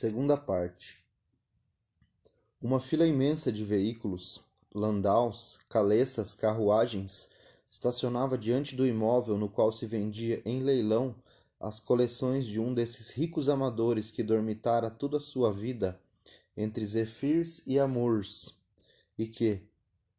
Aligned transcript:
Segunda 0.00 0.36
parte. 0.36 0.96
Uma 2.62 2.78
fila 2.78 3.04
imensa 3.04 3.50
de 3.50 3.64
veículos, 3.64 4.40
landaus, 4.72 5.58
caleças, 5.68 6.36
carruagens, 6.36 7.28
estacionava 7.68 8.38
diante 8.38 8.76
do 8.76 8.86
imóvel 8.86 9.36
no 9.36 9.48
qual 9.48 9.72
se 9.72 9.86
vendia 9.86 10.40
em 10.44 10.62
leilão 10.62 11.16
as 11.58 11.80
coleções 11.80 12.46
de 12.46 12.60
um 12.60 12.72
desses 12.72 13.10
ricos 13.10 13.48
amadores 13.48 14.08
que 14.08 14.22
dormitara 14.22 14.88
toda 14.88 15.16
a 15.16 15.20
sua 15.20 15.52
vida 15.52 16.00
entre 16.56 16.86
Zefirs 16.86 17.66
e 17.66 17.76
Amurs, 17.76 18.54
e 19.18 19.26
que, 19.26 19.62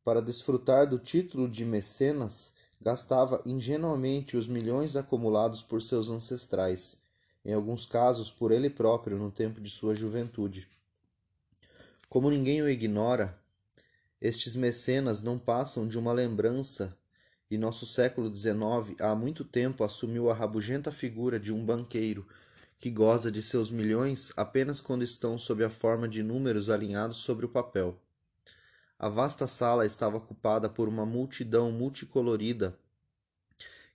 para 0.04 0.22
desfrutar 0.22 0.90
do 0.90 1.00
título 1.00 1.48
de 1.48 1.64
mecenas, 1.64 2.54
gastava 2.82 3.42
ingenuamente 3.46 4.36
os 4.36 4.46
milhões 4.46 4.98
acumulados 4.98 5.64
por 5.64 5.82
seus 5.82 6.10
ancestrais 6.10 6.98
em 7.44 7.54
alguns 7.54 7.86
casos 7.86 8.32
por 8.32 8.52
ele 8.52 8.70
próprio 8.70 9.18
no 9.18 9.32
tempo 9.32 9.62
de 9.62 9.70
sua 9.70 9.96
juventude. 9.96 10.68
Como 12.08 12.30
ninguém 12.30 12.62
o 12.62 12.70
ignora, 12.70 13.38
estes 14.22 14.56
mecenas 14.56 15.22
não 15.22 15.38
passam 15.38 15.88
de 15.88 15.98
uma 15.98 16.12
lembrança 16.12 16.98
e 17.50 17.58
nosso 17.58 17.86
século 17.88 18.34
XIX 18.36 19.00
há 19.00 19.16
muito 19.16 19.44
tempo 19.44 19.84
assumiu 19.84 20.30
a 20.30 20.34
rabugenta 20.34 20.92
figura 20.92 21.40
de 21.40 21.52
um 21.52 21.66
banqueiro 21.66 22.28
que 22.78 22.90
goza 22.90 23.32
de 23.32 23.42
seus 23.42 23.72
milhões 23.72 24.32
apenas 24.38 24.80
quando 24.80 25.04
estão 25.04 25.38
sob 25.38 25.64
a 25.64 25.70
forma 25.70 26.08
de 26.08 26.24
números 26.24 26.70
alinhados 26.70 27.18
sobre 27.18 27.46
o 27.46 27.50
papel. 27.50 28.00
A 28.98 29.10
vasta 29.10 29.48
sala 29.48 29.86
estava 29.86 30.18
ocupada 30.18 30.70
por 30.70 30.88
uma 30.88 31.06
multidão 31.06 31.72
multicolorida 31.72 32.78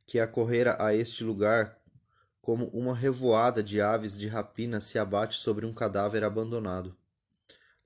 que 0.06 0.18
acorrera 0.18 0.76
a 0.78 0.94
este 0.94 1.22
lugar 1.24 1.78
como 2.44 2.66
uma 2.74 2.94
revoada 2.94 3.62
de 3.62 3.80
aves 3.80 4.18
de 4.18 4.28
rapina 4.28 4.78
se 4.78 4.98
abate 4.98 5.38
sobre 5.38 5.64
um 5.64 5.72
cadáver 5.72 6.22
abandonado. 6.22 6.94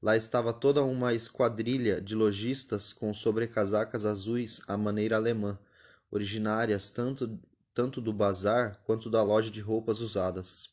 Lá 0.02 0.16
estava 0.16 0.52
toda 0.52 0.82
uma 0.82 1.14
esquadrilha 1.14 2.00
de 2.00 2.16
lojistas 2.16 2.92
com 2.92 3.14
sobrecasacas 3.14 4.04
azuis 4.04 4.60
à 4.66 4.76
maneira 4.76 5.14
alemã, 5.14 5.56
originárias 6.10 6.90
tanto, 6.90 7.38
tanto 7.72 8.00
do 8.00 8.12
bazar 8.12 8.80
quanto 8.82 9.08
da 9.08 9.22
loja 9.22 9.48
de 9.48 9.60
roupas 9.60 10.00
usadas. 10.00 10.70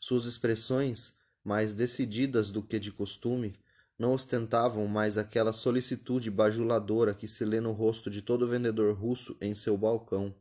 Suas 0.00 0.24
expressões, 0.24 1.14
mais 1.44 1.72
decididas 1.72 2.50
do 2.50 2.64
que 2.64 2.80
de 2.80 2.90
costume, 2.90 3.54
não 3.96 4.12
ostentavam 4.12 4.88
mais 4.88 5.16
aquela 5.16 5.52
solicitude 5.52 6.32
bajuladora 6.32 7.14
que 7.14 7.28
se 7.28 7.44
lê 7.44 7.60
no 7.60 7.70
rosto 7.70 8.10
de 8.10 8.22
todo 8.22 8.48
vendedor 8.48 8.92
russo 8.92 9.36
em 9.40 9.54
seu 9.54 9.78
balcão 9.78 10.34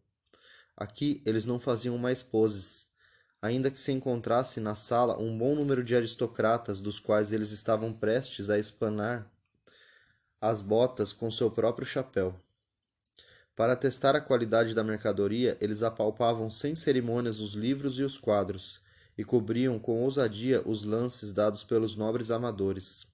Aqui 0.75 1.21
eles 1.25 1.45
não 1.45 1.59
faziam 1.59 1.97
mais 1.97 2.23
poses, 2.23 2.87
ainda 3.41 3.69
que 3.69 3.79
se 3.79 3.91
encontrasse 3.91 4.59
na 4.59 4.73
sala 4.73 5.19
um 5.19 5.37
bom 5.37 5.55
número 5.55 5.83
de 5.83 5.95
aristocratas 5.95 6.81
dos 6.81 6.99
quais 6.99 7.31
eles 7.31 7.51
estavam 7.51 7.93
prestes 7.93 8.49
a 8.49 8.57
espanar 8.57 9.29
as 10.41 10.61
botas 10.61 11.13
com 11.13 11.31
seu 11.31 11.49
próprio 11.49 11.85
chapéu. 11.85 12.35
Para 13.55 13.75
testar 13.75 14.15
a 14.15 14.21
qualidade 14.21 14.73
da 14.73 14.83
mercadoria, 14.83 15.57
eles 15.61 15.83
apalpavam 15.83 16.49
sem 16.49 16.75
cerimônias 16.75 17.39
os 17.39 17.53
livros 17.53 17.99
e 17.99 18.03
os 18.03 18.17
quadros, 18.17 18.81
e 19.17 19.23
cobriam 19.23 19.77
com 19.77 20.01
ousadia 20.01 20.61
os 20.67 20.83
lances 20.83 21.31
dados 21.31 21.63
pelos 21.63 21.95
nobres 21.95 22.31
amadores. 22.31 23.07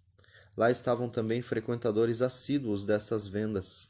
Lá 0.56 0.72
estavam 0.72 1.10
também 1.10 1.42
frequentadores 1.42 2.22
assíduos 2.22 2.86
destas 2.86 3.28
vendas, 3.28 3.90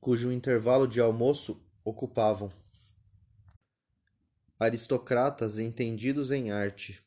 cujo 0.00 0.30
intervalo 0.30 0.86
de 0.86 1.00
almoço 1.00 1.60
ocupavam. 1.88 2.50
Aristocratas 4.58 5.58
entendidos 5.58 6.30
em 6.30 6.50
arte. 6.50 7.02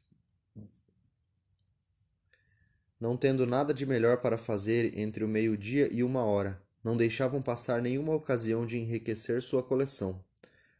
Não 2.99 3.15
tendo 3.15 3.45
nada 3.45 3.73
de 3.73 3.85
melhor 3.85 4.17
para 4.17 4.37
fazer 4.37 4.97
entre 4.97 5.23
o 5.23 5.27
meio-dia 5.27 5.89
e 5.91 6.03
uma 6.03 6.23
hora, 6.23 6.61
não 6.83 6.97
deixavam 6.97 7.41
passar 7.41 7.81
nenhuma 7.81 8.13
ocasião 8.13 8.65
de 8.65 8.77
enriquecer 8.77 9.41
sua 9.41 9.61
coleção. 9.61 10.23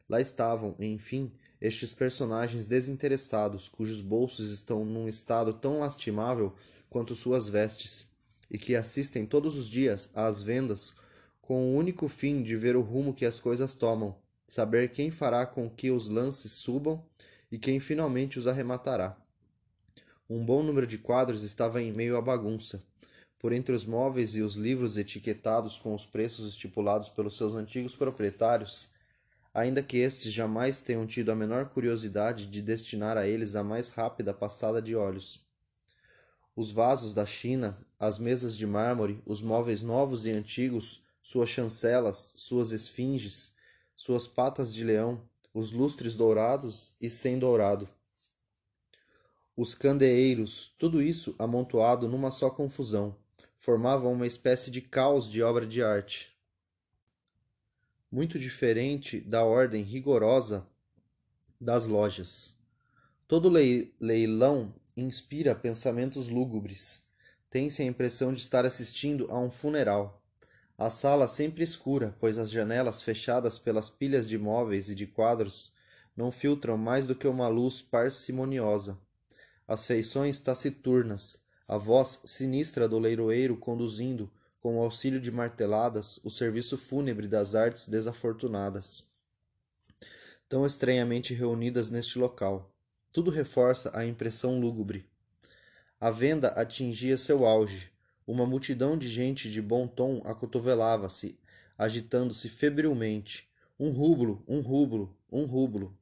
Lá 0.09 0.20
estavam, 0.20 0.75
enfim, 0.80 1.31
estes 1.59 1.94
personagens 1.94 2.66
desinteressados, 2.66 3.70
cujos 3.70 4.02
bolsos 4.02 4.52
estão 4.52 4.84
num 4.84 5.08
estado 5.08 5.54
tão 5.54 5.80
lastimável 5.80 6.56
quanto 6.90 7.16
suas 7.16 7.48
vestes, 7.48 8.08
e 8.50 8.58
que 8.58 8.75
assistem 8.75 9.25
todos 9.25 9.56
os 9.56 9.70
dias 9.70 10.12
às 10.14 10.42
vendas 10.42 10.96
com 11.41 11.74
o 11.74 11.75
único 11.75 12.07
fim 12.07 12.44
de 12.44 12.56
ver 12.56 12.75
o 12.75 12.81
rumo 12.81 13.13
que 13.13 13.25
as 13.25 13.40
coisas 13.40 13.74
tomam, 13.74 14.16
saber 14.47 14.91
quem 14.91 15.09
fará 15.09 15.46
com 15.46 15.69
que 15.69 15.91
os 15.91 16.07
lances 16.07 16.53
subam 16.53 17.03
e 17.52 17.57
quem 17.57 17.79
finalmente 17.79 18.40
os 18.40 18.47
arrematará. 18.47 19.18
Um 20.30 20.46
bom 20.46 20.63
número 20.63 20.88
de 20.88 20.97
quadros 20.97 21.44
estava 21.44 21.81
em 21.81 21.91
meio 21.91 22.16
à 22.16 22.22
bagunça. 22.22 22.81
Por 23.38 23.51
entre 23.51 23.75
os 23.75 23.84
móveis 23.84 24.35
e 24.35 24.41
os 24.41 24.56
livros 24.56 24.97
etiquetados 24.97 25.78
com 25.78 25.94
os 25.94 26.06
preços 26.06 26.47
estipulados 26.47 27.09
pelos 27.09 27.35
seus 27.35 27.53
antigos 27.53 27.96
proprietários, 27.96 28.91
ainda 29.53 29.84
que 29.84 29.97
estes 29.97 30.31
jamais 30.31 30.80
tenham 30.80 31.06
tido 31.06 31.31
a 31.31 31.35
menor 31.35 31.69
curiosidade 31.69 32.46
de 32.46 32.62
destinar 32.62 33.18
a 33.18 33.28
eles 33.28 33.56
a 33.56 33.63
mais 33.63 33.91
rápida 33.91 34.34
passada 34.34 34.81
de 34.81 34.96
olhos. 34.96 35.44
Os 36.56 36.72
vasos 36.72 37.13
da 37.13 37.25
China, 37.25 37.78
as 38.00 38.19
mesas 38.19 38.56
de 38.56 38.68
mármore, 38.68 39.22
os 39.25 39.41
móveis 39.41 39.81
novos 39.81 40.25
e 40.25 40.31
antigos, 40.31 41.03
suas 41.22 41.50
chancelas, 41.50 42.34
suas 42.36 42.72
esfinges, 42.72 43.54
suas 43.96 44.28
patas 44.28 44.74
de 44.74 44.84
leão, 44.84 45.28
os 45.54 45.72
lustres 45.72 46.16
dourados 46.16 46.94
e 47.00 47.09
sem 47.09 47.38
dourado. 47.38 47.88
Os 49.56 49.76
candeeiros, 49.76 50.74
tudo 50.78 51.02
isso 51.02 51.36
amontoado 51.38 52.08
numa 52.08 52.31
só 52.31 52.50
confusão, 52.50 53.16
formavam 53.58 54.14
uma 54.14 54.26
espécie 54.26 54.72
de 54.72 54.81
caos 54.81 55.30
de 55.30 55.44
obra 55.44 55.68
de 55.68 55.84
arte. 55.84 56.36
Muito 58.12 58.40
diferente 58.40 59.20
da 59.20 59.44
ordem 59.44 59.84
rigorosa 59.84 60.68
das 61.60 61.86
lojas. 61.86 62.56
Todo 63.28 63.50
leilão 64.00 64.74
inspira 64.98 65.54
pensamentos 65.54 66.28
lúgubres. 66.28 67.04
Tem-se 67.50 67.81
a 67.81 67.86
impressão 67.86 68.34
de 68.34 68.42
estar 68.42 68.66
assistindo 68.66 69.28
a 69.30 69.40
um 69.40 69.52
funeral. 69.52 70.21
A 70.81 70.90
sala 70.90 71.28
sempre 71.28 71.64
escura, 71.64 72.16
pois 72.19 72.40
as 72.40 72.50
janelas 72.50 73.03
fechadas 73.03 73.59
pelas 73.59 73.88
pilhas 73.88 74.28
de 74.28 74.36
móveis 74.36 74.90
e 74.90 74.96
de 74.96 75.06
quadros 75.06 75.72
não 76.18 76.31
filtram 76.31 76.75
mais 76.75 77.06
do 77.06 77.14
que 77.14 77.28
uma 77.28 77.47
luz 77.47 77.84
parcimoniosa. 77.84 78.97
As 79.68 79.86
feições 79.86 80.40
taciturnas, 80.40 81.38
a 81.68 81.78
voz 81.78 82.22
sinistra 82.25 82.90
do 82.90 82.97
leiroeiro 82.97 83.56
conduzindo, 83.58 84.28
com 84.59 84.80
o 84.80 84.81
auxílio 84.81 85.22
de 85.22 85.30
marteladas, 85.31 86.19
o 86.24 86.31
serviço 86.31 86.80
fúnebre 86.80 87.28
das 87.28 87.53
artes 87.53 87.88
desafortunadas. 87.88 89.03
Tão 90.50 90.66
estranhamente 90.66 91.31
reunidas 91.31 91.92
neste 91.92 92.18
local. 92.18 92.74
Tudo 93.13 93.30
reforça 93.30 93.92
a 93.94 94.03
impressão 94.03 94.59
lúgubre. 94.59 95.08
A 96.00 96.09
venda 96.09 96.48
atingia 96.48 97.19
seu 97.19 97.46
auge, 97.46 97.92
uma 98.31 98.46
multidão 98.46 98.97
de 98.97 99.09
gente 99.09 99.52
de 99.52 99.62
bom 99.62 99.86
tom 99.86 100.22
acotovelava-se, 100.24 101.38
agitando-se 101.78 102.47
febrilmente. 102.47 103.50
Um 103.78 103.90
rublo, 103.90 104.42
um 104.47 104.62
rublo, 104.62 105.14
um 105.30 105.44
rublo. 105.44 105.97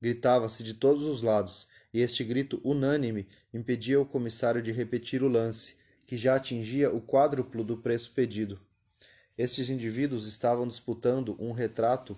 Gritava-se 0.00 0.62
de 0.62 0.72
todos 0.72 1.02
os 1.02 1.20
lados, 1.20 1.68
e 1.92 2.00
este 2.00 2.24
grito 2.24 2.58
unânime 2.64 3.28
impedia 3.52 4.00
o 4.00 4.06
comissário 4.06 4.62
de 4.62 4.72
repetir 4.72 5.22
o 5.22 5.28
lance, 5.28 5.76
que 6.06 6.16
já 6.16 6.36
atingia 6.36 6.90
o 6.90 7.02
quádruplo 7.02 7.62
do 7.62 7.76
preço 7.76 8.12
pedido. 8.12 8.58
Estes 9.36 9.68
indivíduos 9.68 10.26
estavam 10.26 10.66
disputando 10.66 11.36
um 11.38 11.52
retrato, 11.52 12.16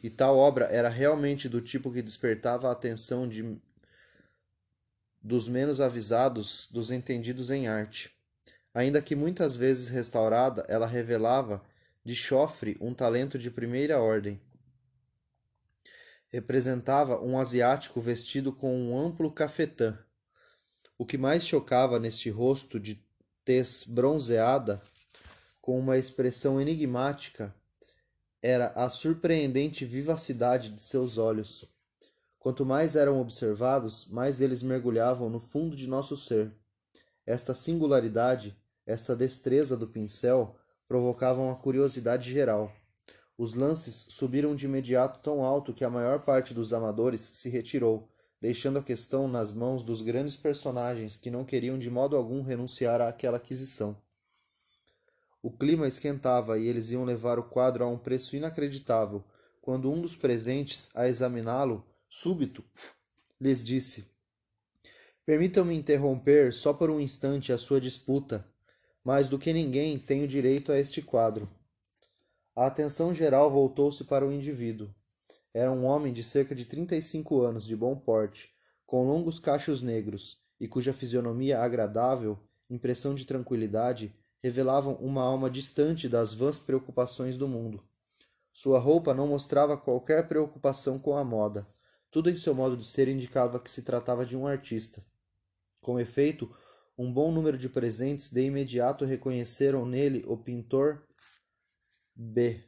e 0.00 0.08
tal 0.08 0.36
obra 0.36 0.66
era 0.66 0.88
realmente 0.88 1.48
do 1.48 1.60
tipo 1.60 1.92
que 1.92 2.02
despertava 2.02 2.68
a 2.68 2.72
atenção 2.72 3.28
de 3.28 3.58
dos 5.20 5.48
menos 5.48 5.80
avisados, 5.80 6.68
dos 6.70 6.92
entendidos 6.92 7.50
em 7.50 7.66
arte. 7.66 8.16
Ainda 8.78 9.02
que 9.02 9.16
muitas 9.16 9.56
vezes 9.56 9.88
restaurada, 9.88 10.64
ela 10.68 10.86
revelava 10.86 11.60
de 12.04 12.14
chofre 12.14 12.76
um 12.80 12.94
talento 12.94 13.36
de 13.36 13.50
primeira 13.50 13.98
ordem. 13.98 14.40
Representava 16.28 17.20
um 17.20 17.40
asiático 17.40 18.00
vestido 18.00 18.52
com 18.52 18.72
um 18.72 18.96
amplo 18.96 19.32
cafetã. 19.32 19.98
O 20.96 21.04
que 21.04 21.18
mais 21.18 21.44
chocava 21.44 21.98
neste 21.98 22.30
rosto 22.30 22.78
de 22.78 23.04
tez 23.44 23.82
bronzeada, 23.82 24.80
com 25.60 25.76
uma 25.76 25.98
expressão 25.98 26.60
enigmática, 26.60 27.52
era 28.40 28.68
a 28.76 28.88
surpreendente 28.88 29.84
vivacidade 29.84 30.68
de 30.68 30.80
seus 30.80 31.18
olhos. 31.18 31.64
Quanto 32.38 32.64
mais 32.64 32.94
eram 32.94 33.20
observados, 33.20 34.06
mais 34.06 34.40
eles 34.40 34.62
mergulhavam 34.62 35.28
no 35.28 35.40
fundo 35.40 35.74
de 35.74 35.88
nosso 35.88 36.16
ser. 36.16 36.52
Esta 37.26 37.52
singularidade 37.54 38.56
esta 38.88 39.14
destreza 39.14 39.76
do 39.76 39.86
pincel 39.86 40.56
provocavam 40.88 41.50
a 41.50 41.56
curiosidade 41.56 42.32
geral. 42.32 42.72
Os 43.36 43.52
lances 43.52 44.06
subiram 44.08 44.56
de 44.56 44.64
imediato 44.64 45.20
tão 45.20 45.44
alto 45.44 45.74
que 45.74 45.84
a 45.84 45.90
maior 45.90 46.24
parte 46.24 46.54
dos 46.54 46.72
amadores 46.72 47.20
se 47.20 47.50
retirou, 47.50 48.08
deixando 48.40 48.78
a 48.78 48.82
questão 48.82 49.28
nas 49.28 49.52
mãos 49.52 49.84
dos 49.84 50.00
grandes 50.00 50.38
personagens 50.38 51.16
que 51.16 51.30
não 51.30 51.44
queriam 51.44 51.78
de 51.78 51.90
modo 51.90 52.16
algum 52.16 52.40
renunciar 52.40 53.02
àquela 53.02 53.36
aquisição. 53.36 53.94
O 55.42 55.50
clima 55.50 55.86
esquentava 55.86 56.58
e 56.58 56.66
eles 56.66 56.90
iam 56.90 57.04
levar 57.04 57.38
o 57.38 57.44
quadro 57.44 57.84
a 57.84 57.86
um 57.86 57.98
preço 57.98 58.36
inacreditável, 58.36 59.22
quando 59.60 59.92
um 59.92 60.00
dos 60.00 60.16
presentes, 60.16 60.88
a 60.94 61.06
examiná-lo, 61.06 61.86
súbito, 62.08 62.64
lhes 63.38 63.62
disse: 63.62 64.10
Permitam-me 65.26 65.76
interromper 65.76 66.54
só 66.54 66.72
por 66.72 66.88
um 66.88 66.98
instante 66.98 67.52
a 67.52 67.58
sua 67.58 67.78
disputa. 67.78 68.48
Mais 69.04 69.28
do 69.28 69.38
que 69.38 69.52
ninguém 69.52 69.98
tenho 69.98 70.26
direito 70.26 70.72
a 70.72 70.78
este 70.78 71.00
quadro. 71.00 71.48
A 72.54 72.66
atenção 72.66 73.14
geral 73.14 73.50
voltou-se 73.50 74.04
para 74.04 74.26
o 74.26 74.32
indivíduo. 74.32 74.90
Era 75.54 75.72
um 75.72 75.84
homem 75.84 76.12
de 76.12 76.22
cerca 76.22 76.54
de 76.54 76.64
trinta 76.64 76.96
e 76.96 77.02
cinco 77.02 77.40
anos, 77.40 77.66
de 77.66 77.76
bom 77.76 77.96
porte, 77.96 78.50
com 78.84 79.06
longos 79.06 79.38
cachos 79.38 79.80
negros, 79.80 80.42
e 80.60 80.66
cuja 80.66 80.92
fisionomia 80.92 81.60
agradável, 81.60 82.38
impressão 82.68 83.14
de 83.14 83.24
tranquilidade, 83.24 84.14
revelavam 84.42 84.94
uma 84.94 85.22
alma 85.22 85.50
distante 85.50 86.08
das 86.08 86.32
vãs 86.32 86.58
preocupações 86.58 87.36
do 87.36 87.48
mundo. 87.48 87.82
Sua 88.52 88.78
roupa 88.78 89.14
não 89.14 89.28
mostrava 89.28 89.76
qualquer 89.76 90.26
preocupação 90.26 90.98
com 90.98 91.16
a 91.16 91.24
moda. 91.24 91.66
Tudo 92.10 92.30
em 92.30 92.36
seu 92.36 92.54
modo 92.54 92.76
de 92.76 92.84
ser 92.84 93.06
indicava 93.08 93.60
que 93.60 93.70
se 93.70 93.82
tratava 93.82 94.26
de 94.26 94.36
um 94.36 94.46
artista. 94.46 95.04
Com 95.80 96.00
efeito, 96.00 96.52
um 96.98 97.12
bom 97.12 97.30
número 97.30 97.56
de 97.56 97.68
presentes 97.68 98.28
de 98.28 98.42
imediato 98.42 99.04
reconheceram 99.04 99.86
nele 99.86 100.24
o 100.26 100.36
pintor 100.36 101.06
B. 102.12 102.64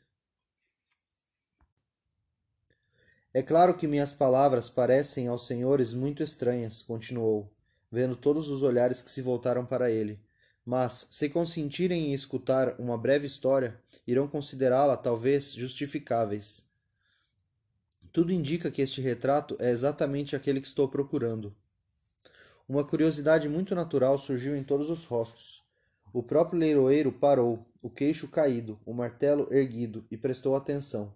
É 3.34 3.42
claro 3.42 3.76
que 3.76 3.88
minhas 3.88 4.12
palavras 4.12 4.70
parecem 4.70 5.26
aos 5.26 5.48
senhores 5.48 5.92
muito 5.92 6.22
estranhas, 6.22 6.80
continuou, 6.80 7.52
vendo 7.90 8.14
todos 8.14 8.48
os 8.48 8.62
olhares 8.62 9.02
que 9.02 9.10
se 9.10 9.20
voltaram 9.20 9.66
para 9.66 9.90
ele. 9.90 10.20
Mas, 10.64 11.08
se 11.10 11.28
consentirem 11.28 12.10
em 12.10 12.12
escutar 12.12 12.78
uma 12.78 12.96
breve 12.96 13.26
história, 13.26 13.82
irão 14.06 14.28
considerá-la 14.28 14.96
talvez 14.96 15.52
justificáveis. 15.52 16.68
Tudo 18.12 18.32
indica 18.32 18.70
que 18.70 18.82
este 18.82 19.00
retrato 19.00 19.56
é 19.58 19.70
exatamente 19.70 20.36
aquele 20.36 20.60
que 20.60 20.66
estou 20.68 20.88
procurando. 20.88 21.56
Uma 22.70 22.84
curiosidade 22.84 23.48
muito 23.48 23.74
natural 23.74 24.16
surgiu 24.16 24.56
em 24.56 24.62
todos 24.62 24.90
os 24.90 25.04
rostos. 25.04 25.60
O 26.12 26.22
próprio 26.22 26.60
leiroeiro 26.60 27.10
parou, 27.10 27.66
o 27.82 27.90
queixo 27.90 28.28
caído, 28.28 28.78
o 28.86 28.94
martelo 28.94 29.52
erguido, 29.52 30.04
e 30.08 30.16
prestou 30.16 30.54
atenção. 30.54 31.12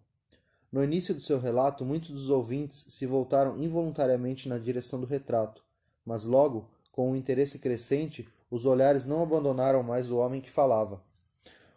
No 0.73 0.83
início 0.83 1.15
do 1.15 1.21
seu 1.21 1.39
relato, 1.39 1.85
muitos 1.85 2.11
dos 2.11 2.29
ouvintes 2.29 2.87
se 2.89 3.07
voltaram 3.07 3.57
involuntariamente 3.63 4.49
na 4.49 4.59
direção 4.59 4.99
do 5.01 5.07
retrato, 5.07 5.63
mas 6.05 6.25
logo, 6.25 6.69
com 6.91 7.13
um 7.13 7.15
interesse 7.15 7.61
crescente, 7.61 8.29
os 8.51 8.67
olhares 8.67 9.07
não 9.07 9.23
abandonaram 9.23 9.81
mais 9.81 10.11
o 10.11 10.17
homem 10.17 10.41
que 10.41 10.51
falava. 10.51 11.01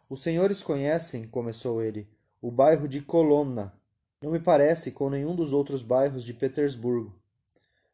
Os 0.09 0.23
senhores 0.23 0.63
conhecem, 0.63 1.27
começou 1.27 1.83
ele, 1.83 2.07
o 2.41 2.49
bairro 2.49 2.87
de 2.87 2.99
Kolomna. 2.99 3.71
Não 4.23 4.31
me 4.31 4.39
parece 4.39 4.89
com 4.89 5.07
nenhum 5.07 5.35
dos 5.35 5.53
outros 5.53 5.83
bairros 5.83 6.23
de 6.23 6.33
Petersburgo. 6.33 7.13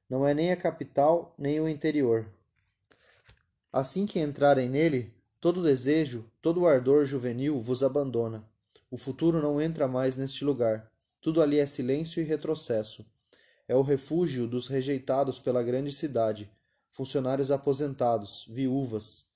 Não 0.09 0.27
é 0.27 0.33
nem 0.33 0.51
a 0.51 0.57
capital, 0.57 1.33
nem 1.37 1.59
o 1.59 1.67
interior. 1.67 2.27
Assim 3.71 4.05
que 4.05 4.19
entrarem 4.19 4.69
nele, 4.69 5.13
todo 5.39 5.63
desejo, 5.63 6.29
todo 6.41 6.67
ardor 6.67 7.05
juvenil 7.05 7.59
vos 7.59 7.81
abandona. 7.81 8.43
O 8.91 8.97
futuro 8.97 9.41
não 9.41 9.59
entra 9.59 9.87
mais 9.87 10.15
neste 10.15 10.45
lugar. 10.45 10.91
Tudo 11.19 11.41
ali 11.41 11.57
é 11.57 11.65
silêncio 11.65 12.21
e 12.21 12.25
retrocesso. 12.25 13.03
É 13.67 13.75
o 13.75 13.81
refúgio 13.81 14.45
dos 14.45 14.67
rejeitados 14.67 15.39
pela 15.39 15.63
grande 15.63 15.91
cidade, 15.91 16.51
funcionários 16.91 17.49
aposentados, 17.49 18.45
viúvas. 18.47 19.27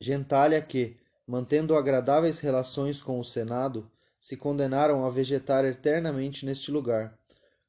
Gentalha 0.00 0.60
que, 0.60 0.96
mantendo 1.26 1.76
agradáveis 1.76 2.40
relações 2.40 3.00
com 3.00 3.20
o 3.20 3.24
Senado, 3.24 3.88
se 4.20 4.36
condenaram 4.36 5.04
a 5.04 5.10
vegetar 5.10 5.64
eternamente 5.64 6.44
neste 6.44 6.70
lugar. 6.70 7.16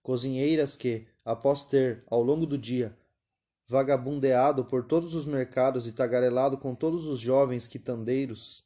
Cozinheiras 0.02 0.76
que, 0.76 1.06
após 1.30 1.64
ter, 1.64 2.04
ao 2.08 2.24
longo 2.24 2.48
do 2.48 2.58
dia, 2.58 2.98
vagabundeado 3.68 4.66
por 4.66 4.84
todos 4.84 5.14
os 5.14 5.28
mercados 5.28 5.86
e 5.86 5.92
tagarelado 5.92 6.58
com 6.58 6.74
todos 6.74 7.06
os 7.06 7.20
jovens 7.20 7.68
quitandeiros, 7.68 8.64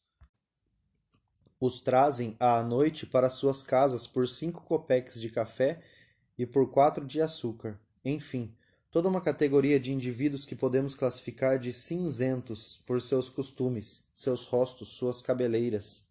os 1.60 1.81
trazem 1.81 2.38
à 2.39 2.63
noite 2.63 3.06
para 3.06 3.30
suas 3.30 3.63
casas 3.63 4.07
por 4.07 4.30
cinco 4.30 4.63
copeques 4.63 5.19
de 5.19 5.30
café 5.30 5.81
e 6.38 6.45
por 6.45 6.71
quatro 6.71 7.06
de 7.06 7.21
açúcar. 7.21 7.77
Enfim, 8.04 8.56
toda 8.89 9.10
uma 9.10 9.19
categoria 9.19 9.77
de 9.77 9.92
indivíduos 9.92 10.45
que 10.45 10.56
podemos 10.56 10.95
classificar 10.95 11.60
de 11.60 11.74
cinzentos 11.74 12.81
por 12.86 13.01
seus 13.01 13.27
costumes, 13.27 14.06
seus 14.15 14.45
rostos, 14.45 14.88
suas 14.88 15.21
cabeleiras. 15.21 16.07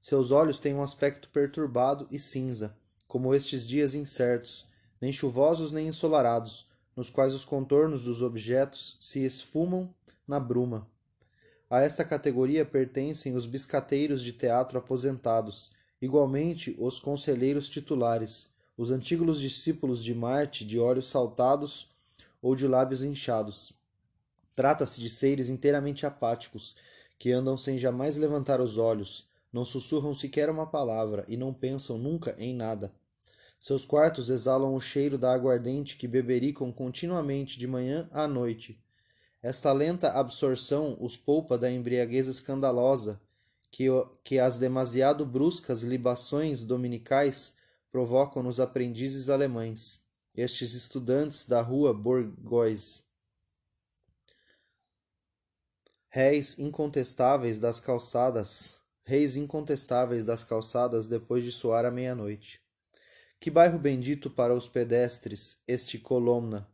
Seus 0.00 0.30
olhos 0.30 0.58
têm 0.58 0.74
um 0.74 0.82
aspecto 0.82 1.28
perturbado 1.28 2.06
e 2.10 2.18
cinza, 2.18 2.74
como 3.06 3.34
estes 3.34 3.68
dias 3.68 3.94
incertos, 3.94 4.71
nem 5.02 5.12
chuvosos 5.12 5.72
nem 5.72 5.88
ensolarados, 5.88 6.70
nos 6.94 7.10
quais 7.10 7.34
os 7.34 7.44
contornos 7.44 8.04
dos 8.04 8.22
objetos 8.22 8.96
se 9.00 9.24
esfumam 9.24 9.92
na 10.28 10.38
bruma. 10.38 10.86
A 11.68 11.80
esta 11.80 12.04
categoria 12.04 12.64
pertencem 12.64 13.34
os 13.34 13.44
biscateiros 13.44 14.22
de 14.22 14.32
teatro 14.32 14.78
aposentados, 14.78 15.72
igualmente 16.00 16.76
os 16.78 17.00
conselheiros 17.00 17.68
titulares, 17.68 18.50
os 18.78 18.92
antigos 18.92 19.40
discípulos 19.40 20.04
de 20.04 20.14
Marte 20.14 20.64
de 20.64 20.78
olhos 20.78 21.08
saltados 21.10 21.88
ou 22.40 22.54
de 22.54 22.68
lábios 22.68 23.02
inchados. 23.02 23.72
Trata-se 24.54 25.00
de 25.00 25.10
seres 25.10 25.48
inteiramente 25.48 26.06
apáticos, 26.06 26.76
que 27.18 27.32
andam 27.32 27.56
sem 27.56 27.76
jamais 27.76 28.16
levantar 28.16 28.60
os 28.60 28.76
olhos, 28.76 29.26
não 29.52 29.64
sussurram 29.64 30.14
sequer 30.14 30.48
uma 30.48 30.66
palavra 30.66 31.24
e 31.26 31.36
não 31.36 31.52
pensam 31.52 31.98
nunca 31.98 32.36
em 32.38 32.54
nada. 32.54 32.92
Seus 33.62 33.86
quartos 33.86 34.28
exalam 34.28 34.74
o 34.74 34.80
cheiro 34.80 35.16
da 35.16 35.32
aguardente 35.32 35.96
que 35.96 36.08
bebericam 36.08 36.72
continuamente 36.72 37.56
de 37.56 37.68
manhã 37.68 38.10
à 38.10 38.26
noite. 38.26 38.82
Esta 39.40 39.72
lenta 39.72 40.10
absorção 40.18 40.96
os 41.00 41.16
poupa 41.16 41.56
da 41.56 41.70
embriaguez 41.70 42.26
escandalosa 42.26 43.20
que, 43.70 43.86
que 44.24 44.40
as 44.40 44.58
demasiado 44.58 45.24
bruscas 45.24 45.84
libações 45.84 46.64
dominicais 46.64 47.54
provocam 47.92 48.42
nos 48.42 48.58
aprendizes 48.58 49.30
alemães, 49.30 50.00
estes 50.36 50.74
estudantes 50.74 51.44
da 51.44 51.62
rua 51.62 51.94
Bourgois. 51.94 53.04
Réis 56.08 56.58
incontestáveis 56.58 57.60
das 57.60 57.78
calçadas, 57.78 58.80
reis 59.04 59.36
incontestáveis 59.36 60.24
das 60.24 60.42
calçadas 60.42 61.06
depois 61.06 61.44
de 61.44 61.52
soar 61.52 61.84
a 61.84 61.92
meia-noite. 61.92 62.61
Que 63.42 63.50
bairro 63.50 63.76
bendito 63.76 64.30
para 64.30 64.54
os 64.54 64.68
pedestres, 64.68 65.60
este 65.66 65.98
Colomna! 65.98 66.64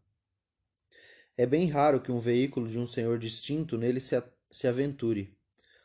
É 1.35 1.47
bem 1.47 1.67
raro 1.71 1.99
que 1.99 2.13
um 2.13 2.21
veículo 2.21 2.69
de 2.69 2.79
um 2.79 2.87
senhor 2.87 3.19
distinto 3.19 3.79
nele 3.79 3.99
se, 4.01 4.23
se 4.51 4.69
aventure. 4.69 5.35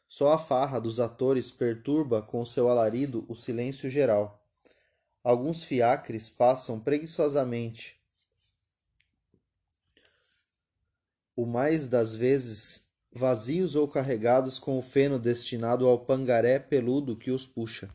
Só 0.10 0.34
a 0.34 0.38
farra 0.38 0.82
dos 0.82 1.00
atores 1.00 1.54
perturba 1.54 2.22
com 2.22 2.46
seu 2.46 2.68
alarido 2.68 3.24
o 3.30 3.34
silêncio 3.34 3.90
geral. 3.90 4.46
Alguns 5.24 5.63
fiacres 5.63 6.30
passam 6.30 6.82
preguiçosamente, 6.82 7.98
o 11.34 11.46
mais 11.46 11.88
das 11.88 12.13
vezes 12.13 12.90
vazios 13.10 13.78
ou 13.78 13.88
carregados 13.88 14.60
com 14.60 14.78
o 14.78 14.82
feno 14.82 15.18
destinado 15.18 15.88
ao 15.88 15.98
pangaré 15.98 16.60
peludo 16.60 17.16
que 17.16 17.32
os 17.32 17.46
puxa. 17.46 17.90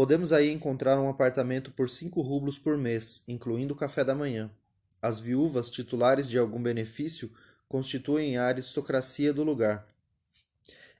Podemos 0.00 0.32
aí 0.32 0.50
encontrar 0.50 0.98
um 0.98 1.10
apartamento 1.10 1.70
por 1.72 1.90
cinco 1.90 2.22
rublos 2.22 2.58
por 2.58 2.78
mês, 2.78 3.22
incluindo 3.28 3.74
o 3.74 3.76
café 3.76 4.02
da 4.02 4.14
manhã. 4.14 4.50
As 5.02 5.20
viúvas 5.20 5.68
titulares 5.68 6.26
de 6.26 6.38
algum 6.38 6.62
benefício 6.62 7.30
constituem 7.68 8.38
a 8.38 8.46
aristocracia 8.46 9.30
do 9.30 9.44
lugar. 9.44 9.86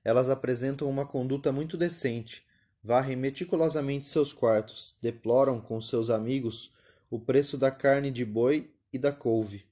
Elas 0.04 0.28
apresentam 0.28 0.86
uma 0.86 1.06
conduta 1.06 1.50
muito 1.50 1.78
decente, 1.78 2.46
varrem 2.84 3.16
meticulosamente 3.16 4.04
seus 4.04 4.34
quartos, 4.34 4.98
deploram 5.00 5.62
com 5.62 5.80
seus 5.80 6.10
amigos 6.10 6.70
o 7.10 7.18
preço 7.18 7.56
da 7.56 7.70
carne 7.70 8.10
de 8.10 8.26
boi 8.26 8.70
e 8.92 8.98
da 8.98 9.12
couve. 9.12 9.64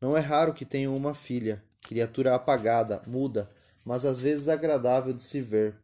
Não 0.00 0.16
é 0.16 0.20
raro 0.20 0.54
que 0.54 0.64
tenham 0.64 0.96
uma 0.96 1.14
filha, 1.14 1.60
criatura 1.80 2.32
apagada, 2.32 3.02
muda, 3.08 3.50
mas 3.84 4.04
às 4.04 4.20
vezes 4.20 4.48
agradável 4.48 5.12
de 5.12 5.24
se 5.24 5.40
ver 5.40 5.82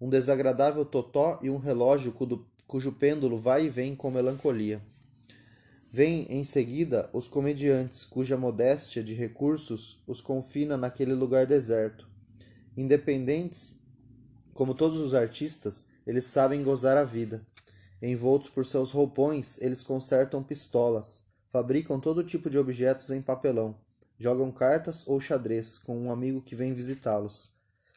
um 0.00 0.08
desagradável 0.08 0.84
totó 0.84 1.38
e 1.42 1.48
um 1.48 1.58
relógio 1.58 2.14
cujo 2.66 2.92
pêndulo 2.92 3.38
vai 3.38 3.66
e 3.66 3.70
vem 3.70 3.96
com 3.96 4.10
melancolia. 4.10 4.82
Vêm 5.92 6.26
em 6.28 6.44
seguida 6.44 7.08
os 7.12 7.26
comediantes, 7.26 8.04
cuja 8.04 8.36
modéstia 8.36 9.02
de 9.02 9.14
recursos 9.14 10.02
os 10.06 10.20
confina 10.20 10.76
naquele 10.76 11.14
lugar 11.14 11.46
deserto. 11.46 12.06
Independentes, 12.76 13.80
como 14.52 14.74
todos 14.74 14.98
os 14.98 15.14
artistas, 15.14 15.88
eles 16.06 16.26
sabem 16.26 16.62
gozar 16.62 16.98
a 16.98 17.04
vida. 17.04 17.46
Envoltos 18.02 18.50
por 18.50 18.66
seus 18.66 18.90
roupões, 18.90 19.56
eles 19.62 19.82
consertam 19.82 20.42
pistolas, 20.42 21.24
fabricam 21.48 21.98
todo 21.98 22.22
tipo 22.22 22.50
de 22.50 22.58
objetos 22.58 23.10
em 23.10 23.22
papelão, 23.22 23.74
jogam 24.18 24.52
cartas 24.52 25.02
ou 25.06 25.18
xadrez 25.18 25.78
com 25.78 25.96
um 25.96 26.12
amigo 26.12 26.42
que 26.42 26.54
vem 26.54 26.74
visitá-los. 26.74 27.55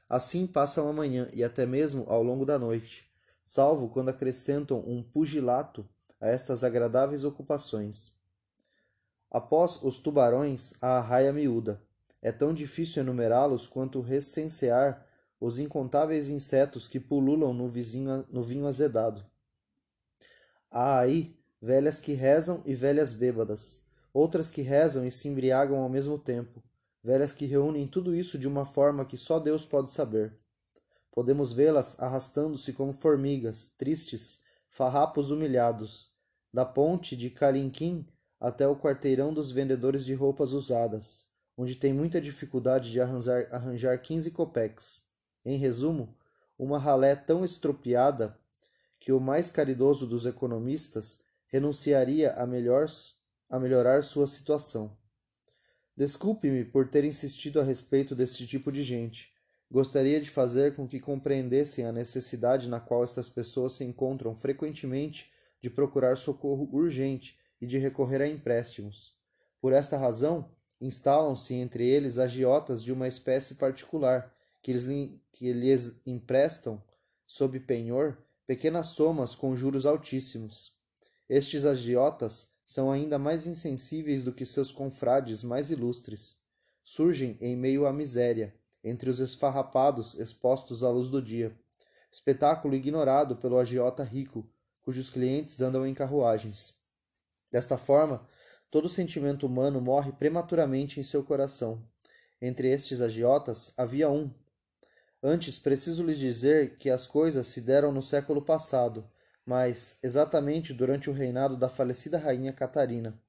Assim 0.09 0.47
passam 0.47 0.89
a 0.89 0.93
manhã 0.93 1.27
e 1.31 1.43
até 1.43 1.67
mesmo 1.67 2.03
ao 2.07 2.23
longo 2.23 2.43
da 2.43 2.57
noite, 2.57 3.07
salvo 3.45 3.89
quando 3.89 4.09
acrescentam 4.09 4.79
um 4.79 5.03
pugilato 5.03 5.87
a 6.19 6.27
estas 6.27 6.63
agradáveis 6.63 7.23
ocupações. 7.23 8.17
Após 9.29 9.79
os 9.83 9.99
tubarões, 9.99 10.73
a 10.81 10.97
arraia 10.97 11.31
miúda. 11.31 11.79
É 12.21 12.31
tão 12.31 12.55
difícil 12.55 13.03
enumerá-los 13.03 13.67
quanto 13.67 14.01
recensear 14.01 15.05
os 15.39 15.59
incontáveis 15.59 16.27
insetos 16.27 16.87
que 16.87 16.99
pululam 16.99 17.53
no, 17.53 17.69
vizinho, 17.69 18.25
no 18.31 18.41
vinho 18.41 18.65
azedado. 18.65 19.23
Há 20.71 20.99
aí 20.99 21.39
velhas 21.61 21.99
que 21.99 22.13
rezam 22.13 22.63
e 22.65 22.73
velhas 22.73 23.13
bêbadas, 23.13 23.81
outras 24.11 24.49
que 24.49 24.63
rezam 24.63 25.05
e 25.05 25.11
se 25.11 25.27
embriagam 25.27 25.77
ao 25.77 25.87
mesmo 25.87 26.17
tempo, 26.17 26.61
velhas 27.03 27.33
que 27.33 27.45
reúnem 27.45 27.87
tudo 27.87 28.15
isso 28.15 28.37
de 28.37 28.47
uma 28.47 28.65
forma 28.65 29.05
que 29.05 29.17
só 29.17 29.39
Deus 29.39 29.65
pode 29.65 29.89
saber. 29.89 30.37
Podemos 31.11 31.51
vê-las 31.51 31.99
arrastando-se 31.99 32.73
como 32.73 32.93
formigas, 32.93 33.73
tristes, 33.77 34.41
farrapos 34.69 35.31
humilhados, 35.31 36.13
da 36.53 36.65
ponte 36.65 37.15
de 37.15 37.29
Calinquim 37.29 38.07
até 38.39 38.67
o 38.67 38.75
quarteirão 38.75 39.33
dos 39.33 39.51
vendedores 39.51 40.05
de 40.05 40.13
roupas 40.13 40.53
usadas, 40.53 41.27
onde 41.57 41.75
tem 41.75 41.93
muita 41.93 42.21
dificuldade 42.21 42.91
de 42.91 43.01
arranjar, 43.01 43.47
arranjar 43.51 44.01
15 44.01 44.31
copeques. 44.31 45.03
Em 45.43 45.57
resumo, 45.57 46.15
uma 46.57 46.77
ralé 46.77 47.15
tão 47.15 47.43
estropiada 47.43 48.37
que 48.99 49.11
o 49.11 49.19
mais 49.19 49.49
caridoso 49.49 50.05
dos 50.05 50.25
economistas 50.25 51.21
renunciaria 51.47 52.33
a, 52.33 52.45
melhor, 52.45 52.87
a 53.49 53.59
melhorar 53.59 54.03
sua 54.03 54.27
situação. 54.27 54.97
Desculpe-me 55.99 56.63
por 56.63 56.87
ter 56.87 57.03
insistido 57.03 57.59
a 57.59 57.63
respeito 57.63 58.15
desse 58.15 58.47
tipo 58.47 58.71
de 58.71 58.83
gente. 58.83 59.33
Gostaria 59.69 60.21
de 60.21 60.29
fazer 60.29 60.73
com 60.73 60.87
que 60.87 60.97
compreendessem 60.97 61.85
a 61.85 61.91
necessidade 61.91 62.69
na 62.69 62.79
qual 62.79 63.03
estas 63.03 63.27
pessoas 63.27 63.73
se 63.73 63.83
encontram 63.83 64.33
frequentemente 64.33 65.29
de 65.61 65.69
procurar 65.69 66.15
socorro 66.15 66.69
urgente 66.71 67.37
e 67.59 67.67
de 67.67 67.77
recorrer 67.77 68.21
a 68.21 68.27
empréstimos. 68.29 69.13
Por 69.59 69.73
esta 69.73 69.97
razão, 69.97 70.49
instalam-se 70.79 71.53
entre 71.53 71.85
eles 71.85 72.17
agiotas 72.17 72.81
de 72.81 72.93
uma 72.93 73.09
espécie 73.09 73.55
particular, 73.55 74.33
que, 74.61 74.71
eles, 74.71 74.85
que 75.33 75.51
lhes 75.51 75.99
emprestam, 76.05 76.81
sob 77.27 77.59
penhor, 77.59 78.17
pequenas 78.47 78.87
somas 78.87 79.35
com 79.35 79.53
juros 79.53 79.85
altíssimos. 79.85 80.71
Estes 81.27 81.65
agiotas 81.65 82.51
são 82.69 82.91
ainda 82.91 83.17
mais 83.17 83.47
insensíveis 83.47 84.23
do 84.23 84.31
que 84.31 84.45
seus 84.45 84.71
confrades 84.71 85.41
mais 85.41 85.71
ilustres. 85.71 86.37
Surgem 86.83 87.35
em 87.41 87.55
meio 87.55 87.87
à 87.87 87.91
miséria, 87.91 88.53
entre 88.83 89.09
os 89.09 89.19
esfarrapados 89.19 90.13
expostos 90.19 90.83
à 90.83 90.91
luz 90.91 91.09
do 91.09 91.19
dia. 91.19 91.51
Espetáculo 92.11 92.75
ignorado 92.75 93.35
pelo 93.35 93.57
agiota 93.57 94.03
rico, 94.03 94.47
cujos 94.83 95.09
clientes 95.09 95.59
andam 95.61 95.83
em 95.87 95.95
carruagens. 95.95 96.75
Desta 97.51 97.75
forma, 97.75 98.23
todo 98.69 98.87
sentimento 98.87 99.47
humano 99.47 99.81
morre 99.81 100.11
prematuramente 100.11 100.99
em 100.99 101.03
seu 101.03 101.23
coração. 101.23 101.83
Entre 102.39 102.69
estes 102.69 103.01
agiotas 103.01 103.73
havia 103.75 104.11
um. 104.11 104.29
Antes, 105.23 105.57
preciso 105.57 106.03
lhes 106.03 106.19
dizer 106.19 106.77
que 106.77 106.91
as 106.91 107.07
coisas 107.07 107.47
se 107.47 107.61
deram 107.61 107.91
no 107.91 108.03
século 108.03 108.43
passado, 108.43 109.09
mas 109.49 109.97
exatamente 110.03 110.75
durante 110.75 111.09
o 111.09 111.13
reinado 111.13 111.57
da 111.57 111.67
falecida 111.67 112.19
rainha 112.19 112.53
Catarina. 112.53 113.19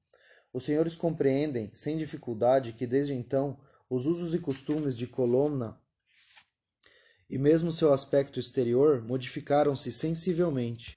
Os 0.53 0.65
senhores 0.65 0.95
compreendem, 0.95 1.71
sem 1.73 1.97
dificuldade, 1.97 2.73
que 2.73 2.85
desde 2.85 3.11
então 3.11 3.57
os 3.89 4.05
usos 4.05 4.31
e 4.35 4.37
costumes 4.37 4.95
de 4.95 5.07
Colomna 5.07 5.81
e 7.27 7.39
mesmo 7.39 7.71
seu 7.71 7.91
aspecto 7.91 8.39
exterior 8.39 9.01
modificaram-se 9.01 9.91
sensivelmente. 9.91 10.95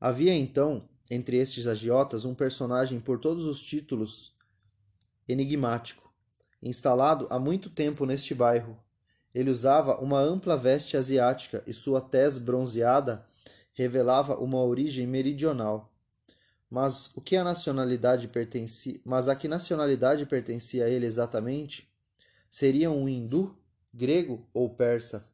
Havia 0.00 0.32
então, 0.32 0.88
entre 1.10 1.36
estes 1.36 1.66
agiotas, 1.66 2.24
um 2.24 2.34
personagem 2.34 2.98
por 2.98 3.20
todos 3.20 3.44
os 3.44 3.60
títulos 3.60 4.34
enigmático, 5.28 6.10
instalado 6.62 7.26
há 7.28 7.38
muito 7.38 7.68
tempo 7.68 8.06
neste 8.06 8.34
bairro. 8.34 8.82
Ele 9.34 9.50
usava 9.50 10.00
uma 10.00 10.18
ampla 10.18 10.56
veste 10.56 10.96
asiática 10.96 11.62
e 11.66 11.74
sua 11.74 12.00
tez 12.00 12.38
bronzeada 12.38 13.28
revelava 13.80 14.38
uma 14.38 14.62
origem 14.62 15.06
meridional. 15.06 15.90
Mas 16.68 17.10
o 17.16 17.20
que 17.22 17.34
a 17.34 17.42
nacionalidade 17.42 18.28
pertencia, 18.28 19.00
mas 19.02 19.26
a 19.26 19.34
que 19.34 19.48
nacionalidade 19.48 20.26
pertencia 20.26 20.84
a 20.84 20.88
ele 20.88 21.06
exatamente? 21.06 21.90
Seria 22.50 22.90
um 22.90 23.08
hindu, 23.08 23.56
grego 23.92 24.46
ou 24.52 24.68
persa? 24.68 25.26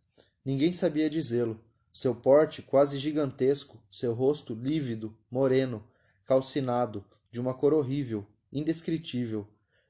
Ninguém 0.44 0.72
sabia 0.72 1.10
dizê-lo. 1.10 1.60
Seu 1.92 2.14
porte 2.14 2.62
quase 2.62 2.98
gigantesco, 2.98 3.82
seu 3.90 4.14
rosto 4.14 4.54
lívido, 4.54 5.16
moreno, 5.28 5.82
calcinado, 6.24 7.04
de 7.32 7.40
uma 7.40 7.52
cor 7.52 7.74
horrível, 7.74 8.24
indescritível, 8.52 9.48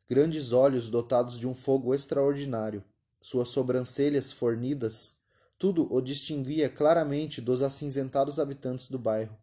grandes 0.09 0.53
olhos 0.53 0.89
dotados 0.89 1.39
de 1.39 1.47
um 1.47 1.55
fogo 1.55 1.95
extraordinário, 1.95 2.83
suas 3.21 3.51
sobrancelhas 3.51 4.33
fornidas, 4.33 5.19
tudo 5.59 5.93
o 5.93 6.01
distinguia 6.01 6.69
claramente 6.69 7.41
dos 7.41 7.63
acinzentados 7.63 8.39
habitantes 8.39 8.91
do 8.91 8.99
bairro. 8.99 9.37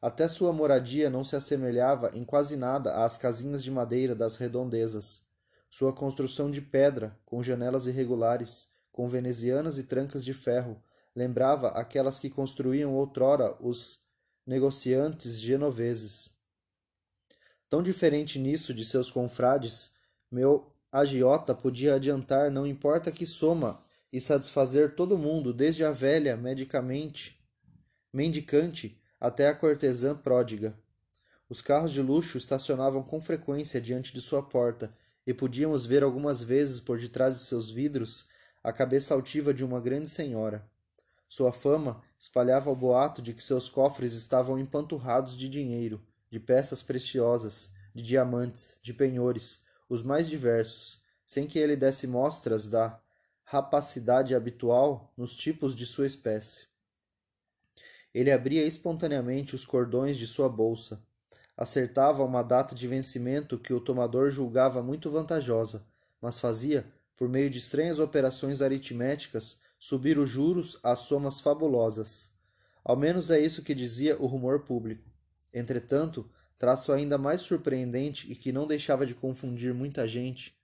Até 0.00 0.28
sua 0.28 0.52
moradia 0.52 1.10
não 1.10 1.24
se 1.24 1.34
assemelhava 1.34 2.10
em 2.14 2.24
quase 2.24 2.56
nada 2.56 3.04
às 3.04 3.16
casinhas 3.16 3.64
de 3.64 3.70
madeira 3.70 4.14
das 4.14 4.36
redondezas. 4.36 5.22
Sua 5.68 5.92
construção 5.92 6.50
de 6.50 6.60
pedra, 6.60 7.18
com 7.26 7.42
janelas 7.42 7.86
irregulares, 7.86 8.68
com 8.92 9.08
venezianas 9.08 9.78
e 9.78 9.84
trancas 9.84 10.24
de 10.24 10.32
ferro, 10.32 10.80
lembrava 11.14 11.68
aquelas 11.68 12.18
que 12.18 12.30
construíam 12.30 12.94
outrora 12.94 13.56
os 13.60 14.00
negociantes 14.46 15.40
genoveses. 15.40 16.30
Tão 17.68 17.82
diferente 17.82 18.38
nisso 18.38 18.72
de 18.72 18.84
seus 18.84 19.10
confrades, 19.10 19.92
meu 20.30 20.72
agiota 20.90 21.54
podia 21.54 21.94
adiantar 21.94 22.50
não 22.50 22.66
importa 22.66 23.12
que 23.12 23.26
soma 23.26 23.78
e 24.12 24.20
satisfazer 24.20 24.94
todo 24.94 25.18
mundo, 25.18 25.52
desde 25.52 25.84
a 25.84 25.90
velha 25.90 26.36
medicamente 26.36 27.38
mendicante 28.12 29.00
até 29.20 29.48
a 29.48 29.54
cortesã 29.54 30.16
pródiga. 30.16 30.78
Os 31.48 31.60
carros 31.60 31.92
de 31.92 32.00
luxo 32.00 32.38
estacionavam 32.38 33.02
com 33.02 33.20
frequência 33.20 33.80
diante 33.80 34.12
de 34.12 34.20
sua 34.20 34.42
porta, 34.42 34.94
e 35.26 35.34
podíamos 35.34 35.84
ver 35.84 36.02
algumas 36.02 36.42
vezes 36.42 36.80
por 36.80 36.98
detrás 36.98 37.38
de 37.38 37.44
seus 37.44 37.68
vidros 37.68 38.26
a 38.64 38.72
cabeça 38.72 39.12
altiva 39.12 39.52
de 39.52 39.62
uma 39.62 39.78
grande 39.78 40.08
senhora. 40.08 40.66
Sua 41.28 41.52
fama 41.52 42.02
espalhava 42.18 42.70
o 42.70 42.76
boato 42.76 43.20
de 43.20 43.34
que 43.34 43.44
seus 43.44 43.68
cofres 43.68 44.14
estavam 44.14 44.58
empanturrados 44.58 45.36
de 45.36 45.48
dinheiro, 45.48 46.02
de 46.30 46.40
peças 46.40 46.82
preciosas, 46.82 47.70
de 47.94 48.02
diamantes, 48.02 48.78
de 48.82 48.94
penhores, 48.94 49.62
os 49.88 50.02
mais 50.02 50.28
diversos, 50.30 51.02
sem 51.26 51.46
que 51.46 51.58
ele 51.58 51.76
desse 51.76 52.06
mostras 52.06 52.68
da 52.68 52.98
rapacidade 53.50 54.34
habitual 54.34 55.10
nos 55.16 55.34
tipos 55.34 55.74
de 55.74 55.86
sua 55.86 56.06
espécie. 56.06 56.66
Ele 58.12 58.30
abria 58.30 58.62
espontaneamente 58.66 59.54
os 59.54 59.64
cordões 59.64 60.18
de 60.18 60.26
sua 60.26 60.50
bolsa, 60.50 61.02
acertava 61.56 62.22
uma 62.22 62.42
data 62.42 62.74
de 62.74 62.86
vencimento 62.86 63.58
que 63.58 63.72
o 63.72 63.80
tomador 63.80 64.30
julgava 64.30 64.82
muito 64.82 65.10
vantajosa, 65.10 65.86
mas 66.20 66.38
fazia, 66.38 66.92
por 67.16 67.26
meio 67.26 67.48
de 67.48 67.56
estranhas 67.56 67.98
operações 67.98 68.60
aritméticas, 68.60 69.62
subir 69.78 70.18
os 70.18 70.28
juros 70.28 70.78
às 70.82 70.98
somas 70.98 71.40
fabulosas. 71.40 72.30
Ao 72.84 72.96
menos 72.96 73.30
é 73.30 73.40
isso 73.40 73.62
que 73.62 73.74
dizia 73.74 74.20
o 74.20 74.26
rumor 74.26 74.60
público. 74.60 75.10
Entretanto, 75.54 76.30
traço 76.58 76.92
ainda 76.92 77.16
mais 77.16 77.40
surpreendente 77.40 78.30
e 78.30 78.34
que 78.34 78.52
não 78.52 78.66
deixava 78.66 79.06
de 79.06 79.14
confundir 79.14 79.72
muita 79.72 80.06
gente, 80.06 80.57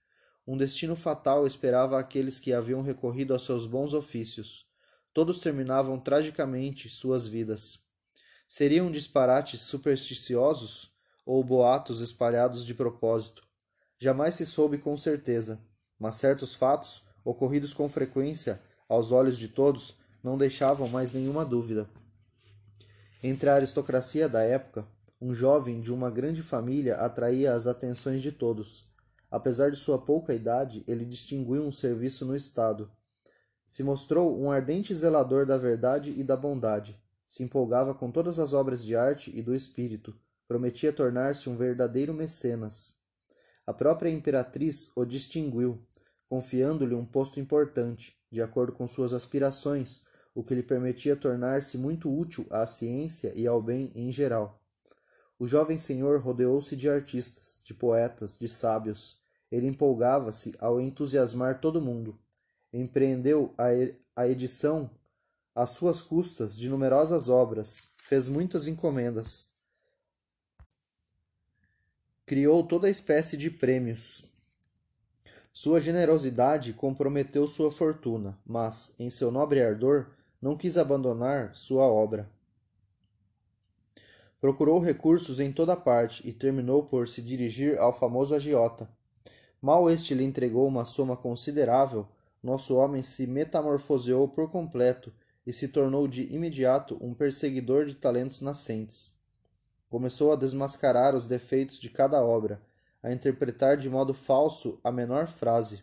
um 0.47 0.59
destino 0.59 0.95
fatal 0.95 1.47
esperava 1.47 1.99
aqueles 1.99 2.39
que 2.39 2.53
haviam 2.53 2.83
recorrido 2.83 3.33
aos 3.33 3.47
seus 3.47 3.67
bons 3.67 3.95
ofícios. 3.95 4.67
Todos 5.13 5.41
terminavam 5.41 5.99
tragicamente 5.99 6.89
suas 6.91 7.27
vidas. 7.27 7.79
Seriam 8.47 8.91
disparates 8.91 9.63
supersticiosos 9.63 10.91
ou 11.25 11.43
boatos 11.43 12.01
espalhados 12.01 12.65
de 12.65 12.75
propósito? 12.75 13.43
Jamais 13.99 14.35
se 14.35 14.45
soube 14.45 14.77
com 14.77 14.97
certeza, 14.97 15.59
mas 15.99 16.17
certos 16.17 16.55
fatos, 16.55 17.03
ocorridos 17.25 17.73
com 17.73 17.89
frequência 17.89 18.61
aos 18.87 19.13
olhos 19.13 19.39
de 19.39 19.49
todos, 19.49 19.97
não 20.23 20.37
deixavam 20.37 20.89
mais 20.89 21.11
nenhuma 21.11 21.45
dúvida. 21.45 21.89
Entre 23.23 23.49
a 23.49 23.55
aristocracia 23.55 24.29
da 24.29 24.43
época, 24.43 24.87
um 25.19 25.35
jovem 25.35 25.81
de 25.81 25.91
uma 25.91 26.11
grande 26.11 26.43
família 26.43 26.97
atraía 26.97 27.55
as 27.55 27.67
atenções 27.67 28.21
de 28.21 28.31
todos 28.31 28.93
Apesar 29.35 29.69
de 29.69 29.77
sua 29.77 29.99
pouca 29.99 30.33
idade, 30.33 30.85
ele 30.87 31.05
distinguiu 31.05 31.65
um 31.65 31.73
serviço 31.73 32.25
no 32.25 32.37
Estado. 32.37 32.89
Se 33.67 33.83
mostrou 33.83 34.41
um 34.41 34.49
ardente 34.49 34.95
zelador 34.95 35.45
da 35.45 35.59
verdade 35.59 36.13
e 36.17 36.23
da 36.23 36.37
bondade. 36.37 36.97
Se 37.27 37.43
empolgava 37.43 37.93
com 37.93 38.13
todas 38.13 38.39
as 38.39 38.53
obras 38.53 38.87
de 38.87 38.95
arte 38.95 39.37
e 39.37 39.43
do 39.43 39.53
espírito, 39.53 40.17
prometia 40.47 40.93
tornar-se 40.93 41.51
um 41.51 41.57
verdadeiro 41.57 42.15
mecenas. 42.15 42.95
A 43.67 43.75
própria 43.75 44.09
imperatriz 44.09 44.93
o 44.95 45.05
distinguiu, 45.05 45.85
confiando-lhe 46.29 46.95
um 46.95 47.05
posto 47.05 47.41
importante, 47.41 48.17
de 48.31 48.41
acordo 48.41 48.73
com 48.73 48.87
suas 48.87 49.13
aspirações, 49.13 50.03
o 50.33 50.45
que 50.45 50.55
lhe 50.55 50.63
permitia 50.63 51.17
tornar-se 51.17 51.77
muito 51.77 52.09
útil 52.09 52.47
à 52.51 52.65
ciência 52.69 53.33
e 53.35 53.49
ao 53.49 53.61
bem 53.61 53.91
em 53.97 54.13
geral. 54.13 54.63
O 55.37 55.45
jovem 55.45 55.77
senhor 55.77 56.21
rodeou-se 56.21 56.77
de 56.77 56.89
artistas, 56.89 57.61
de 57.65 57.75
poetas, 57.75 58.39
de 58.39 58.49
sábios. 58.49 59.24
Ele 59.55 59.67
empolgava-se 59.67 60.55
ao 60.59 60.81
entusiasmar 60.81 61.61
todo 61.61 61.81
mundo. 61.81 62.19
Empreendeu 62.73 63.55
a 64.17 64.27
edição, 64.27 64.91
às 65.55 65.71
suas 65.71 66.01
custas, 66.01 66.57
de 66.57 66.69
numerosas 66.69 67.29
obras, 67.29 67.93
fez 67.99 68.29
muitas 68.29 68.67
encomendas. 68.67 69.49
Criou 72.27 72.65
toda 72.67 72.91
espécie 72.91 73.37
de 73.37 73.51
prêmios, 73.51 74.25
sua 75.57 75.81
generosidade 75.81 76.73
comprometeu 76.73 77.47
sua 77.47 77.71
fortuna, 77.71 78.37
mas, 78.45 78.93
em 78.99 79.09
seu 79.09 79.31
nobre 79.31 79.63
ardor, 79.63 80.11
não 80.43 80.57
quis 80.57 80.77
abandonar 80.77 81.55
sua 81.55 81.85
obra. 81.85 82.29
Procurou 84.41 84.81
recursos 84.81 85.39
em 85.39 85.53
toda 85.53 85.77
parte 85.77 86.29
e 86.29 86.33
terminou 86.33 86.83
por 86.83 87.07
se 87.07 87.23
dirigir 87.23 87.79
ao 87.79 87.97
famoso 87.97 88.35
agiota. 88.35 88.89
Mal 89.65 89.91
este 89.91 90.13
lhe 90.13 90.23
entregou 90.23 90.69
uma 90.69 90.85
soma 90.85 91.17
considerável, 91.17 92.07
nosso 92.43 92.75
homem 92.75 93.01
se 93.01 93.27
metamorfoseou 93.27 94.29
por 94.29 94.51
completo 94.51 95.11
e 95.47 95.55
se 95.55 95.69
tornou 95.69 96.07
de 96.07 96.31
imediato 96.35 96.99
um 97.01 97.15
perseguidor 97.15 97.87
de 97.87 97.95
talentos 97.95 98.43
nascentes. 98.43 99.15
Começou 99.89 100.35
a 100.35 100.37
desmascarar 100.37 101.15
os 101.15 101.25
defeitos 101.25 101.79
de 101.79 101.89
cada 101.89 102.23
obra, 102.23 102.61
a 103.03 103.11
interpretar 103.11 103.79
de 103.79 103.89
modo 103.89 104.13
falso 104.13 104.79
a 104.85 104.93
menor 104.93 105.29
frase. 105.29 105.83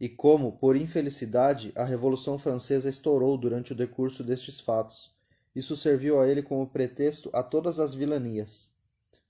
E 0.00 0.08
como, 0.08 0.52
por 0.52 0.76
infelicidade, 0.76 1.72
a 1.76 1.84
Revolução 1.84 2.38
Francesa 2.38 2.88
estourou 2.88 3.36
durante 3.36 3.72
o 3.72 3.76
decurso 3.76 4.24
destes 4.24 4.58
fatos, 4.58 5.14
isso 5.54 5.76
serviu 5.76 6.18
a 6.18 6.26
ele 6.26 6.40
como 6.40 6.66
pretexto 6.66 7.28
a 7.34 7.42
todas 7.42 7.78
as 7.78 7.92
vilanias. 7.92 8.77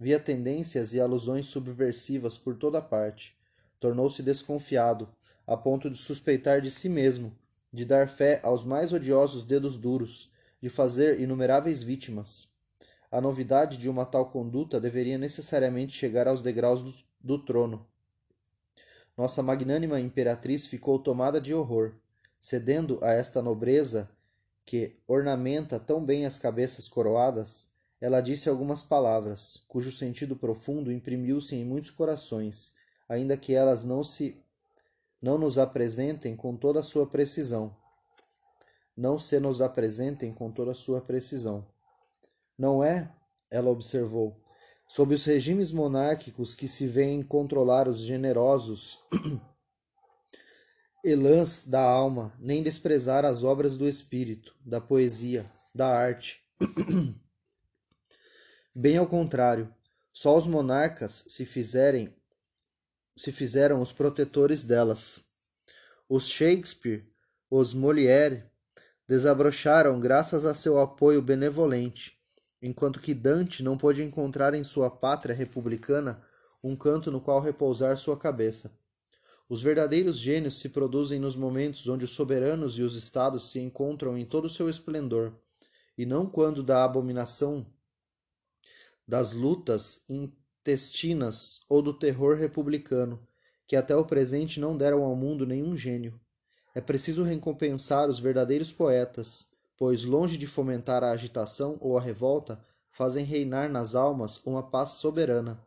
Via 0.01 0.21
tendências 0.21 0.95
e 0.95 1.01
alusões 1.01 1.47
subversivas 1.47 2.39
por 2.39 2.57
toda 2.57 2.81
parte. 2.81 3.37
Tornou-se 3.81 4.23
desconfiado, 4.23 5.09
a 5.47 5.57
ponto 5.57 5.91
de 5.91 5.99
suspeitar 5.99 6.61
de 6.61 6.71
si 6.71 6.89
mesmo, 6.89 7.37
de 7.73 7.85
dar 7.85 8.07
fé 8.07 8.41
aos 8.43 8.65
mais 8.65 8.93
odiosos 8.93 9.45
dedos 9.45 9.77
duros, 9.77 10.31
de 10.61 10.69
fazer 10.69 11.21
inumeráveis 11.21 11.83
vítimas. 11.83 12.49
A 13.11 13.21
novidade 13.21 13.79
de 13.79 13.89
uma 13.89 14.05
tal 14.05 14.27
conduta 14.27 14.81
deveria 14.81 15.19
necessariamente 15.19 15.97
chegar 15.97 16.29
aos 16.29 16.43
degraus 16.43 16.83
do, 16.83 16.95
do 17.21 17.39
trono. 17.39 17.87
Nossa 19.17 19.43
magnânima 19.43 19.99
imperatriz 19.99 20.67
ficou 20.67 20.99
tomada 20.99 21.41
de 21.41 21.53
horror, 21.53 21.95
cedendo 22.39 23.01
a 23.03 23.13
esta 23.13 23.43
nobreza 23.43 24.09
que 24.65 24.97
ornamenta 25.09 25.81
tão 25.81 26.05
bem 26.05 26.25
as 26.25 26.39
cabeças 26.39 26.87
coroadas, 26.87 27.69
ela 28.01 28.21
disse 28.21 28.49
algumas 28.49 28.83
palavras, 28.83 29.65
cujo 29.67 29.91
sentido 29.91 30.37
profundo 30.37 30.93
imprimiu-se 30.93 31.57
em 31.57 31.65
muitos 31.65 31.91
corações, 31.91 32.75
ainda 33.09 33.37
que 33.37 33.55
elas 33.55 33.85
não 33.85 34.05
se 34.05 34.41
não 35.21 35.37
nos 35.37 35.59
apresentem 35.59 36.37
com 36.37 36.57
toda 36.57 36.79
a 36.79 36.85
sua 36.85 37.07
precisão. 37.07 37.77
Não 38.97 39.19
se 39.19 39.41
nos 39.41 39.61
apresentem 39.61 40.33
com 40.33 40.51
toda 40.51 40.71
a 40.73 40.77
sua 40.77 41.01
precisão. 41.01 41.67
Não 42.57 42.85
é, 42.85 43.13
ela 43.51 43.71
observou, 43.71 44.41
sob 44.87 45.15
os 45.15 45.25
regimes 45.25 45.73
monárquicos 45.73 46.55
que 46.55 46.69
se 46.69 46.87
veem 46.87 47.23
controlar 47.23 47.89
os 47.89 48.01
generosos 48.01 49.01
elãs 51.05 51.65
da 51.67 51.83
alma, 51.83 52.33
nem 52.39 52.63
desprezar 52.63 53.25
as 53.25 53.43
obras 53.43 53.77
do 53.77 53.89
espírito, 53.89 54.55
da 54.65 54.81
poesia, 54.81 55.51
da 55.75 55.89
arte. 55.89 56.41
Bem 58.81 58.97
ao 58.97 59.09
contrário, 59.09 59.75
só 60.13 60.37
os 60.37 60.47
monarcas 60.47 61.25
se 61.27 61.45
fizerem 61.45 62.15
se 63.17 63.33
fizeram 63.33 63.83
os 63.83 63.93
protetores 63.93 64.63
delas. 64.63 65.25
Os 66.09 66.29
Shakespeare, 66.29 67.05
os 67.51 67.75
Molière 67.75 68.45
desabrocharam 69.05 69.99
graças 69.99 70.45
a 70.45 70.55
seu 70.55 70.79
apoio 70.79 71.21
benevolente 71.21 72.17
enquanto 72.63 73.01
que 73.01 73.15
Dante 73.15 73.65
não 73.65 73.77
pôde 73.77 74.01
encontrar 74.05 74.55
em 74.55 74.63
sua 74.63 74.89
pátria 74.89 75.35
republicana 75.35 76.23
um 76.63 76.77
canto 76.77 77.11
no 77.11 77.21
qual 77.21 77.41
repousar 77.41 77.97
sua 77.97 78.17
cabeça. 78.17 78.71
Os 79.49 79.61
verdadeiros 79.61 80.17
gênios 80.17 80.61
se 80.61 80.69
produzem 80.69 81.19
nos 81.19 81.35
momentos 81.35 81.89
onde 81.89 82.05
os 82.05 82.13
soberanos 82.13 82.79
e 82.79 82.83
os 82.83 82.95
estados 82.95 83.51
se 83.51 83.59
encontram 83.59 84.17
em 84.17 84.25
todo 84.25 84.45
o 84.45 84.51
seu 84.51 84.71
esplendor, 84.71 85.33
e 85.97 86.07
não 86.07 86.27
quando 86.27 86.63
da 86.63 86.85
abominação 86.85 87.67
das 89.09 89.33
lutas 89.33 90.05
intestinas 90.07 91.63
ou 91.67 91.81
do 91.81 91.95
terror 91.95 92.37
republicano, 92.37 93.19
que 93.67 93.75
até 93.75 93.97
o 93.97 94.05
presente 94.05 94.61
não 94.61 94.77
deram 94.77 95.03
ao 95.03 95.17
mundo 95.17 95.47
nenhum 95.47 95.75
gênio. 95.75 96.21
É 96.75 96.81
preciso 96.83 97.23
recompensar 97.23 98.11
os 98.11 98.19
verdadeiros 98.19 98.71
poetas, 98.71 99.49
pois, 99.79 100.05
longe 100.05 100.37
de 100.37 100.47
fomentar 100.47 101.03
a 101.03 101.11
agitação 101.11 101.79
ou 101.81 101.97
a 101.97 102.01
revolta, 102.03 102.61
fazem 102.91 103.25
reinar 103.25 103.71
nas 103.71 103.95
almas 103.95 104.45
uma 104.45 104.63
paz 104.63 104.91
soberana. 104.91 105.59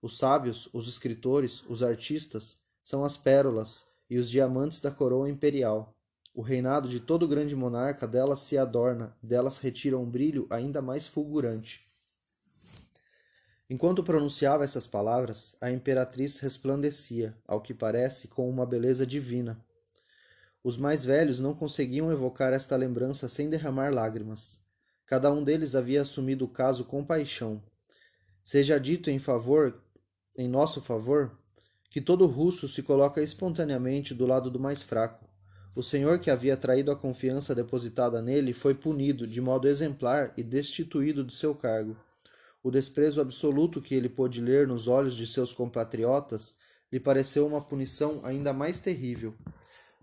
Os 0.00 0.16
sábios, 0.16 0.68
os 0.72 0.88
escritores, 0.88 1.62
os 1.68 1.82
artistas 1.82 2.60
são 2.82 3.04
as 3.04 3.18
pérolas 3.18 3.88
e 4.08 4.16
os 4.16 4.30
diamantes 4.30 4.80
da 4.80 4.90
coroa 4.90 5.28
imperial. 5.28 5.94
O 6.32 6.40
reinado 6.40 6.88
de 6.88 7.00
todo 7.00 7.28
grande 7.28 7.54
monarca 7.54 8.06
delas 8.06 8.40
se 8.40 8.56
adorna 8.56 9.14
e 9.22 9.26
delas 9.26 9.58
retira 9.58 9.98
um 9.98 10.08
brilho 10.08 10.46
ainda 10.48 10.80
mais 10.80 11.06
fulgurante. 11.06 11.87
Enquanto 13.70 14.02
pronunciava 14.02 14.64
essas 14.64 14.86
palavras, 14.86 15.54
a 15.60 15.70
imperatriz 15.70 16.38
resplandecia, 16.38 17.36
ao 17.46 17.60
que 17.60 17.74
parece, 17.74 18.28
com 18.28 18.48
uma 18.48 18.64
beleza 18.64 19.06
divina. 19.06 19.62
Os 20.64 20.78
mais 20.78 21.04
velhos 21.04 21.38
não 21.38 21.54
conseguiam 21.54 22.10
evocar 22.10 22.54
esta 22.54 22.76
lembrança 22.76 23.28
sem 23.28 23.50
derramar 23.50 23.92
lágrimas. 23.92 24.58
Cada 25.04 25.30
um 25.30 25.44
deles 25.44 25.74
havia 25.74 26.00
assumido 26.00 26.46
o 26.46 26.48
caso 26.48 26.84
com 26.84 27.04
paixão. 27.04 27.62
Seja 28.42 28.80
dito 28.80 29.10
em 29.10 29.18
favor, 29.18 29.82
em 30.34 30.48
nosso 30.48 30.80
favor, 30.80 31.38
que 31.90 32.00
todo 32.00 32.26
russo 32.26 32.68
se 32.68 32.82
coloca 32.82 33.22
espontaneamente 33.22 34.14
do 34.14 34.26
lado 34.26 34.50
do 34.50 34.58
mais 34.58 34.80
fraco. 34.80 35.28
O 35.76 35.82
senhor 35.82 36.18
que 36.18 36.30
havia 36.30 36.56
traído 36.56 36.90
a 36.90 36.96
confiança 36.96 37.54
depositada 37.54 38.22
nele 38.22 38.54
foi 38.54 38.74
punido 38.74 39.26
de 39.26 39.40
modo 39.42 39.68
exemplar 39.68 40.32
e 40.36 40.42
destituído 40.42 41.22
de 41.22 41.34
seu 41.34 41.54
cargo. 41.54 41.96
O 42.62 42.70
desprezo 42.70 43.20
absoluto 43.20 43.80
que 43.80 43.94
ele 43.94 44.08
pôde 44.08 44.40
ler 44.40 44.66
nos 44.66 44.88
olhos 44.88 45.16
de 45.16 45.26
seus 45.26 45.52
compatriotas 45.52 46.56
lhe 46.90 46.98
pareceu 46.98 47.46
uma 47.46 47.60
punição 47.60 48.20
ainda 48.24 48.52
mais 48.52 48.80
terrível. 48.80 49.34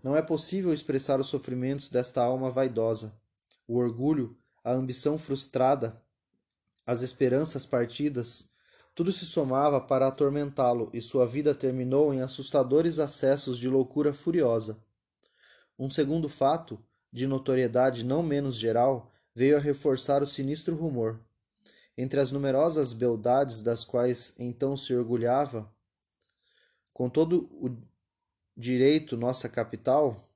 Não 0.02 0.16
é 0.16 0.22
possível 0.22 0.72
expressar 0.72 1.20
os 1.20 1.26
sofrimentos 1.26 1.90
desta 1.90 2.22
alma 2.22 2.50
vaidosa. 2.50 3.12
O 3.66 3.76
orgulho, 3.76 4.36
a 4.62 4.72
ambição 4.72 5.18
frustrada, 5.18 6.00
as 6.86 7.02
esperanças 7.02 7.66
partidas, 7.66 8.48
tudo 8.94 9.12
se 9.12 9.26
somava 9.26 9.80
para 9.80 10.06
atormentá-lo 10.06 10.88
e 10.92 11.02
sua 11.02 11.26
vida 11.26 11.54
terminou 11.54 12.14
em 12.14 12.22
assustadores 12.22 12.98
acessos 12.98 13.58
de 13.58 13.68
loucura 13.68 14.14
furiosa. 14.14 14.78
Um 15.78 15.90
segundo 15.90 16.28
fato, 16.28 16.82
de 17.12 17.26
notoriedade 17.26 18.04
não 18.04 18.22
menos 18.22 18.56
geral, 18.56 19.12
veio 19.34 19.56
a 19.56 19.60
reforçar 19.60 20.22
o 20.22 20.26
sinistro 20.26 20.74
rumor. 20.74 21.20
Entre 21.96 22.20
as 22.20 22.30
numerosas 22.30 22.92
beldades 22.92 23.62
das 23.62 23.84
quais 23.84 24.34
então 24.38 24.76
se 24.76 24.94
orgulhava, 24.94 25.72
com 26.92 27.08
todo 27.08 27.48
o 27.52 27.76
direito 28.56 29.16
nossa 29.16 29.48
capital, 29.48 30.30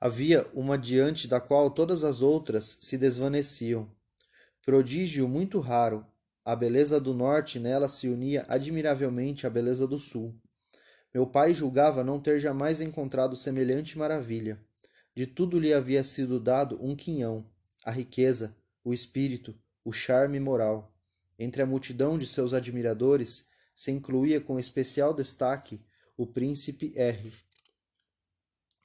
havia 0.00 0.48
uma 0.52 0.76
diante 0.76 1.28
da 1.28 1.40
qual 1.40 1.70
todas 1.70 2.02
as 2.04 2.22
outras 2.22 2.78
se 2.80 2.98
desvaneciam. 2.98 3.90
Prodígio 4.64 5.28
muito 5.28 5.60
raro, 5.60 6.06
a 6.44 6.56
beleza 6.56 7.00
do 7.00 7.14
norte 7.14 7.60
nela 7.60 7.88
se 7.88 8.08
unia 8.08 8.44
admiravelmente 8.48 9.46
à 9.46 9.50
beleza 9.50 9.86
do 9.86 9.98
sul. 9.98 10.34
Meu 11.14 11.26
pai 11.26 11.54
julgava 11.54 12.02
não 12.02 12.20
ter 12.20 12.40
jamais 12.40 12.80
encontrado 12.80 13.36
semelhante 13.36 13.98
maravilha. 13.98 14.60
De 15.14 15.26
tudo 15.26 15.58
lhe 15.58 15.74
havia 15.74 16.02
sido 16.02 16.40
dado 16.40 16.82
um 16.82 16.96
quinhão, 16.96 17.46
a 17.84 17.90
riqueza, 17.90 18.56
o 18.82 18.94
espírito, 18.94 19.54
o 19.84 19.92
charme 19.92 20.38
moral. 20.38 20.92
Entre 21.38 21.62
a 21.62 21.66
multidão 21.66 22.16
de 22.16 22.26
seus 22.26 22.52
admiradores 22.52 23.48
se 23.74 23.90
incluía 23.90 24.40
com 24.40 24.58
especial 24.58 25.12
destaque 25.12 25.80
o 26.16 26.26
príncipe 26.26 26.92
R. 26.94 27.32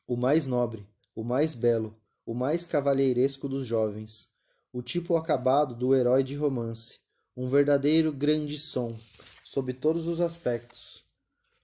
O 0.07 0.15
mais 0.15 0.47
nobre, 0.47 0.88
o 1.13 1.23
mais 1.23 1.53
belo, 1.53 1.93
o 2.25 2.33
mais 2.33 2.65
cavalheiresco 2.65 3.47
dos 3.47 3.65
jovens, 3.65 4.31
o 4.73 4.81
tipo 4.81 5.15
acabado 5.15 5.75
do 5.75 5.95
herói 5.95 6.23
de 6.23 6.36
romance, 6.36 6.99
um 7.36 7.47
verdadeiro 7.47 8.12
grande 8.12 8.57
som, 8.57 8.97
sob 9.45 9.73
todos 9.73 10.07
os 10.07 10.19
aspectos. 10.19 11.05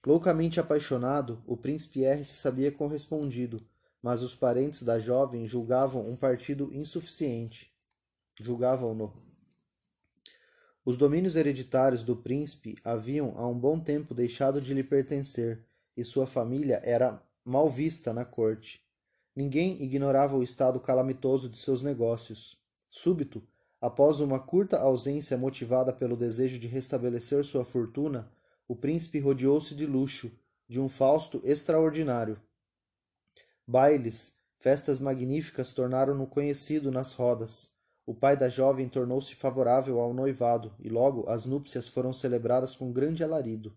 Loucamente 0.06 0.60
apaixonado, 0.60 1.42
o 1.46 1.56
príncipe 1.56 2.04
R 2.04 2.24
se 2.24 2.34
sabia 2.36 2.70
correspondido, 2.70 3.66
mas 4.02 4.22
os 4.22 4.34
parentes 4.34 4.82
da 4.82 4.98
jovem 4.98 5.46
julgavam 5.46 6.08
um 6.08 6.14
partido 6.14 6.68
insuficiente. 6.72 7.73
Julgavam-no. 8.40 9.12
Os 10.84 10.96
domínios 10.96 11.36
hereditários 11.36 12.02
do 12.02 12.16
príncipe 12.16 12.76
haviam 12.82 13.32
há 13.36 13.46
um 13.46 13.58
bom 13.58 13.78
tempo 13.78 14.12
deixado 14.12 14.60
de 14.60 14.74
lhe 14.74 14.82
pertencer, 14.82 15.64
e 15.96 16.04
sua 16.04 16.26
família 16.26 16.80
era 16.82 17.22
mal 17.44 17.70
vista 17.70 18.12
na 18.12 18.24
corte. 18.24 18.84
Ninguém 19.36 19.82
ignorava 19.82 20.36
o 20.36 20.42
estado 20.42 20.80
calamitoso 20.80 21.48
de 21.48 21.58
seus 21.58 21.80
negócios. 21.80 22.58
Súbito, 22.90 23.42
após 23.80 24.20
uma 24.20 24.40
curta 24.40 24.78
ausência 24.78 25.38
motivada 25.38 25.92
pelo 25.92 26.16
desejo 26.16 26.58
de 26.58 26.66
restabelecer 26.66 27.44
sua 27.44 27.64
fortuna, 27.64 28.30
o 28.66 28.74
príncipe 28.74 29.20
rodeou-se 29.20 29.74
de 29.74 29.86
luxo, 29.86 30.32
de 30.68 30.80
um 30.80 30.88
fausto 30.88 31.40
extraordinário. 31.44 32.40
Bailes, 33.66 34.40
festas 34.58 34.98
magníficas 34.98 35.72
tornaram-no 35.72 36.26
conhecido 36.26 36.90
nas 36.90 37.12
rodas. 37.12 37.73
O 38.06 38.14
pai 38.14 38.36
da 38.36 38.50
jovem 38.50 38.88
tornou-se 38.88 39.34
favorável 39.34 39.98
ao 39.98 40.12
noivado, 40.12 40.74
e 40.78 40.90
logo 40.90 41.24
as 41.28 41.46
núpcias 41.46 41.88
foram 41.88 42.12
celebradas 42.12 42.76
com 42.76 42.92
grande 42.92 43.24
alarido. 43.24 43.74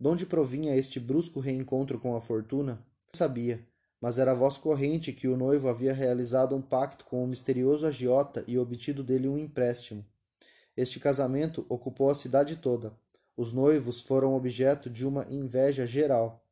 Donde 0.00 0.24
provinha 0.24 0.74
este 0.74 0.98
brusco 0.98 1.38
reencontro 1.38 1.98
com 1.98 2.16
a 2.16 2.20
fortuna? 2.20 2.84
Não 3.12 3.18
sabia, 3.18 3.64
mas 4.00 4.18
era 4.18 4.34
voz 4.34 4.56
corrente 4.56 5.12
que 5.12 5.28
o 5.28 5.36
noivo 5.36 5.68
havia 5.68 5.92
realizado 5.92 6.56
um 6.56 6.62
pacto 6.62 7.04
com 7.04 7.22
o 7.22 7.26
misterioso 7.26 7.86
agiota 7.86 8.42
e 8.48 8.58
obtido 8.58 9.04
dele 9.04 9.28
um 9.28 9.38
empréstimo. 9.38 10.04
Este 10.76 10.98
casamento 10.98 11.66
ocupou 11.68 12.08
a 12.08 12.14
cidade 12.14 12.56
toda. 12.56 12.92
Os 13.36 13.52
noivos 13.52 14.00
foram 14.00 14.34
objeto 14.34 14.88
de 14.88 15.06
uma 15.06 15.26
inveja 15.30 15.86
geral. 15.86 16.42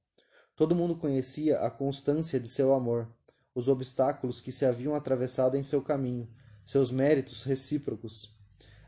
Todo 0.55 0.77
mundo 0.77 0.95
conhecia 0.95 1.61
a 1.61 1.71
constância 1.71 2.39
de 2.39 2.47
seu 2.47 2.75
amor, 2.75 3.09
os 3.55 3.67
obstáculos 3.67 4.41
que 4.41 4.53
se 4.53 4.67
haviam 4.67 4.95
atravessado 4.95 5.57
em 5.57 5.63
seu 5.63 5.81
caminho, 5.83 6.29
seus 6.71 6.93
méritos 6.93 7.43
recíprocos. 7.43 8.33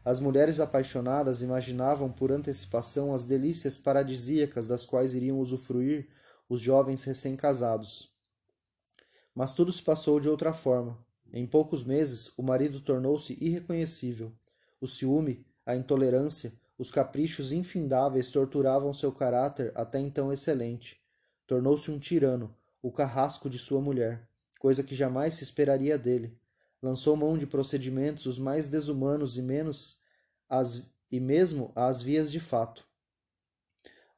As 0.05 0.21
mulheres 0.21 0.61
apaixonadas 0.61 1.42
imaginavam 1.42 2.12
por 2.12 2.31
antecipação 2.31 3.12
as 3.12 3.25
delícias 3.25 3.77
paradisíacas 3.77 4.68
das 4.68 4.87
quais 4.87 5.14
iriam 5.14 5.40
usufruir 5.40 6.07
os 6.49 6.61
jovens 6.61 7.03
recém-casados. 7.03 8.09
Mas 9.35 9.53
tudo 9.53 9.73
se 9.73 9.83
passou 9.83 10.21
de 10.21 10.29
outra 10.29 10.53
forma. 10.53 10.97
Em 11.33 11.45
poucos 11.45 11.83
meses, 11.83 12.33
o 12.37 12.42
marido 12.45 12.81
tornou-se 12.81 13.37
irreconhecível. 13.45 14.33
O 14.81 14.87
ciúme, 14.87 15.45
a 15.66 15.75
intolerância, 15.75 16.53
os 16.79 16.88
caprichos 16.88 17.51
infindáveis 17.51 18.29
torturavam 18.29 18.95
seu 18.95 19.11
caráter 19.11 19.73
até 19.75 19.99
então 19.99 20.33
excelente. 20.33 21.03
Tornou-se 21.49 21.90
um 21.90 21.99
tirano, 21.99 22.55
o 22.81 22.92
carrasco 22.92 23.51
de 23.51 23.59
sua 23.59 23.81
mulher, 23.81 24.29
coisa 24.61 24.85
que 24.85 24.95
jamais 24.95 25.35
se 25.35 25.42
esperaria 25.42 25.99
dele. 25.99 26.40
Lançou 26.83 27.16
mão 27.16 27.38
de 27.38 27.47
procedimentos 27.47 28.27
os 28.27 28.38
mais 28.38 28.66
desumanos 28.66 29.38
e 29.38 29.42
menos 29.42 30.01
as, 30.49 30.83
e 31.11 31.21
mesmo 31.21 31.71
às 31.77 32.03
vias 32.03 32.33
de 32.33 32.40
fato. 32.40 32.85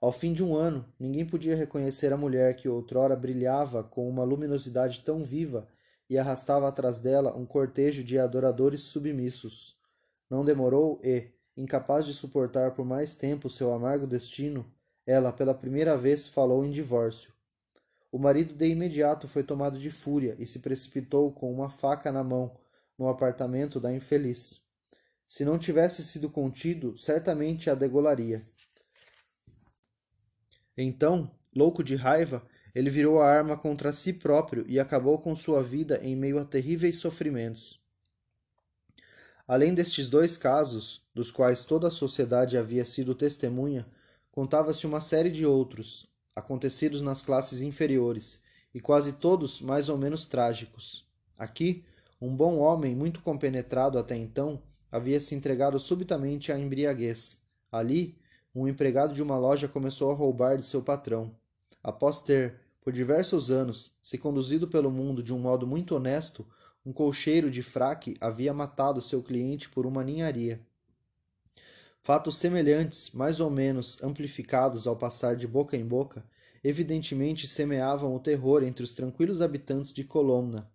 Ao 0.01 0.11
fim 0.13 0.33
de 0.33 0.43
um 0.43 0.55
ano, 0.55 0.85
ninguém 0.99 1.27
podia 1.27 1.55
reconhecer 1.55 2.13
a 2.13 2.17
mulher 2.17 2.57
que 2.57 2.69
outrora 2.69 3.15
brilhava 3.15 3.85
com 3.85 4.09
uma 4.09 4.25
luminosidade 4.25 5.01
tão 5.03 5.23
viva 5.23 5.69
e 6.09 6.17
arrastava 6.17 6.67
atrás 6.67 6.99
dela 6.99 7.37
um 7.37 7.45
cortejo 7.45 8.03
de 8.03 8.19
adoradores 8.19 8.83
submissos. 8.83 9.79
Não 10.31 10.45
demorou 10.45 11.01
e, 11.05 11.33
incapaz 11.57 12.07
de 12.07 12.15
suportar 12.15 12.73
por 12.73 12.85
mais 12.85 13.15
tempo 13.15 13.51
seu 13.51 13.73
amargo 13.73 14.07
destino, 14.07 14.67
ela 15.07 15.33
pela 15.33 15.55
primeira 15.55 15.97
vez 15.97 16.27
falou 16.27 16.65
em 16.65 16.71
divórcio. 16.71 17.34
O 18.15 18.19
marido 18.21 18.55
de 18.55 18.69
imediato 18.69 19.27
foi 19.27 19.43
tomado 19.43 19.77
de 19.77 19.91
fúria 19.91 20.37
e 20.39 20.47
se 20.47 20.61
precipitou 20.61 21.33
com 21.33 21.53
uma 21.53 21.69
faca 21.69 22.13
na 22.13 22.23
mão 22.23 22.57
no 22.97 23.09
apartamento 23.09 23.81
da 23.81 23.93
infeliz. 23.93 24.63
Se 25.27 25.45
não 25.45 25.59
tivesse 25.59 26.05
sido 26.05 26.31
contido, 26.31 26.97
certamente 26.97 27.69
a 27.69 27.75
degolaria. 27.75 28.47
Então, 30.79 31.29
louco 31.53 31.83
de 31.83 31.97
raiva, 31.97 32.47
ele 32.73 32.89
virou 32.89 33.21
a 33.21 33.27
arma 33.27 33.57
contra 33.57 33.93
si 33.93 34.13
próprio 34.13 34.65
e 34.69 34.79
acabou 34.79 35.19
com 35.19 35.35
sua 35.35 35.61
vida 35.61 35.99
em 36.01 36.15
meio 36.15 36.39
a 36.39 36.45
terríveis 36.45 36.99
sofrimentos. 36.99 37.83
Além 39.45 39.75
destes 39.75 40.09
dois 40.09 40.37
casos, 40.37 41.05
dos 41.13 41.33
quais 41.33 41.65
toda 41.65 41.89
a 41.89 41.91
sociedade 41.91 42.57
havia 42.57 42.85
sido 42.85 43.13
testemunha, 43.13 43.85
contava-se 44.31 44.87
uma 44.87 45.01
série 45.01 45.33
de 45.33 45.45
outros, 45.45 46.14
acontecidos 46.35 47.03
nas 47.03 47.23
classes 47.23 47.61
inferiores, 47.61 48.43
e 48.75 48.81
quase 48.81 49.15
todos 49.15 49.61
mais 49.61 49.89
ou 49.89 49.97
menos 49.97 50.27
trágicos. 50.27 51.07
Aqui, 51.39 51.85
um 52.21 52.35
bom 52.35 52.59
homem, 52.59 52.95
muito 52.95 53.21
compenetrado 53.21 53.99
até 53.99 54.17
então, 54.17 54.63
havia 54.91 55.21
se 55.21 55.35
entregado 55.35 55.79
subitamente 55.79 56.51
à 56.51 56.59
embriaguez. 56.59 57.43
Ali, 57.71 58.19
um 58.55 58.69
empregado 58.69 59.15
de 59.15 59.23
uma 59.23 59.37
loja 59.37 59.69
começou 59.69 60.11
a 60.11 60.15
roubar 60.15 60.57
de 60.57 60.65
seu 60.65 60.83
patrão. 60.83 61.35
Após 61.83 62.21
ter, 62.21 62.61
por 62.81 62.93
diversos 62.93 63.51
anos, 63.51 63.93
se 64.01 64.17
conduzido 64.17 64.69
pelo 64.69 64.91
mundo 64.91 65.23
de 65.23 65.33
um 65.33 65.39
modo 65.39 65.67
muito 65.67 65.95
honesto, 65.97 66.47
um 66.87 66.93
colcheiro 66.93 67.51
de 67.51 67.63
fraque 67.63 68.17
havia 68.21 68.53
matado 68.53 69.01
seu 69.01 69.23
cliente 69.23 69.69
por 69.69 69.87
uma 69.87 70.05
ninharia. 70.05 70.61
Fatos 72.07 72.37
semelhantes, 72.37 73.13
mais 73.13 73.41
ou 73.41 73.49
menos 73.49 74.03
amplificados 74.03 74.87
ao 74.87 74.95
passar 74.95 75.37
de 75.37 75.47
boca 75.47 75.75
em 75.75 75.87
boca, 75.87 76.23
evidentemente 76.63 77.49
semeavam 77.49 78.15
o 78.15 78.21
terror 78.21 78.63
entre 78.63 78.85
os 78.85 78.95
tranquilos 78.95 79.41
habitantes 79.41 79.91
de 79.91 80.05
Colomna. 80.05 80.71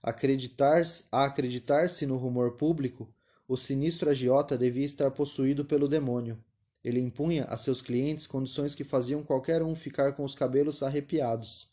Acreditar 0.00 0.84
a 1.10 1.24
acreditar-se 1.24 2.06
no 2.06 2.16
rumor 2.16 2.52
público, 2.52 3.12
o 3.48 3.56
sinistro 3.56 4.08
agiota 4.08 4.56
devia 4.56 4.86
estar 4.86 5.10
possuído 5.10 5.64
pelo 5.64 5.88
demônio. 5.88 6.38
Ele 6.84 7.00
impunha 7.00 7.42
a 7.46 7.58
seus 7.58 7.82
clientes 7.82 8.28
condições 8.28 8.72
que 8.72 8.84
faziam 8.84 9.24
qualquer 9.24 9.64
um 9.64 9.74
ficar 9.74 10.12
com 10.12 10.22
os 10.22 10.36
cabelos 10.36 10.80
arrepiados, 10.80 11.72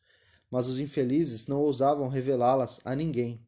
mas 0.49 0.65
os 0.65 0.79
infelizes 0.79 1.45
não 1.45 1.61
ousavam 1.61 2.07
revelá-las 2.07 2.81
a 2.83 2.95
ninguém. 2.95 3.39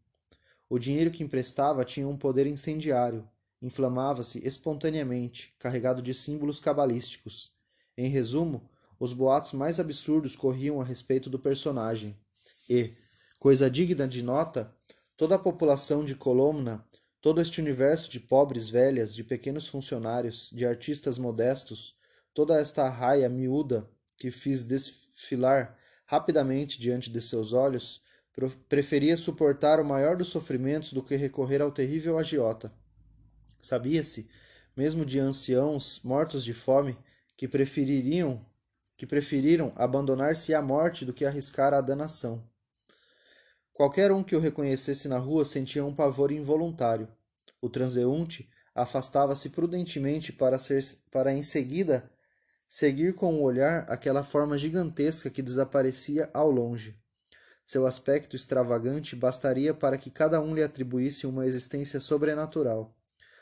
O 0.70 0.78
dinheiro 0.78 1.10
que 1.10 1.24
emprestava 1.24 1.84
tinha 1.84 2.08
um 2.08 2.16
poder 2.16 2.46
incendiário, 2.46 3.28
inflamava-se 3.62 4.40
espontaneamente, 4.46 5.54
carregado 5.60 6.02
de 6.02 6.14
símbolos 6.14 6.60
cabalísticos. 6.60 7.52
Em 7.98 8.10
resumo, 8.10 8.70
os 9.00 9.14
boatos 9.14 9.54
mais 9.54 9.80
absurdos 9.80 10.36
corriam 10.36 10.82
a 10.82 10.84
respeito 10.84 11.30
do 11.30 11.40
personagem. 11.40 12.18
E, 12.70 12.92
coisa 13.40 13.70
digna 13.70 14.08
de 14.08 14.24
nota, 14.24 14.74
toda 15.16 15.36
a 15.36 15.40
população 15.40 16.04
de 16.04 16.16
Colomna 16.16 16.86
Todo 17.22 17.40
este 17.40 17.62
universo 17.62 18.10
de 18.10 18.20
pobres 18.20 18.68
velhas, 18.68 19.14
de 19.14 19.24
pequenos 19.24 19.68
funcionários, 19.68 20.50
de 20.52 20.66
artistas 20.66 21.20
modestos, 21.20 21.96
toda 22.34 22.60
esta 22.60 22.90
raia 22.90 23.30
miúda 23.30 23.88
que 24.18 24.32
fiz 24.32 24.64
desfilar 24.64 25.78
rapidamente 26.08 26.80
diante 26.80 27.12
de 27.12 27.22
seus 27.22 27.54
olhos, 27.54 28.02
preferia 28.68 29.16
suportar 29.16 29.80
o 29.80 29.86
maior 29.86 30.18
dos 30.18 30.30
sofrimentos 30.30 30.94
do 30.94 31.04
que 31.04 31.16
recorrer 31.16 31.62
ao 31.62 31.72
terrível 31.72 32.18
agiota. 32.18 32.74
Sabia-se, 33.62 34.30
mesmo 34.76 35.06
de 35.06 35.20
anciãos 35.20 36.02
mortos 36.04 36.44
de 36.44 36.54
fome, 36.54 36.98
que 37.38 37.48
prefeririam 37.48 38.40
que 38.98 39.08
preferiram 39.08 39.74
abandonar-se 39.76 40.54
à 40.54 40.62
morte 40.62 41.06
do 41.06 41.12
que 41.12 41.26
arriscar 41.26 41.74
a 41.74 41.82
danação. 41.82 42.48
Qualquer 43.74 44.12
um 44.12 44.22
que 44.22 44.36
o 44.36 44.40
reconhecesse 44.40 45.08
na 45.08 45.18
rua 45.18 45.44
sentia 45.44 45.84
um 45.84 45.92
pavor 45.92 46.32
involuntário. 46.32 47.08
O 47.60 47.68
transeunte 47.68 48.48
afastava-se 48.76 49.50
prudentemente 49.50 50.32
para, 50.32 50.60
ser, 50.60 50.84
para 51.10 51.34
em 51.34 51.42
seguida 51.42 52.12
seguir 52.68 53.16
com 53.16 53.34
o 53.34 53.42
olhar 53.42 53.86
aquela 53.90 54.24
forma 54.24 54.56
gigantesca 54.56 55.32
que 55.32 55.42
desaparecia 55.42 56.30
ao 56.32 56.52
longe. 56.52 56.96
Seu 57.66 57.88
aspecto 57.88 58.36
extravagante 58.36 59.16
bastaria 59.16 59.74
para 59.74 59.98
que 59.98 60.12
cada 60.12 60.40
um 60.40 60.54
lhe 60.54 60.62
atribuísse 60.62 61.26
uma 61.26 61.48
existência 61.48 62.00
sobrenatural. 62.00 62.96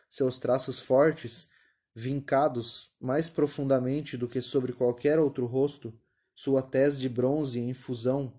Seus 0.10 0.38
traços 0.38 0.80
fortes, 0.80 1.50
vincados 1.93 2.93
mais 3.00 3.30
profundamente 3.30 4.17
do 4.17 4.28
que 4.28 4.41
sobre 4.41 4.74
qualquer 4.74 5.19
outro 5.19 5.45
rosto, 5.45 5.93
sua 6.34 6.62
tez 6.62 7.00
de 7.00 7.08
bronze 7.08 7.60
em 7.60 7.74
fusão, 7.74 8.34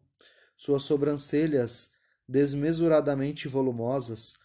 suas 0.56 0.83
sobrancelhas 0.83 1.92
desmesuradamente 2.28 3.48
volumosas, 3.48 4.38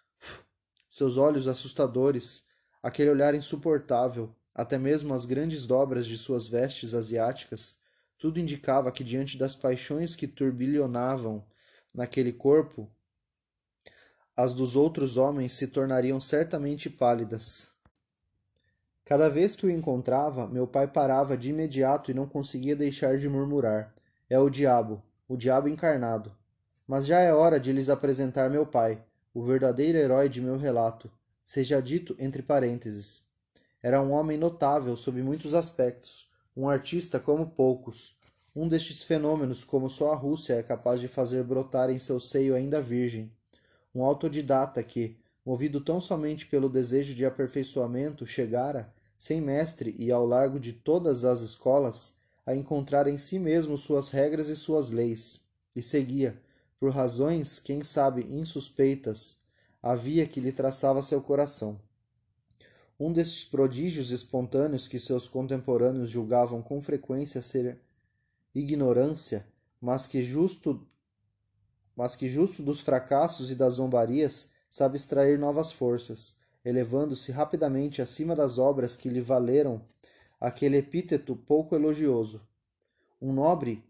seus 0.90 1.18
olhos 1.18 1.48
assustadores, 1.48 2.46
aquele 2.82 3.10
olhar 3.10 3.36
insuportável, 3.36 4.36
até 4.54 4.78
mesmo 4.78 5.14
as 5.14 5.26
grandes 5.26 5.66
dobras 5.66 6.08
de 6.08 6.18
suas 6.18 6.48
vestes 6.48 6.94
asiáticas, 6.94 7.78
tudo 8.18 8.40
indicava 8.40 8.92
que 8.92 9.04
diante 9.04 9.38
das 9.38 9.56
paixões 9.56 10.16
que 10.16 10.28
turbilhonavam 10.28 11.46
naquele 11.94 12.32
corpo, 12.32 12.90
as 14.38 14.54
dos 14.54 14.76
outros 14.76 15.16
homens 15.16 15.54
se 15.54 15.68
tornariam 15.68 16.20
certamente 16.20 16.90
pálidas. 16.90 17.70
Cada 19.06 19.30
vez 19.30 19.56
que 19.56 19.66
o 19.66 19.70
encontrava, 19.70 20.48
meu 20.48 20.68
pai 20.68 20.88
parava 20.88 21.38
de 21.38 21.50
imediato 21.50 22.12
e 22.12 22.14
não 22.14 22.28
conseguia 22.28 22.76
deixar 22.76 23.18
de 23.18 23.30
murmurar: 23.30 23.96
É 24.30 24.38
o 24.38 24.50
diabo, 24.50 25.02
o 25.28 25.38
diabo 25.38 25.70
encarnado. 25.70 26.36
Mas 26.86 27.06
já 27.06 27.20
é 27.20 27.34
hora 27.34 27.60
de 27.60 27.72
lhes 27.72 27.88
apresentar 27.88 28.50
meu 28.50 28.66
pai, 28.66 29.02
o 29.34 29.44
verdadeiro 29.44 29.98
herói 29.98 30.28
de 30.28 30.42
meu 30.42 30.58
relato, 30.58 31.10
seja 31.44 31.82
dito 31.82 32.16
entre 32.20 32.42
parênteses. 32.42 33.24
Era 33.82 34.02
um 34.02 34.12
homem 34.12 34.38
notável 34.38 34.98
sob 34.98 35.22
muitos 35.22 35.54
aspectos, 35.54 36.28
um 36.58 36.68
artista 36.68 37.20
como 37.20 37.52
poucos, 37.52 38.18
um 38.56 38.68
destes 38.68 39.04
fenômenos 39.04 39.64
como 39.64 39.90
só 39.90 40.12
a 40.12 40.16
Rússia 40.16 40.56
é 40.56 40.64
capaz 40.64 41.00
de 41.00 41.08
fazer 41.08 41.44
brotar 41.44 41.90
em 41.90 42.00
seu 42.00 42.20
seio 42.20 42.56
ainda 42.56 42.82
virgem, 42.82 43.32
um 43.96 44.04
autodidata 44.04 44.84
que, 44.84 45.16
movido 45.46 45.80
tão 45.80 46.02
somente 46.02 46.46
pelo 46.48 46.68
desejo 46.68 47.16
de 47.16 47.26
aperfeiçoamento, 47.26 48.28
chegara, 48.28 48.94
sem 49.18 49.40
mestre 49.40 49.96
e 49.98 50.12
ao 50.12 50.26
largo 50.26 50.60
de 50.60 50.74
todas 50.74 51.24
as 51.24 51.42
escolas, 51.42 52.16
a 52.46 52.54
encontrar 52.54 53.08
em 53.08 53.18
si 53.18 53.40
mesmo 53.40 53.78
suas 53.78 54.10
regras 54.10 54.50
e 54.50 54.56
suas 54.56 54.92
leis, 54.92 55.42
e 55.76 55.82
seguia, 55.82 56.40
por 56.80 56.92
razões, 56.92 57.58
quem 57.58 57.84
sabe, 57.84 58.24
insuspeitas, 58.30 59.40
a 59.82 59.96
via 59.96 60.28
que 60.28 60.40
lhe 60.40 60.52
traçava 60.52 61.02
seu 61.02 61.22
coração. 61.22 61.80
Um 63.00 63.12
destes 63.12 63.46
prodígios 63.46 64.12
espontâneos 64.12 64.88
que 64.88 65.00
seus 65.00 65.28
contemporâneos 65.28 66.10
julgavam 66.10 66.62
com 66.62 66.82
frequência 66.82 67.42
ser 67.42 67.78
ignorância, 68.54 69.46
mas 69.82 70.08
que 70.08 70.24
justo 70.24 70.86
mas 71.96 72.16
que 72.16 72.28
justo 72.28 72.62
dos 72.62 72.82
fracassos 72.82 73.50
e 73.52 73.56
das 73.56 73.76
zombarias 73.76 74.52
sabe 74.70 74.98
extrair 74.98 75.40
novas 75.40 75.72
forças, 75.72 76.38
elevando-se 76.64 77.32
rapidamente 77.32 78.02
acima 78.02 78.36
das 78.36 78.58
obras 78.58 78.96
que 78.96 79.10
lhe 79.10 79.22
valeram 79.22 79.82
aquele 80.40 80.78
epíteto 80.78 81.36
pouco 81.36 81.76
elogioso. 81.76 82.42
Um 83.22 83.32
nobre 83.32 83.84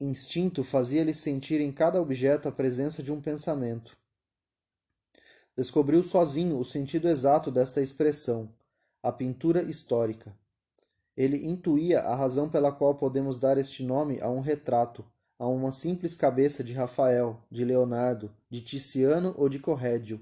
instinto 0.00 0.64
fazia-lhe 0.64 1.14
sentir 1.14 1.60
em 1.60 1.70
cada 1.70 2.00
objeto 2.00 2.48
a 2.48 2.52
presença 2.52 3.02
de 3.02 3.12
um 3.12 3.20
pensamento. 3.20 3.96
Descobriu 5.56 6.02
sozinho 6.02 6.58
o 6.58 6.64
sentido 6.64 7.08
exato 7.08 7.50
desta 7.50 7.80
expressão, 7.80 8.48
a 9.02 9.12
pintura 9.12 9.62
histórica. 9.62 10.36
Ele 11.16 11.46
intuía 11.46 12.00
a 12.00 12.14
razão 12.16 12.48
pela 12.48 12.72
qual 12.72 12.94
podemos 12.94 13.38
dar 13.38 13.58
este 13.58 13.84
nome 13.84 14.18
a 14.20 14.28
um 14.30 14.40
retrato, 14.40 15.04
a 15.42 15.48
uma 15.48 15.72
simples 15.72 16.14
cabeça 16.14 16.62
de 16.62 16.72
Rafael, 16.72 17.42
de 17.50 17.64
Leonardo, 17.64 18.30
de 18.48 18.60
Ticiano 18.60 19.34
ou 19.36 19.48
de 19.48 19.58
Corrédio 19.58 20.20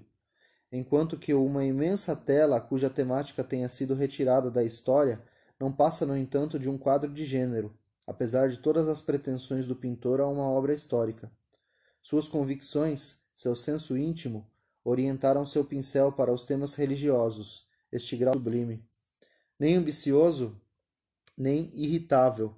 enquanto 0.73 1.19
que 1.19 1.35
uma 1.35 1.65
imensa 1.65 2.15
tela 2.15 2.61
cuja 2.61 2.89
temática 2.89 3.43
tenha 3.43 3.69
sido 3.69 3.95
retirada 3.95 4.51
da 4.51 4.63
história 4.63 5.23
não 5.59 5.73
passa, 5.73 6.07
no 6.07 6.17
entanto, 6.17 6.59
de 6.59 6.71
um 6.71 6.79
quadro 6.79 7.13
de 7.13 7.25
gênero, 7.25 7.77
apesar 8.07 8.49
de 8.49 8.59
todas 8.59 8.89
as 8.89 9.03
pretensões 9.03 9.67
do 9.67 9.77
pintor 9.77 10.21
a 10.21 10.27
uma 10.27 10.49
obra 10.49 10.73
histórica. 10.73 11.31
Suas 12.03 12.27
convicções, 12.27 13.19
seu 13.35 13.55
senso 13.55 13.97
íntimo, 13.97 14.49
orientaram 14.83 15.45
seu 15.45 15.65
pincel 15.65 16.13
para 16.13 16.33
os 16.33 16.45
temas 16.45 16.75
religiosos, 16.75 17.69
este 17.93 18.17
grau 18.17 18.35
sublime. 18.35 18.83
Nem 19.59 19.77
ambicioso, 19.77 20.59
nem 21.37 21.69
irritável, 21.75 22.55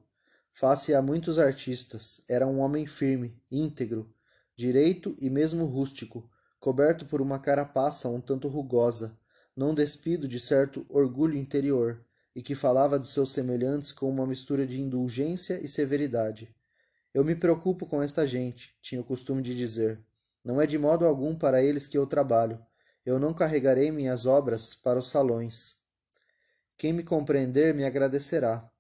face 0.53 0.95
a 0.95 1.03
muitos 1.03 1.39
artistas, 1.39 2.23
era 2.29 2.47
um 2.47 2.61
homem 2.61 2.87
firme, 2.87 3.41
íntegro, 3.51 4.13
direito 4.57 5.17
e 5.19 5.29
mesmo 5.29 5.65
rústico, 5.65 6.31
coberto 6.61 7.05
por 7.07 7.21
uma 7.21 7.39
carapaça 7.39 8.09
um 8.09 8.21
tanto 8.21 8.49
rugosa, 8.49 9.19
não 9.57 9.75
despido 9.75 10.29
de 10.29 10.39
certo 10.39 10.87
orgulho 10.89 11.37
interior, 11.37 12.05
e 12.35 12.43
que 12.43 12.55
falava 12.55 12.99
de 12.99 13.07
seus 13.07 13.33
semelhantes 13.33 13.93
com 13.93 14.09
uma 14.09 14.27
mistura 14.27 14.67
de 14.67 14.81
indulgência 14.81 15.59
e 15.63 15.69
severidade. 15.69 16.55
Eu 17.13 17.25
me 17.25 17.35
preocupo 17.35 17.85
com 17.85 18.03
esta 18.03 18.27
gente, 18.27 18.75
tinha 18.81 19.01
o 19.01 19.05
costume 19.05 19.43
de 19.43 19.55
dizer. 19.55 20.01
Não 20.43 20.61
é 20.61 20.67
de 20.67 20.79
modo 20.79 21.07
algum 21.07 21.37
para 21.37 21.63
eles 21.63 21.87
que 21.87 21.99
eu 21.99 22.07
trabalho. 22.07 22.59
Eu 23.05 23.19
não 23.19 23.35
carregarei 23.35 23.91
minhas 23.91 24.25
obras 24.25 24.75
para 24.75 24.99
os 24.99 25.11
salões. 25.11 25.77
Quem 26.77 26.93
me 26.93 27.03
compreender 27.03 27.75
me 27.75 27.85
agradecerá. 27.85 28.72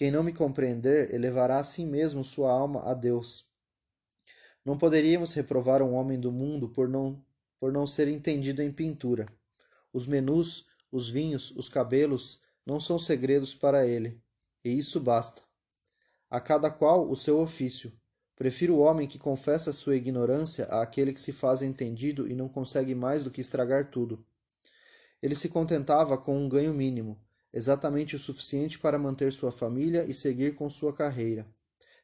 Quem 0.00 0.10
não 0.10 0.22
me 0.22 0.32
compreender 0.32 1.12
elevará 1.12 1.58
a 1.58 1.62
si 1.62 1.84
mesmo 1.84 2.24
sua 2.24 2.50
alma 2.50 2.80
a 2.84 2.94
Deus. 2.94 3.50
Não 4.64 4.78
poderíamos 4.78 5.34
reprovar 5.34 5.82
um 5.82 5.92
homem 5.92 6.18
do 6.18 6.32
mundo 6.32 6.70
por 6.70 6.88
não, 6.88 7.22
por 7.58 7.70
não 7.70 7.86
ser 7.86 8.08
entendido 8.08 8.62
em 8.62 8.72
pintura. 8.72 9.26
Os 9.92 10.06
menus, 10.06 10.64
os 10.90 11.10
vinhos, 11.10 11.50
os 11.50 11.68
cabelos 11.68 12.40
não 12.64 12.80
são 12.80 12.98
segredos 12.98 13.54
para 13.54 13.86
ele, 13.86 14.18
e 14.64 14.70
isso 14.70 14.98
basta. 14.98 15.42
A 16.30 16.40
cada 16.40 16.70
qual 16.70 17.06
o 17.06 17.14
seu 17.14 17.38
ofício. 17.38 17.92
Prefiro 18.34 18.76
o 18.76 18.80
homem 18.80 19.06
que 19.06 19.18
confessa 19.18 19.70
sua 19.70 19.96
ignorância 19.96 20.64
àquele 20.64 21.12
que 21.12 21.20
se 21.20 21.30
faz 21.30 21.60
entendido 21.60 22.26
e 22.26 22.34
não 22.34 22.48
consegue 22.48 22.94
mais 22.94 23.22
do 23.22 23.30
que 23.30 23.42
estragar 23.42 23.90
tudo. 23.90 24.24
Ele 25.20 25.34
se 25.34 25.50
contentava 25.50 26.16
com 26.16 26.42
um 26.42 26.48
ganho 26.48 26.72
mínimo, 26.72 27.20
exatamente 27.52 28.16
o 28.16 28.18
suficiente 28.18 28.78
para 28.78 28.98
manter 28.98 29.32
sua 29.32 29.52
família 29.52 30.04
e 30.04 30.14
seguir 30.14 30.54
com 30.54 30.68
sua 30.68 30.92
carreira 30.92 31.46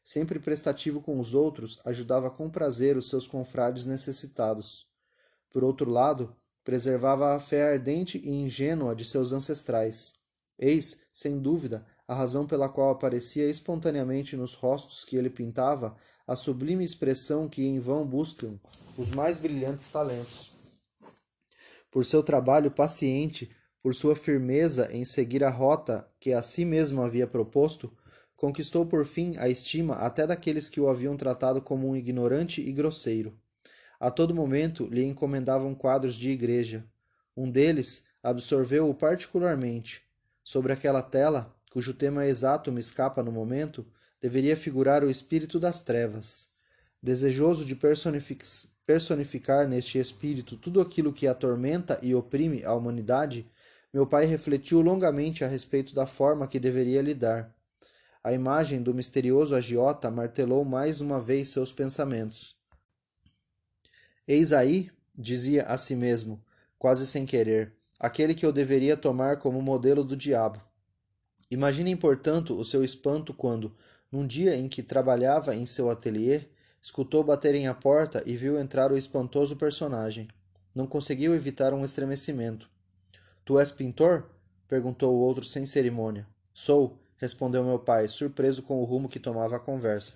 sempre 0.06 0.38
prestativo 0.38 1.00
com 1.00 1.18
os 1.18 1.34
outros, 1.34 1.80
ajudava 1.84 2.30
com 2.30 2.48
prazer 2.48 2.96
os 2.96 3.08
seus 3.08 3.26
confrades 3.26 3.84
necessitados. 3.84 4.86
Por 5.50 5.64
outro 5.64 5.90
lado, 5.90 6.34
preservava 6.62 7.34
a 7.34 7.40
fé 7.40 7.72
ardente 7.72 8.18
e 8.18 8.30
ingênua 8.30 8.94
de 8.94 9.04
seus 9.04 9.32
ancestrais. 9.32 10.14
Eis, 10.56 11.02
sem 11.12 11.40
dúvida, 11.40 11.84
a 12.06 12.14
razão 12.14 12.46
pela 12.46 12.68
qual 12.68 12.90
aparecia 12.90 13.50
espontaneamente 13.50 14.36
nos 14.36 14.54
rostos 14.54 15.04
que 15.04 15.16
ele 15.16 15.28
pintava 15.28 15.96
a 16.24 16.36
sublime 16.36 16.84
expressão 16.84 17.48
que 17.48 17.66
em 17.66 17.80
vão 17.80 18.06
buscam 18.06 18.60
os 18.96 19.10
mais 19.10 19.38
brilhantes 19.38 19.90
talentos. 19.90 20.52
Por 21.90 22.04
seu 22.04 22.22
trabalho 22.22 22.70
paciente, 22.70 23.50
por 23.86 23.94
sua 23.94 24.16
firmeza 24.16 24.88
em 24.90 25.04
seguir 25.04 25.44
a 25.44 25.48
rota 25.48 26.08
que 26.18 26.32
a 26.32 26.42
si 26.42 26.64
mesmo 26.64 27.02
havia 27.02 27.24
proposto, 27.24 27.96
conquistou 28.34 28.84
por 28.84 29.06
fim 29.06 29.36
a 29.36 29.48
estima 29.48 29.94
até 29.94 30.26
daqueles 30.26 30.68
que 30.68 30.80
o 30.80 30.88
haviam 30.88 31.16
tratado 31.16 31.62
como 31.62 31.88
um 31.88 31.94
ignorante 31.94 32.60
e 32.60 32.72
grosseiro. 32.72 33.38
A 34.00 34.10
todo 34.10 34.34
momento 34.34 34.88
lhe 34.90 35.04
encomendavam 35.04 35.72
quadros 35.72 36.16
de 36.16 36.30
igreja. 36.30 36.84
Um 37.36 37.48
deles 37.48 38.06
absorveu-o 38.20 38.92
particularmente. 38.92 40.02
Sobre 40.42 40.72
aquela 40.72 41.00
tela, 41.00 41.54
cujo 41.70 41.94
tema 41.94 42.26
exato 42.26 42.72
me 42.72 42.80
escapa 42.80 43.22
no 43.22 43.30
momento, 43.30 43.86
deveria 44.20 44.56
figurar 44.56 45.04
o 45.04 45.10
espírito 45.10 45.60
das 45.60 45.84
trevas. 45.84 46.48
Desejoso 47.00 47.64
de 47.64 47.76
personificar 48.84 49.68
neste 49.68 50.00
espírito 50.00 50.56
tudo 50.56 50.80
aquilo 50.80 51.12
que 51.12 51.28
atormenta 51.28 52.00
e 52.02 52.16
oprime 52.16 52.64
a 52.64 52.74
humanidade, 52.74 53.48
meu 53.96 54.06
pai 54.06 54.26
refletiu 54.26 54.82
longamente 54.82 55.42
a 55.42 55.48
respeito 55.48 55.94
da 55.94 56.04
forma 56.04 56.46
que 56.46 56.60
deveria 56.60 57.00
lhe 57.00 57.14
dar. 57.14 57.50
A 58.22 58.30
imagem 58.30 58.82
do 58.82 58.92
misterioso 58.92 59.54
agiota 59.54 60.10
martelou 60.10 60.66
mais 60.66 61.00
uma 61.00 61.18
vez 61.18 61.48
seus 61.48 61.72
pensamentos. 61.72 62.54
Eis 64.28 64.52
aí, 64.52 64.90
dizia 65.16 65.62
a 65.62 65.78
si 65.78 65.96
mesmo, 65.96 66.44
quase 66.78 67.06
sem 67.06 67.24
querer, 67.24 67.72
aquele 67.98 68.34
que 68.34 68.44
eu 68.44 68.52
deveria 68.52 68.98
tomar 68.98 69.38
como 69.38 69.62
modelo 69.62 70.04
do 70.04 70.14
diabo. 70.14 70.60
Imaginem, 71.50 71.96
portanto, 71.96 72.54
o 72.54 72.66
seu 72.66 72.84
espanto 72.84 73.32
quando, 73.32 73.74
num 74.12 74.26
dia 74.26 74.54
em 74.58 74.68
que 74.68 74.82
trabalhava 74.82 75.56
em 75.56 75.64
seu 75.64 75.90
ateliê, 75.90 76.42
escutou 76.82 77.24
baterem 77.24 77.66
à 77.66 77.72
porta 77.72 78.22
e 78.26 78.36
viu 78.36 78.60
entrar 78.60 78.92
o 78.92 78.98
espantoso 78.98 79.56
personagem. 79.56 80.28
Não 80.74 80.86
conseguiu 80.86 81.34
evitar 81.34 81.72
um 81.72 81.82
estremecimento. 81.82 82.75
Tu 83.46 83.60
és 83.60 83.70
pintor? 83.70 84.28
perguntou 84.66 85.14
o 85.14 85.20
outro 85.20 85.44
sem 85.44 85.64
cerimônia. 85.66 86.26
Sou, 86.52 86.98
respondeu 87.16 87.62
meu 87.62 87.78
pai, 87.78 88.08
surpreso 88.08 88.60
com 88.60 88.80
o 88.80 88.84
rumo 88.84 89.08
que 89.08 89.20
tomava 89.20 89.54
a 89.54 89.60
conversa. 89.60 90.14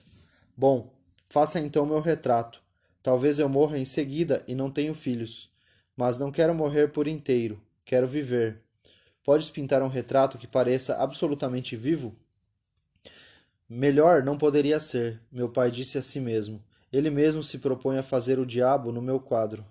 Bom, 0.56 0.90
faça 1.28 1.60
então 1.60 1.86
meu 1.86 2.00
retrato. 2.00 2.60
Talvez 3.00 3.38
eu 3.38 3.48
morra 3.48 3.78
em 3.78 3.84
seguida 3.84 4.42
e 4.48 4.54
não 4.56 4.68
tenho 4.68 4.92
filhos. 4.94 5.48
Mas 5.96 6.18
não 6.18 6.32
quero 6.32 6.52
morrer 6.52 6.88
por 6.88 7.06
inteiro. 7.06 7.62
Quero 7.84 8.08
viver. 8.08 8.62
Podes 9.22 9.48
pintar 9.48 9.80
um 9.80 9.86
retrato 9.86 10.36
que 10.36 10.48
pareça 10.48 10.96
absolutamente 10.96 11.76
vivo? 11.76 12.16
Melhor 13.68 14.24
não 14.24 14.36
poderia 14.36 14.80
ser, 14.80 15.20
meu 15.30 15.48
pai 15.48 15.70
disse 15.70 15.96
a 15.96 16.02
si 16.02 16.18
mesmo. 16.18 16.60
Ele 16.92 17.10
mesmo 17.10 17.44
se 17.44 17.58
propõe 17.58 17.96
a 17.96 18.02
fazer 18.02 18.40
o 18.40 18.44
diabo 18.44 18.90
no 18.90 19.00
meu 19.00 19.20
quadro. 19.20 19.64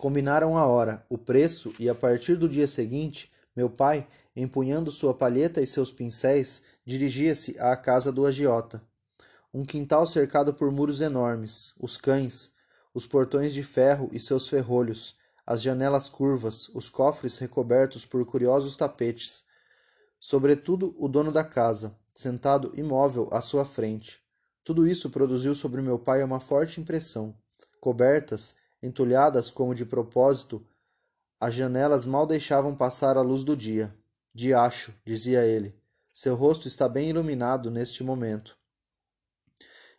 Combinaram 0.00 0.56
a 0.56 0.64
hora, 0.64 1.04
o 1.10 1.18
preço 1.18 1.74
e, 1.78 1.86
a 1.86 1.94
partir 1.94 2.34
do 2.34 2.48
dia 2.48 2.66
seguinte, 2.66 3.30
meu 3.54 3.68
pai 3.68 4.08
empunhando 4.34 4.90
sua 4.90 5.12
palheta 5.12 5.60
e 5.60 5.66
seus 5.66 5.92
pincéis, 5.92 6.62
dirigia-se 6.86 7.60
à 7.60 7.76
casa 7.76 8.10
do 8.10 8.24
agiota. 8.24 8.82
Um 9.52 9.62
quintal 9.62 10.06
cercado 10.06 10.54
por 10.54 10.72
muros 10.72 11.02
enormes, 11.02 11.74
os 11.78 11.98
cães, 11.98 12.54
os 12.94 13.06
portões 13.06 13.52
de 13.52 13.62
ferro 13.62 14.08
e 14.10 14.18
seus 14.18 14.48
ferrolhos, 14.48 15.16
as 15.46 15.60
janelas 15.60 16.08
curvas, 16.08 16.70
os 16.70 16.88
cofres 16.88 17.36
recobertos 17.36 18.06
por 18.06 18.24
curiosos 18.24 18.78
tapetes. 18.78 19.44
Sobretudo 20.18 20.96
o 20.98 21.08
dono 21.08 21.30
da 21.30 21.44
casa, 21.44 21.94
sentado 22.14 22.72
imóvel 22.74 23.28
à 23.30 23.42
sua 23.42 23.66
frente. 23.66 24.18
Tudo 24.64 24.88
isso 24.88 25.10
produziu 25.10 25.54
sobre 25.54 25.82
meu 25.82 25.98
pai 25.98 26.22
uma 26.22 26.40
forte 26.40 26.80
impressão. 26.80 27.34
Cobertas, 27.78 28.54
entulhadas 28.82 29.50
como 29.50 29.74
de 29.74 29.84
propósito, 29.84 30.64
as 31.40 31.54
janelas 31.54 32.04
mal 32.04 32.26
deixavam 32.26 32.74
passar 32.74 33.16
a 33.16 33.22
luz 33.22 33.44
do 33.44 33.56
dia. 33.56 33.94
Diacho, 34.34 34.92
dizia 35.04 35.44
ele, 35.44 35.74
seu 36.12 36.34
rosto 36.34 36.68
está 36.68 36.88
bem 36.88 37.08
iluminado 37.08 37.70
neste 37.70 38.04
momento. 38.04 38.58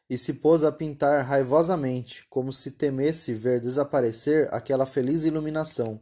E 0.10 0.18
se 0.18 0.34
pôs 0.34 0.64
a 0.64 0.72
pintar 0.72 1.26
raivosamente, 1.26 2.28
como 2.30 2.52
se 2.52 2.72
temesse 2.72 3.34
ver 3.34 3.60
desaparecer 3.60 4.54
aquela 4.54 4.86
feliz 4.86 5.24
iluminação. 5.24 6.00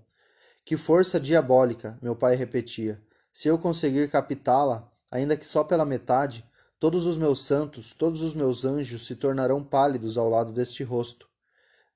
Que 0.65 0.75
força 0.75 1.19
diabólica, 1.19 1.97
meu 2.01 2.15
pai 2.15 2.35
repetia. 2.35 3.01
Se 3.31 3.47
eu 3.47 3.57
conseguir 3.57 4.09
captá-la, 4.09 4.91
ainda 5.11 5.37
que 5.37 5.45
só 5.45 5.63
pela 5.63 5.85
metade, 5.85 6.43
todos 6.79 7.05
os 7.05 7.17
meus 7.17 7.45
santos, 7.45 7.93
todos 7.93 8.23
os 8.23 8.33
meus 8.33 8.65
anjos 8.65 9.05
se 9.05 9.15
tornarão 9.15 9.63
pálidos 9.63 10.17
ao 10.17 10.27
lado 10.27 10.51
deste 10.51 10.83
rosto. 10.83 11.28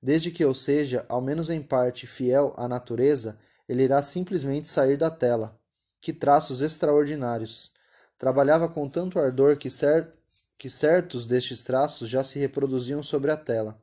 Desde 0.03 0.31
que 0.31 0.43
eu 0.43 0.53
seja, 0.53 1.05
ao 1.07 1.21
menos 1.21 1.49
em 1.49 1.61
parte, 1.61 2.05
fiel 2.05 2.53
à 2.57 2.67
natureza, 2.67 3.39
ele 3.69 3.83
irá 3.83 4.03
simplesmente 4.03 4.67
sair 4.67 4.97
da 4.97 5.09
tela. 5.09 5.57
Que 6.01 6.11
traços 6.11 6.59
extraordinários! 6.59 7.71
Trabalhava 8.17 8.67
com 8.67 8.89
tanto 8.89 9.17
ardor 9.17 9.55
que, 9.55 9.69
cer 9.69 10.11
que 10.57 10.69
certos 10.69 11.25
destes 11.25 11.63
traços 11.63 12.09
já 12.09 12.21
se 12.21 12.37
reproduziam 12.37 13.01
sobre 13.01 13.31
a 13.31 13.37
tela. 13.37 13.81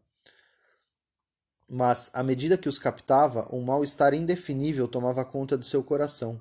Mas, 1.66 2.11
à 2.12 2.22
medida 2.22 2.59
que 2.59 2.68
os 2.68 2.78
captava, 2.78 3.48
um 3.50 3.62
mal-estar 3.62 4.12
indefinível 4.12 4.87
tomava 4.87 5.24
conta 5.24 5.56
do 5.56 5.64
seu 5.64 5.83
coração. 5.83 6.38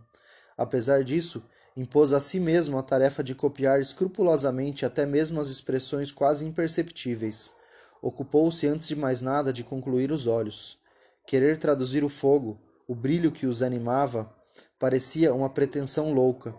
Apesar 0.57 1.05
disso, 1.05 1.41
impôs 1.77 2.11
a 2.11 2.19
si 2.19 2.37
mesmo 2.37 2.77
a 2.77 2.83
tarefa 2.83 3.23
de 3.23 3.33
copiar 3.33 3.79
escrupulosamente 3.79 4.85
até 4.85 5.05
mesmo 5.05 5.39
as 5.39 5.47
expressões 5.47 6.11
quase 6.11 6.45
imperceptíveis 6.45 7.57
ocupou-se 8.01 8.67
antes 8.67 8.87
de 8.87 8.95
mais 8.95 9.21
nada 9.21 9.51
de 9.51 9.63
concluir 9.63 10.11
os 10.11 10.27
olhos. 10.27 10.79
Querer 11.25 11.57
traduzir 11.57 12.03
o 12.03 12.09
fogo, 12.09 12.59
o 12.87 12.95
brilho 12.95 13.31
que 13.31 13.45
os 13.45 13.61
animava, 13.61 14.33
parecia 14.77 15.33
uma 15.33 15.49
pretensão 15.49 16.13
louca. 16.13 16.55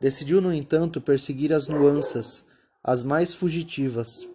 Decidiu, 0.00 0.40
no 0.40 0.52
entanto, 0.52 1.00
perseguir 1.00 1.52
as 1.52 1.66
nuances, 1.68 2.46
as 2.82 3.02
mais 3.02 3.34
fugitivas. 3.34 4.26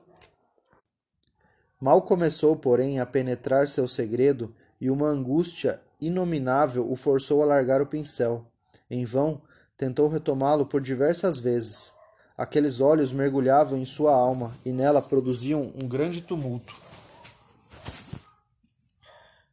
Mal 1.80 2.02
começou, 2.02 2.56
porém, 2.56 3.00
a 3.00 3.06
penetrar 3.06 3.68
seu 3.68 3.88
segredo, 3.88 4.56
e 4.80 4.89
uma 4.89 5.08
angústia 5.08 5.82
inominável 6.00 6.89
o 6.89 6.96
forçou 6.96 7.42
a 7.42 7.46
largar 7.46 7.82
o 7.82 7.86
pincel. 7.86 8.46
Em 8.89 9.06
vão, 9.06 9.42
tentou 9.78 10.08
retomá-lo 10.08 10.66
por 10.66 10.82
diversas 10.82 11.39
vezes. 11.39 11.94
Aqueles 12.38 12.80
olhos 12.80 13.13
mergulhavam 13.13 13.78
em 13.78 13.86
sua 13.86 14.15
alma 14.15 14.58
e 14.65 14.72
nela 14.72 15.02
produziam 15.02 15.72
um 15.76 15.88
grande 15.88 16.22
tumulto. 16.22 16.76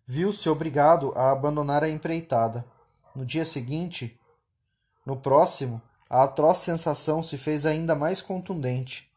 Viu-se 0.06 0.48
obrigado 0.48 1.12
a 1.14 1.30
abandonar 1.30 1.84
a 1.84 1.88
empreitada. 1.88 2.64
No 3.14 3.24
dia 3.24 3.44
seguinte, 3.44 4.18
no 5.04 5.16
próximo, 5.16 5.80
a 6.08 6.24
atroz 6.24 6.58
sensação 6.58 7.22
se 7.22 7.36
fez 7.36 7.66
ainda 7.66 7.94
mais 7.94 8.22
contundente. 8.22 9.10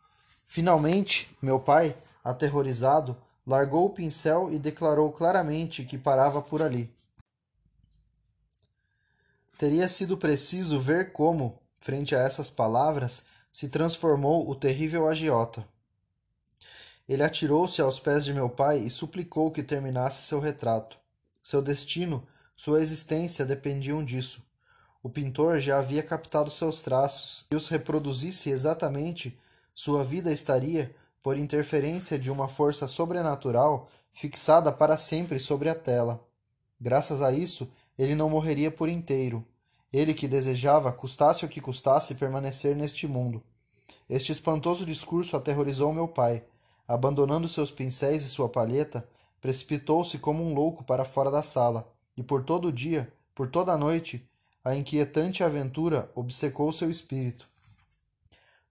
Finalmente, 0.46 1.36
meu 1.42 1.60
pai, 1.60 1.96
aterrorizado, 2.24 3.18
largou 3.48 3.86
o 3.86 3.90
pincel 3.90 4.52
e 4.52 4.60
declarou 4.60 5.12
claramente 5.12 5.86
que 5.86 5.98
parava 5.98 6.42
por 6.42 6.62
ali. 6.62 6.94
Teria 9.58 9.88
sido 9.88 10.18
preciso 10.18 10.80
ver 10.80 11.12
como, 11.14 11.58
frente 11.80 12.16
a 12.16 12.20
essas 12.20 12.50
palavras, 12.50 13.26
se 13.54 13.70
transformou 13.70 14.50
o 14.50 14.56
terrível 14.56 15.08
agiota. 15.08 15.64
Ele 17.08 17.22
atirou-se 17.22 17.80
aos 17.82 18.00
pés 18.00 18.26
de 18.26 18.34
meu 18.34 18.50
pai 18.50 18.80
e 18.80 18.90
suplicou 18.90 19.52
que 19.52 19.62
terminasse 19.62 20.24
seu 20.24 20.40
retrato. 20.40 20.98
Seu 21.44 21.62
destino, 21.62 22.28
sua 22.56 22.82
existência 22.82 23.46
dependiam 23.46 24.04
disso. 24.04 24.42
O 25.04 25.10
pintor 25.10 25.60
já 25.60 25.78
havia 25.78 26.02
captado 26.02 26.50
seus 26.50 26.82
traços, 26.82 27.46
e 27.52 27.56
os 27.56 27.68
reproduzisse 27.68 28.50
exatamente, 28.50 29.38
sua 29.76 30.04
vida 30.04 30.32
estaria, 30.32 30.96
por 31.22 31.38
interferência 31.38 32.18
de 32.18 32.32
uma 32.32 32.48
força 32.48 32.88
sobrenatural, 32.88 33.90
fixada 34.12 34.72
para 34.72 34.98
sempre 34.98 35.40
sobre 35.40 35.70
a 35.70 35.76
tela. 35.76 36.26
Graças 36.80 37.22
a 37.22 37.32
isso, 37.32 37.72
ele 37.98 38.16
não 38.16 38.30
morreria 38.30 38.72
por 38.72 38.90
inteiro. 38.90 39.46
Ele 39.94 40.16
que 40.16 40.28
desejava, 40.28 40.92
custasse 40.92 41.46
o 41.46 41.48
que 41.48 41.62
custasse, 41.62 42.16
permanecer 42.16 42.76
neste 42.76 43.08
mundo. 43.08 43.44
Este 44.10 44.32
espantoso 44.32 44.86
discurso 44.86 45.38
aterrorizou 45.38 45.94
meu 45.94 46.08
pai. 46.08 46.44
Abandonando 46.88 47.48
seus 47.48 47.70
pincéis 47.70 48.26
e 48.26 48.30
sua 48.30 48.50
palheta, 48.50 49.08
precipitou-se 49.40 50.18
como 50.18 50.44
um 50.44 50.56
louco 50.56 50.84
para 50.84 51.06
fora 51.06 51.30
da 51.30 51.44
sala, 51.44 51.88
e 52.18 52.24
por 52.24 52.44
todo 52.44 52.70
o 52.70 52.72
dia, 52.72 53.14
por 53.36 53.50
toda 53.50 53.72
a 53.72 53.78
noite, 53.78 54.28
a 54.64 54.76
inquietante 54.76 55.44
aventura 55.44 56.10
obcecou 56.16 56.72
seu 56.74 56.90
espírito. 56.90 57.48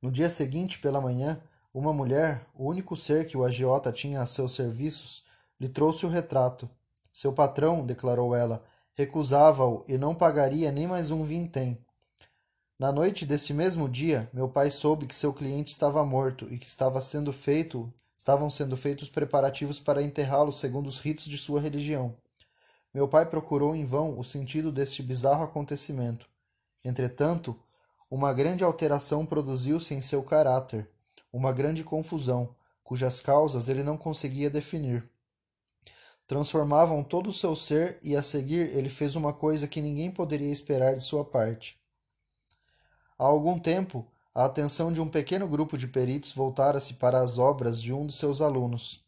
No 0.01 0.11
dia 0.11 0.29
seguinte, 0.29 0.79
pela 0.79 1.01
manhã, 1.01 1.41
uma 1.73 1.93
mulher, 1.93 2.45
o 2.55 2.67
único 2.67 2.97
ser 2.97 3.27
que 3.27 3.37
o 3.37 3.45
agiota 3.45 3.93
tinha 3.93 4.21
a 4.21 4.27
seus 4.27 4.55
serviços, 4.55 5.25
lhe 5.61 5.69
trouxe 5.69 6.05
o 6.05 6.09
retrato. 6.09 6.69
Seu 7.13 7.33
patrão, 7.33 7.87
declarou 7.87 8.35
ela, 8.35 8.65
recusava-o 8.95 9.85
e 9.89 9.97
não 9.97 10.15
pagaria 10.15 10.71
nem 10.71 10.87
mais 10.87 11.11
um 11.11 11.25
vintém. 11.25 11.79
Na 12.79 12.93
noite 12.93 13.25
desse 13.25 13.55
mesmo 13.55 13.89
dia, 13.89 14.29
meu 14.33 14.49
pai 14.49 14.71
soube 14.71 15.07
que 15.07 15.15
seu 15.15 15.33
cliente 15.33 15.71
estava 15.71 16.05
morto 16.05 16.47
e 16.53 16.59
que 16.59 16.67
estava 16.67 17.01
sendo 17.01 17.33
feito, 17.33 17.93
estavam 18.19 18.51
sendo 18.51 18.77
feitos 18.77 19.09
preparativos 19.09 19.79
para 19.81 20.03
enterrá-lo 20.03 20.53
segundo 20.53 20.89
os 20.89 20.99
ritos 20.99 21.27
de 21.27 21.39
sua 21.39 21.61
religião. 21.61 22.15
Meu 22.93 23.09
pai 23.09 23.25
procurou 23.25 23.75
em 23.75 23.85
vão 23.85 24.19
o 24.19 24.25
sentido 24.25 24.71
deste 24.71 25.03
bizarro 25.03 25.45
acontecimento. 25.45 26.29
Entretanto, 26.85 27.59
uma 28.11 28.33
grande 28.33 28.63
alteração 28.63 29.25
produziu-se 29.25 29.95
em 29.95 30.03
seu 30.03 30.23
caráter, 30.23 30.89
uma 31.33 31.53
grande 31.53 31.83
confusão, 31.83 32.55
cujas 32.85 33.21
causas 33.21 33.69
ele 33.69 33.83
não 33.83 33.97
conseguia 33.97 34.51
definir 34.51 35.09
transformavam 36.27 37.03
todo 37.03 37.31
o 37.31 37.33
seu 37.33 37.55
ser 37.55 37.99
e 38.03 38.17
a 38.17 38.23
seguir 38.23 38.75
ele 38.77 38.89
fez 38.89 39.17
uma 39.17 39.33
coisa 39.33 39.69
que 39.69 39.81
ninguém 39.81 40.11
poderia 40.11 40.51
esperar 40.51 40.95
de 40.95 41.05
sua 41.05 41.25
parte. 41.25 41.81
Há 43.19 43.25
algum 43.25 43.59
tempo, 43.59 44.07
a 44.35 44.47
atenção 44.47 44.93
de 44.93 45.01
um 45.01 45.09
pequeno 45.09 45.47
grupo 45.47 45.77
de 45.77 45.87
peritos 45.87 46.33
voltara-se 46.33 46.95
para 46.95 47.21
as 47.21 47.39
obras 47.39 47.81
de 47.81 47.93
um 47.93 48.07
de 48.07 48.15
seus 48.15 48.41
alunos, 48.41 49.05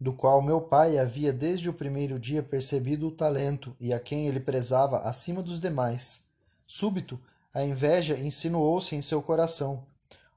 do 0.00 0.12
qual 0.12 0.40
meu 0.40 0.60
pai 0.60 0.98
havia 0.98 1.32
desde 1.32 1.68
o 1.68 1.74
primeiro 1.74 2.18
dia 2.18 2.42
percebido 2.42 3.08
o 3.08 3.12
talento 3.12 3.76
e 3.78 3.92
a 3.92 4.00
quem 4.00 4.26
ele 4.26 4.40
prezava 4.40 4.98
acima 4.98 5.42
dos 5.42 5.60
demais. 5.60 6.24
Súbito, 6.66 7.20
a 7.52 7.62
inveja 7.62 8.18
insinuou-se 8.18 8.96
em 8.96 9.02
seu 9.02 9.20
coração. 9.20 9.84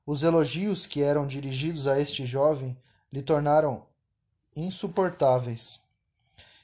Os 0.06 0.22
elogios 0.22 0.86
que 0.86 1.02
eram 1.02 1.26
dirigidos 1.26 1.88
a 1.88 2.00
este 2.00 2.26
jovem 2.26 2.78
lhe 3.12 3.22
tornaram 3.22 3.86
insuportáveis. 4.56 5.80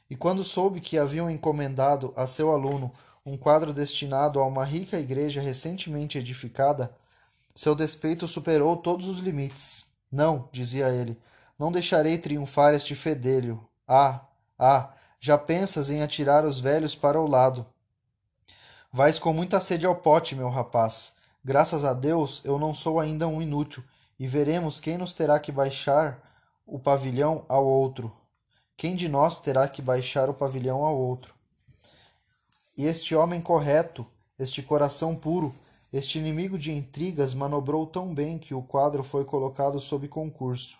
E 0.09 0.15
quando 0.15 0.43
soube 0.43 0.81
que 0.81 0.97
haviam 0.97 1.29
encomendado 1.29 2.13
a 2.15 2.27
seu 2.27 2.51
aluno 2.51 2.91
um 3.25 3.37
quadro 3.37 3.73
destinado 3.73 4.39
a 4.39 4.45
uma 4.45 4.65
rica 4.65 4.99
igreja 4.99 5.41
recentemente 5.41 6.17
edificada, 6.17 6.95
seu 7.55 7.75
despeito 7.75 8.27
superou 8.27 8.77
todos 8.77 9.07
os 9.07 9.19
limites. 9.19 9.85
Não, 10.11 10.49
dizia 10.51 10.89
ele, 10.89 11.19
não 11.57 11.71
deixarei 11.71 12.17
triunfar 12.17 12.73
este 12.73 12.95
fedelho. 12.95 13.63
Ah, 13.87 14.21
ah, 14.57 14.93
já 15.19 15.37
pensas 15.37 15.89
em 15.89 16.01
atirar 16.01 16.45
os 16.45 16.59
velhos 16.59 16.95
para 16.95 17.21
o 17.21 17.27
lado. 17.27 17.65
Vais 18.91 19.19
com 19.19 19.31
muita 19.31 19.59
sede 19.59 19.85
ao 19.85 19.95
pote, 19.95 20.35
meu 20.35 20.49
rapaz. 20.49 21.15
Graças 21.43 21.85
a 21.85 21.93
Deus 21.93 22.41
eu 22.43 22.59
não 22.59 22.73
sou 22.73 22.99
ainda 22.99 23.27
um 23.27 23.41
inútil, 23.41 23.83
e 24.19 24.27
veremos 24.27 24.79
quem 24.79 24.97
nos 24.97 25.13
terá 25.13 25.39
que 25.39 25.51
baixar 25.51 26.30
o 26.71 26.79
pavilhão 26.79 27.45
ao 27.49 27.67
outro. 27.67 28.09
Quem 28.77 28.95
de 28.95 29.09
nós 29.09 29.41
terá 29.41 29.67
que 29.67 29.81
baixar 29.81 30.29
o 30.29 30.33
pavilhão 30.33 30.85
ao 30.85 30.97
outro? 30.97 31.35
E 32.77 32.85
este 32.85 33.13
homem 33.13 33.41
correto, 33.41 34.07
este 34.39 34.63
coração 34.63 35.13
puro, 35.13 35.53
este 35.91 36.17
inimigo 36.17 36.57
de 36.57 36.71
intrigas 36.71 37.33
manobrou 37.33 37.85
tão 37.85 38.15
bem 38.15 38.39
que 38.39 38.53
o 38.53 38.61
quadro 38.61 39.03
foi 39.03 39.25
colocado 39.25 39.81
sob 39.81 40.07
concurso. 40.07 40.77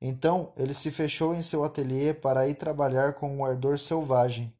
Então 0.00 0.54
ele 0.56 0.72
se 0.72 0.90
fechou 0.90 1.34
em 1.34 1.42
seu 1.42 1.64
ateliê 1.64 2.14
para 2.14 2.48
ir 2.48 2.54
trabalhar 2.54 3.12
com 3.12 3.36
um 3.36 3.44
ardor 3.44 3.78
selvagem. 3.78 4.50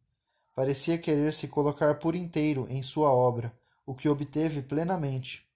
Parecia 0.55 0.99
querer 0.99 1.33
se 1.33 1.49
colocar 1.49 1.99
por 1.99 2.15
inteiro 2.15 2.67
em 2.69 2.83
sua 2.83 3.11
obra, 3.11 3.51
o 3.87 3.95
que 3.95 4.11
obteve 4.11 4.61
plenamente. 4.61 5.49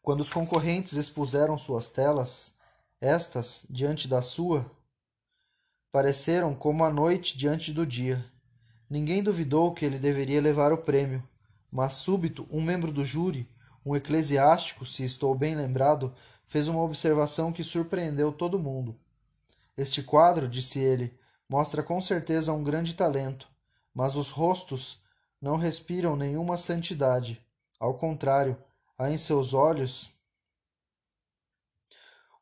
Quando 0.00 0.20
os 0.20 0.30
concorrentes 0.30 0.92
expuseram 0.92 1.58
suas 1.58 1.90
telas, 1.90 2.57
estas, 3.00 3.66
diante 3.70 4.08
da 4.08 4.20
sua, 4.20 4.70
pareceram 5.92 6.54
como 6.54 6.84
a 6.84 6.90
noite 6.90 7.38
diante 7.38 7.72
do 7.72 7.86
dia. 7.86 8.24
Ninguém 8.90 9.22
duvidou 9.22 9.72
que 9.72 9.84
ele 9.84 9.98
deveria 9.98 10.40
levar 10.40 10.72
o 10.72 10.78
prêmio, 10.78 11.22
mas 11.70 11.94
súbito 11.94 12.46
um 12.50 12.60
membro 12.60 12.90
do 12.90 13.04
júri, 13.04 13.48
um 13.84 13.94
eclesiástico, 13.94 14.84
se 14.84 15.04
estou 15.04 15.34
bem 15.34 15.54
lembrado, 15.54 16.14
fez 16.46 16.66
uma 16.66 16.82
observação 16.82 17.52
que 17.52 17.62
surpreendeu 17.62 18.32
todo 18.32 18.58
mundo. 18.58 18.98
Este 19.76 20.02
quadro, 20.02 20.48
disse 20.48 20.80
ele, 20.80 21.16
mostra 21.48 21.82
com 21.82 22.00
certeza 22.00 22.52
um 22.52 22.64
grande 22.64 22.94
talento, 22.94 23.48
mas 23.94 24.16
os 24.16 24.30
rostos 24.30 25.00
não 25.40 25.56
respiram 25.56 26.16
nenhuma 26.16 26.58
santidade. 26.58 27.40
Ao 27.78 27.94
contrário, 27.94 28.56
há 28.98 29.10
em 29.10 29.16
seus 29.16 29.54
olhos 29.54 30.10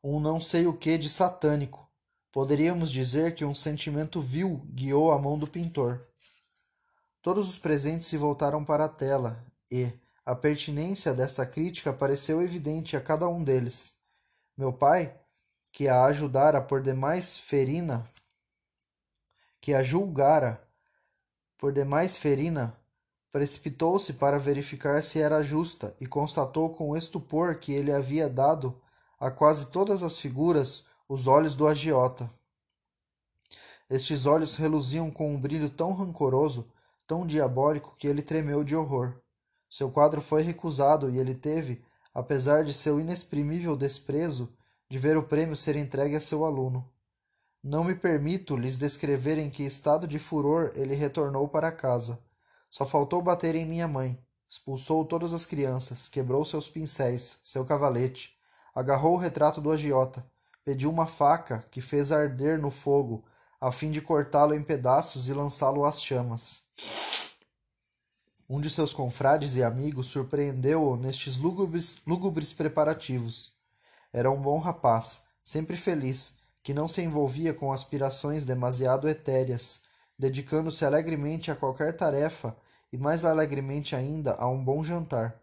um 0.03 0.19
não 0.19 0.39
sei 0.39 0.67
o 0.67 0.77
que 0.77 0.97
de 0.97 1.09
satânico. 1.09 1.87
Poderíamos 2.31 2.91
dizer 2.91 3.35
que 3.35 3.45
um 3.45 3.55
sentimento 3.55 4.21
vil 4.21 4.61
guiou 4.73 5.11
a 5.11 5.19
mão 5.19 5.37
do 5.37 5.47
pintor. 5.47 6.05
Todos 7.21 7.49
os 7.49 7.57
presentes 7.57 8.07
se 8.07 8.17
voltaram 8.17 8.63
para 8.63 8.85
a 8.85 8.89
tela 8.89 9.43
e 9.71 9.91
a 10.25 10.35
pertinência 10.35 11.13
desta 11.13 11.45
crítica 11.45 11.91
pareceu 11.91 12.41
evidente 12.41 12.95
a 12.95 13.01
cada 13.01 13.27
um 13.27 13.43
deles. 13.43 13.97
Meu 14.57 14.71
pai, 14.71 15.17
que 15.71 15.87
a 15.87 16.05
ajudara 16.05 16.61
por 16.61 16.81
demais 16.81 17.37
ferina, 17.37 18.07
que 19.59 19.73
a 19.73 19.83
julgara 19.83 20.61
por 21.57 21.73
demais 21.73 22.17
ferina, 22.17 22.77
Precipitou-se 23.31 24.13
para 24.13 24.39
verificar 24.39 25.03
se 25.03 25.21
era 25.21 25.43
justa 25.43 25.95
e 25.99 26.07
constatou 26.07 26.73
com 26.73 26.95
estupor 26.95 27.59
que 27.59 27.73
ele 27.73 27.91
havia 27.91 28.29
dado 28.29 28.81
a 29.19 29.31
quase 29.31 29.71
todas 29.71 30.03
as 30.03 30.17
figuras 30.19 30.85
os 31.09 31.25
olhos 31.27 31.55
do 31.55 31.67
agiota. 31.67 32.29
Estes 33.89 34.25
olhos 34.25 34.57
reluziam 34.57 35.09
com 35.09 35.33
um 35.33 35.39
brilho 35.39 35.69
tão 35.69 35.93
rancoroso, 35.93 36.69
tão 37.07 37.25
diabólico, 37.25 37.95
que 37.97 38.07
ele 38.07 38.21
tremeu 38.21 38.63
de 38.63 38.75
horror. 38.75 39.15
Seu 39.69 39.89
quadro 39.89 40.21
foi 40.21 40.41
recusado 40.41 41.09
e 41.09 41.17
ele 41.17 41.33
teve, 41.33 41.81
apesar 42.13 42.63
de 42.65 42.73
seu 42.73 42.99
inexprimível 42.99 43.77
desprezo, 43.77 44.53
de 44.89 44.97
ver 44.97 45.17
o 45.17 45.23
prêmio 45.23 45.55
ser 45.55 45.75
entregue 45.75 46.15
a 46.15 46.21
seu 46.21 46.45
aluno. 46.45 46.89
Não 47.63 47.83
me 47.83 47.95
permito 47.95 48.55
lhes 48.55 48.77
descrever 48.77 49.37
em 49.37 49.49
que 49.49 49.63
estado 49.63 50.07
de 50.07 50.19
furor 50.19 50.71
ele 50.75 50.95
retornou 50.95 51.47
para 51.47 51.71
casa. 51.71 52.19
Só 52.69 52.85
faltou 52.85 53.21
bater 53.21 53.55
em 53.55 53.65
minha 53.65 53.87
mãe. 53.87 54.21
Expulsou 54.49 55.03
todas 55.05 55.33
as 55.33 55.45
crianças, 55.45 56.07
quebrou 56.07 56.45
seus 56.45 56.69
pincéis, 56.69 57.39
seu 57.43 57.65
cavalete, 57.65 58.36
agarrou 58.77 59.15
o 59.15 59.17
retrato 59.17 59.59
do 59.59 59.71
agiota, 59.71 60.23
pediu 60.63 60.91
uma 60.91 61.07
faca 61.07 61.65
que 61.71 61.81
fez 61.81 62.11
arder 62.11 62.61
no 62.61 62.69
fogo, 62.69 63.25
a 63.59 63.71
fim 63.71 63.89
de 63.89 63.99
cortá-lo 63.99 64.53
em 64.53 64.61
pedaços 64.61 65.27
e 65.27 65.33
lançá-lo 65.33 65.83
às 65.83 65.99
chamas. 65.99 66.61
Um 68.47 68.61
de 68.61 68.69
seus 68.69 68.93
confrades 68.93 69.55
e 69.55 69.63
amigos 69.63 70.05
surpreendeu-o 70.07 70.95
nestes 70.95 71.37
lúgubres, 71.37 71.97
lúgubres 72.05 72.53
preparativos. 72.53 73.51
Era 74.13 74.29
um 74.29 74.39
bom 74.39 74.59
rapaz, 74.59 75.23
sempre 75.43 75.75
feliz, 75.75 76.37
que 76.61 76.71
não 76.71 76.87
se 76.87 77.01
envolvia 77.01 77.55
com 77.55 77.73
aspirações 77.73 78.45
demasiado 78.45 79.09
etéreas, 79.09 79.81
dedicando-se 80.19 80.85
alegremente 80.85 81.49
a 81.49 81.55
qualquer 81.55 81.97
tarefa 81.97 82.55
e 82.93 82.97
mais 82.97 83.25
alegremente 83.25 83.95
ainda 83.95 84.35
a 84.35 84.47
um 84.47 84.63
bom 84.63 84.83
jantar. 84.83 85.41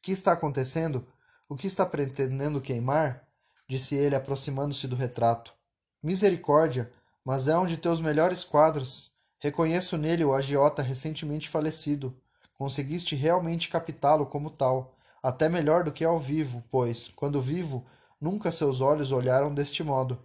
Que 0.00 0.12
está 0.12 0.30
acontecendo? 0.30 1.04
O 1.50 1.56
que 1.56 1.66
está 1.66 1.84
pretendendo 1.84 2.60
queimar? 2.60 3.26
disse 3.68 3.96
ele, 3.96 4.14
aproximando-se 4.14 4.86
do 4.86 4.94
retrato. 4.94 5.52
Misericórdia, 6.00 6.92
mas 7.24 7.48
é 7.48 7.58
um 7.58 7.66
de 7.66 7.76
teus 7.76 8.00
melhores 8.00 8.44
quadros. 8.44 9.10
Reconheço 9.40 9.98
nele 9.98 10.24
o 10.24 10.32
agiota 10.32 10.80
recentemente 10.80 11.48
falecido. 11.48 12.16
Conseguiste 12.54 13.16
realmente 13.16 13.68
captá-lo 13.68 14.26
como 14.26 14.48
tal, 14.48 14.96
até 15.20 15.48
melhor 15.48 15.82
do 15.82 15.90
que 15.90 16.04
ao 16.04 16.20
vivo, 16.20 16.62
pois, 16.70 17.08
quando 17.08 17.40
vivo, 17.40 17.84
nunca 18.20 18.52
seus 18.52 18.80
olhos 18.80 19.10
olharam 19.10 19.52
deste 19.52 19.82
modo. 19.82 20.22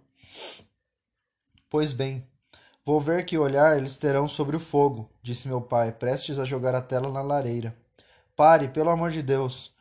Pois 1.68 1.92
bem, 1.92 2.24
Vou 2.84 3.00
ver 3.00 3.26
que 3.26 3.36
olhar 3.36 3.76
eles 3.76 3.96
terão 3.96 4.28
sobre 4.28 4.54
o 4.54 4.60
fogo, 4.60 5.10
disse 5.20 5.48
meu 5.48 5.60
pai, 5.60 5.90
prestes 5.90 6.38
a 6.38 6.44
jogar 6.44 6.72
a 6.72 6.80
tela 6.80 7.10
na 7.10 7.20
lareira. 7.20 7.76
Pare, 8.36 8.68
pelo 8.68 8.90
amor 8.90 9.10
de 9.10 9.22
Deus. 9.22 9.75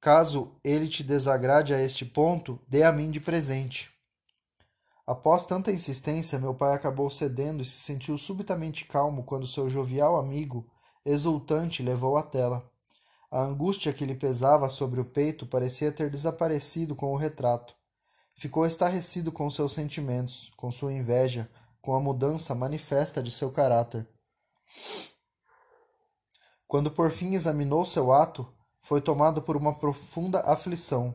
Caso 0.00 0.56
ele 0.64 0.88
te 0.88 1.04
desagrade 1.04 1.74
a 1.74 1.80
este 1.80 2.06
ponto, 2.06 2.58
dê 2.66 2.82
a 2.82 2.90
mim 2.90 3.10
de 3.10 3.20
presente. 3.20 3.90
Após 5.06 5.44
tanta 5.44 5.70
insistência, 5.70 6.38
meu 6.38 6.54
pai 6.54 6.72
acabou 6.72 7.10
cedendo 7.10 7.62
e 7.62 7.66
se 7.66 7.80
sentiu 7.80 8.16
subitamente 8.16 8.86
calmo 8.86 9.24
quando 9.24 9.46
seu 9.46 9.68
jovial 9.68 10.16
amigo, 10.16 10.66
exultante, 11.04 11.82
levou 11.82 12.16
a 12.16 12.22
tela. 12.22 12.70
A 13.30 13.42
angústia 13.42 13.92
que 13.92 14.06
lhe 14.06 14.14
pesava 14.14 14.68
sobre 14.68 15.00
o 15.00 15.04
peito 15.04 15.46
parecia 15.46 15.92
ter 15.92 16.10
desaparecido 16.10 16.96
com 16.96 17.12
o 17.12 17.16
retrato. 17.16 17.74
Ficou 18.34 18.64
estarrecido 18.64 19.30
com 19.30 19.50
seus 19.50 19.72
sentimentos, 19.72 20.50
com 20.56 20.70
sua 20.70 20.92
inveja, 20.92 21.50
com 21.82 21.94
a 21.94 22.00
mudança 22.00 22.54
manifesta 22.54 23.22
de 23.22 23.30
seu 23.30 23.50
caráter. 23.50 24.08
Quando 26.66 26.90
por 26.90 27.10
fim 27.10 27.34
examinou 27.34 27.84
seu 27.84 28.12
ato, 28.12 28.50
foi 28.90 29.00
tomado 29.00 29.40
por 29.40 29.56
uma 29.56 29.72
profunda 29.72 30.40
aflição. 30.40 31.14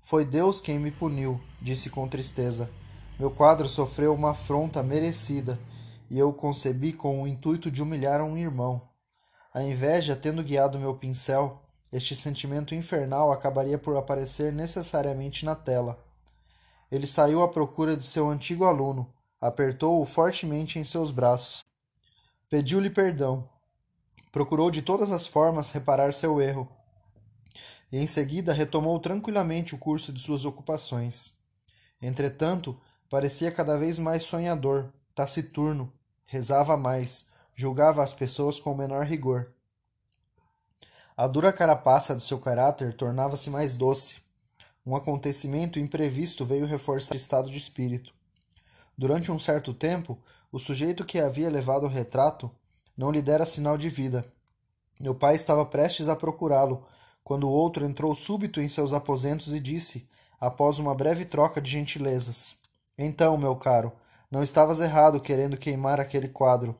Foi 0.00 0.24
Deus 0.24 0.58
quem 0.58 0.78
me 0.78 0.90
puniu, 0.90 1.38
disse 1.60 1.90
com 1.90 2.08
tristeza. 2.08 2.70
Meu 3.18 3.30
quadro 3.30 3.68
sofreu 3.68 4.14
uma 4.14 4.30
afronta 4.30 4.82
merecida, 4.82 5.60
e 6.10 6.18
eu 6.18 6.30
o 6.30 6.32
concebi 6.32 6.94
com 6.94 7.22
o 7.22 7.28
intuito 7.28 7.70
de 7.70 7.82
humilhar 7.82 8.22
um 8.22 8.38
irmão. 8.38 8.88
A 9.52 9.62
inveja 9.62 10.16
tendo 10.16 10.42
guiado 10.42 10.78
meu 10.78 10.94
pincel, 10.94 11.60
este 11.92 12.16
sentimento 12.16 12.74
infernal 12.74 13.30
acabaria 13.30 13.76
por 13.76 13.94
aparecer 13.98 14.50
necessariamente 14.50 15.44
na 15.44 15.54
tela. 15.54 16.02
Ele 16.90 17.06
saiu 17.06 17.42
à 17.42 17.48
procura 17.48 17.98
de 17.98 18.04
seu 18.06 18.30
antigo 18.30 18.64
aluno, 18.64 19.12
apertou-o 19.38 20.06
fortemente 20.06 20.78
em 20.78 20.84
seus 20.84 21.10
braços. 21.10 21.60
Pediu-lhe 22.48 22.88
perdão. 22.88 23.46
Procurou 24.32 24.70
de 24.70 24.80
todas 24.80 25.12
as 25.12 25.26
formas 25.26 25.70
reparar 25.70 26.14
seu 26.14 26.40
erro. 26.40 26.66
E 27.94 27.96
em 27.96 28.08
seguida 28.08 28.52
retomou 28.52 28.98
tranquilamente 28.98 29.72
o 29.72 29.78
curso 29.78 30.12
de 30.12 30.20
suas 30.20 30.44
ocupações. 30.44 31.38
Entretanto, 32.02 32.76
parecia 33.08 33.52
cada 33.52 33.78
vez 33.78 34.00
mais 34.00 34.24
sonhador, 34.24 34.92
taciturno, 35.14 35.92
rezava 36.24 36.76
mais, 36.76 37.28
julgava 37.54 38.02
as 38.02 38.12
pessoas 38.12 38.58
com 38.58 38.74
menor 38.74 39.06
rigor. 39.06 39.52
A 41.16 41.28
dura 41.28 41.52
carapaça 41.52 42.16
de 42.16 42.24
seu 42.24 42.40
caráter 42.40 42.96
tornava-se 42.96 43.48
mais 43.48 43.76
doce. 43.76 44.16
Um 44.84 44.96
acontecimento 44.96 45.78
imprevisto 45.78 46.44
veio 46.44 46.66
reforçar 46.66 47.14
o 47.14 47.16
estado 47.16 47.48
de 47.48 47.58
espírito. 47.58 48.12
Durante 48.98 49.30
um 49.30 49.38
certo 49.38 49.72
tempo, 49.72 50.18
o 50.50 50.58
sujeito 50.58 51.04
que 51.04 51.20
havia 51.20 51.48
levado 51.48 51.84
o 51.84 51.88
retrato 51.88 52.50
não 52.96 53.12
lhe 53.12 53.22
dera 53.22 53.46
sinal 53.46 53.78
de 53.78 53.88
vida. 53.88 54.24
Meu 54.98 55.14
pai 55.14 55.36
estava 55.36 55.64
prestes 55.64 56.08
a 56.08 56.16
procurá-lo, 56.16 56.84
quando 57.24 57.48
o 57.48 57.50
outro 57.50 57.84
entrou 57.86 58.14
súbito 58.14 58.60
em 58.60 58.68
seus 58.68 58.92
aposentos 58.92 59.54
e 59.54 59.58
disse, 59.58 60.06
após 60.38 60.78
uma 60.78 60.94
breve 60.94 61.24
troca 61.24 61.60
de 61.60 61.70
gentilezas: 61.70 62.58
Então, 62.98 63.38
meu 63.38 63.56
caro, 63.56 63.90
não 64.30 64.42
estavas 64.42 64.78
errado 64.78 65.18
querendo 65.20 65.56
queimar 65.56 65.98
aquele 65.98 66.28
quadro. 66.28 66.76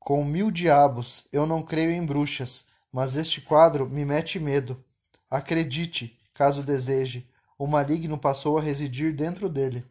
Com 0.00 0.24
mil 0.24 0.50
diabos, 0.50 1.28
eu 1.32 1.46
não 1.46 1.62
creio 1.62 1.92
em 1.92 2.04
bruxas, 2.04 2.66
mas 2.90 3.16
este 3.16 3.40
quadro 3.40 3.88
me 3.88 4.04
mete 4.04 4.40
medo. 4.40 4.82
Acredite, 5.30 6.18
caso 6.34 6.62
deseje, 6.62 7.30
o 7.56 7.66
maligno 7.66 8.18
passou 8.18 8.58
a 8.58 8.62
residir 8.62 9.14
dentro 9.14 9.48
dele. 9.48 9.84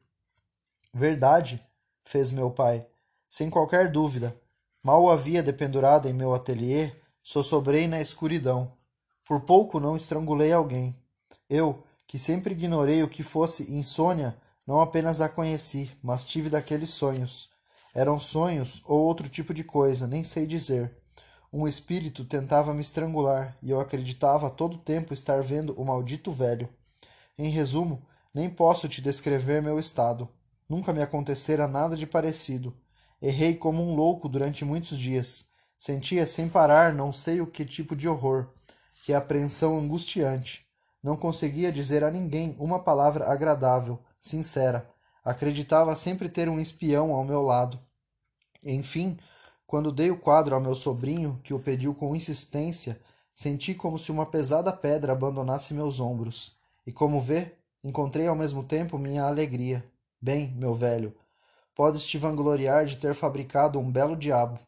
Verdade, 0.93 1.63
fez 2.03 2.31
meu 2.31 2.49
pai, 2.49 2.85
sem 3.29 3.49
qualquer 3.49 3.91
dúvida. 3.91 4.35
Mal 4.83 5.03
o 5.03 5.11
havia 5.11 5.43
dependurado 5.43 6.09
em 6.09 6.13
meu 6.13 6.33
ateliê, 6.33 6.91
sossobrei 7.21 7.87
na 7.87 8.01
escuridão. 8.01 8.78
Por 9.29 9.41
pouco 9.41 9.79
não 9.79 9.95
estrangulei 9.95 10.51
alguém. 10.51 10.95
Eu, 11.47 11.83
que 12.07 12.17
sempre 12.17 12.55
ignorei 12.55 13.03
o 13.03 13.07
que 13.07 13.21
fosse 13.21 13.71
insônia, 13.71 14.35
não 14.65 14.81
apenas 14.81 15.21
a 15.21 15.29
conheci, 15.29 15.91
mas 16.01 16.23
tive 16.23 16.49
daqueles 16.49 16.89
sonhos. 16.89 17.47
Eram 17.93 18.19
sonhos 18.19 18.81
ou 18.85 18.99
outro 19.01 19.29
tipo 19.29 19.53
de 19.53 19.63
coisa, 19.63 20.07
nem 20.07 20.23
sei 20.23 20.47
dizer. 20.47 20.97
Um 21.53 21.67
espírito 21.67 22.25
tentava 22.25 22.73
me 22.73 22.81
estrangular 22.81 23.55
e 23.61 23.69
eu 23.69 23.79
acreditava 23.79 24.47
a 24.47 24.49
todo 24.49 24.79
tempo 24.79 25.13
estar 25.13 25.43
vendo 25.43 25.79
o 25.79 25.85
maldito 25.85 26.31
velho. 26.31 26.67
Em 27.37 27.51
resumo, 27.51 28.01
nem 28.33 28.49
posso 28.49 28.89
te 28.89 28.99
descrever 28.99 29.61
meu 29.61 29.77
estado. 29.77 30.27
Nunca 30.67 30.91
me 30.91 31.03
acontecera 31.03 31.67
nada 31.67 31.95
de 31.95 32.07
parecido. 32.07 32.75
Errei 33.21 33.53
como 33.53 33.83
um 33.83 33.95
louco 33.95 34.27
durante 34.27 34.65
muitos 34.65 34.97
dias. 34.97 35.45
Sentia 35.77 36.25
sem 36.25 36.49
parar 36.49 36.95
não 36.95 37.13
sei 37.13 37.41
o 37.41 37.45
que 37.45 37.63
tipo 37.63 37.95
de 37.95 38.09
horror. 38.09 38.49
Que 39.09 39.13
apreensão 39.15 39.75
angustiante. 39.75 40.67
Não 41.01 41.17
conseguia 41.17 41.71
dizer 41.71 42.03
a 42.03 42.11
ninguém 42.11 42.55
uma 42.59 42.77
palavra 42.77 43.25
agradável, 43.25 43.97
sincera. 44.21 44.87
Acreditava 45.25 45.95
sempre 45.95 46.29
ter 46.29 46.47
um 46.47 46.59
espião 46.59 47.11
ao 47.11 47.25
meu 47.25 47.41
lado. 47.41 47.79
Enfim, 48.63 49.17
quando 49.65 49.91
dei 49.91 50.11
o 50.11 50.19
quadro 50.19 50.53
ao 50.53 50.61
meu 50.61 50.75
sobrinho, 50.75 51.41
que 51.43 51.55
o 51.55 51.59
pediu 51.59 51.95
com 51.95 52.15
insistência, 52.15 53.01
senti 53.33 53.73
como 53.73 53.97
se 53.97 54.11
uma 54.11 54.27
pesada 54.27 54.71
pedra 54.71 55.13
abandonasse 55.13 55.73
meus 55.73 55.99
ombros. 55.99 56.55
E 56.85 56.91
como 56.91 57.19
vê, 57.19 57.55
encontrei 57.83 58.27
ao 58.27 58.35
mesmo 58.35 58.63
tempo 58.63 58.99
minha 58.99 59.23
alegria. 59.23 59.83
Bem, 60.21 60.51
meu 60.51 60.75
velho, 60.75 61.15
podes 61.73 62.05
te 62.05 62.19
vangloriar 62.19 62.85
de 62.85 62.95
ter 62.97 63.15
fabricado 63.15 63.79
um 63.79 63.91
belo 63.91 64.15
diabo. 64.15 64.59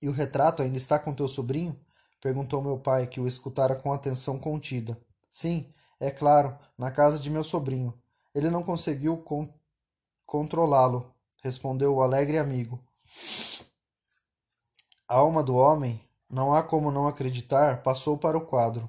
E 0.00 0.08
o 0.08 0.12
retrato 0.12 0.62
ainda 0.62 0.78
está 0.78 0.98
com 0.98 1.12
teu 1.12 1.28
sobrinho? 1.28 1.78
Perguntou 2.24 2.62
meu 2.62 2.78
pai, 2.78 3.06
que 3.06 3.20
o 3.20 3.28
escutara 3.28 3.76
com 3.76 3.92
atenção 3.92 4.38
contida. 4.38 4.98
Sim, 5.30 5.70
é 6.00 6.10
claro, 6.10 6.56
na 6.78 6.90
casa 6.90 7.18
de 7.18 7.28
meu 7.28 7.44
sobrinho. 7.44 7.92
Ele 8.34 8.48
não 8.48 8.62
conseguiu 8.62 9.18
con 9.18 9.46
controlá-lo, 10.24 11.12
respondeu 11.42 11.94
o 11.94 12.00
alegre 12.00 12.38
amigo. 12.38 12.80
A 15.06 15.16
alma 15.16 15.42
do 15.42 15.54
homem, 15.54 16.00
não 16.30 16.54
há 16.54 16.62
como 16.62 16.90
não 16.90 17.06
acreditar, 17.06 17.82
passou 17.82 18.16
para 18.16 18.38
o 18.38 18.46
quadro. 18.46 18.88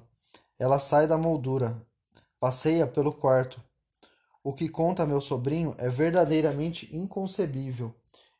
Ela 0.58 0.78
sai 0.78 1.06
da 1.06 1.18
moldura, 1.18 1.76
passeia 2.40 2.86
pelo 2.86 3.12
quarto. 3.12 3.62
O 4.42 4.54
que 4.54 4.66
conta 4.66 5.04
meu 5.04 5.20
sobrinho 5.20 5.74
é 5.76 5.90
verdadeiramente 5.90 6.88
inconcebível, 6.96 7.94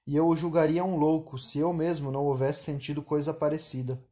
e 0.07 0.17
eu 0.17 0.27
o 0.27 0.35
julgaria 0.35 0.83
um 0.83 0.97
louco 0.97 1.39
se 1.39 1.59
eu 1.59 1.71
mesmo 1.75 2.11
não 2.11 2.25
houvesse 2.25 2.65
sentido 2.65 3.03
coisa 3.03 3.35
parecida. 3.35 4.03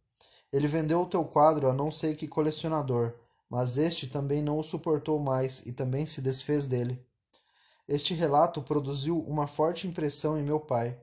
Ele 0.55 0.69
vendeu 0.69 1.01
o 1.03 1.07
teu 1.07 1.25
quadro 1.25 1.69
a 1.69 1.73
não 1.73 1.91
sei 1.91 2.15
que 2.15 2.29
colecionador, 2.29 3.13
mas 3.51 3.77
este 3.77 4.07
também 4.07 4.41
não 4.41 4.57
o 4.57 4.63
suportou 4.63 5.19
mais 5.19 5.67
e 5.67 5.73
também 5.73 6.07
se 6.07 6.23
desfez 6.23 6.69
dele. 6.69 7.05
Este 7.89 8.15
relato 8.15 8.63
produziu 8.63 9.19
uma 9.23 9.49
forte 9.49 9.89
impressão 9.89 10.39
em 10.39 10.45
meu 10.45 10.61
pai. 10.61 10.97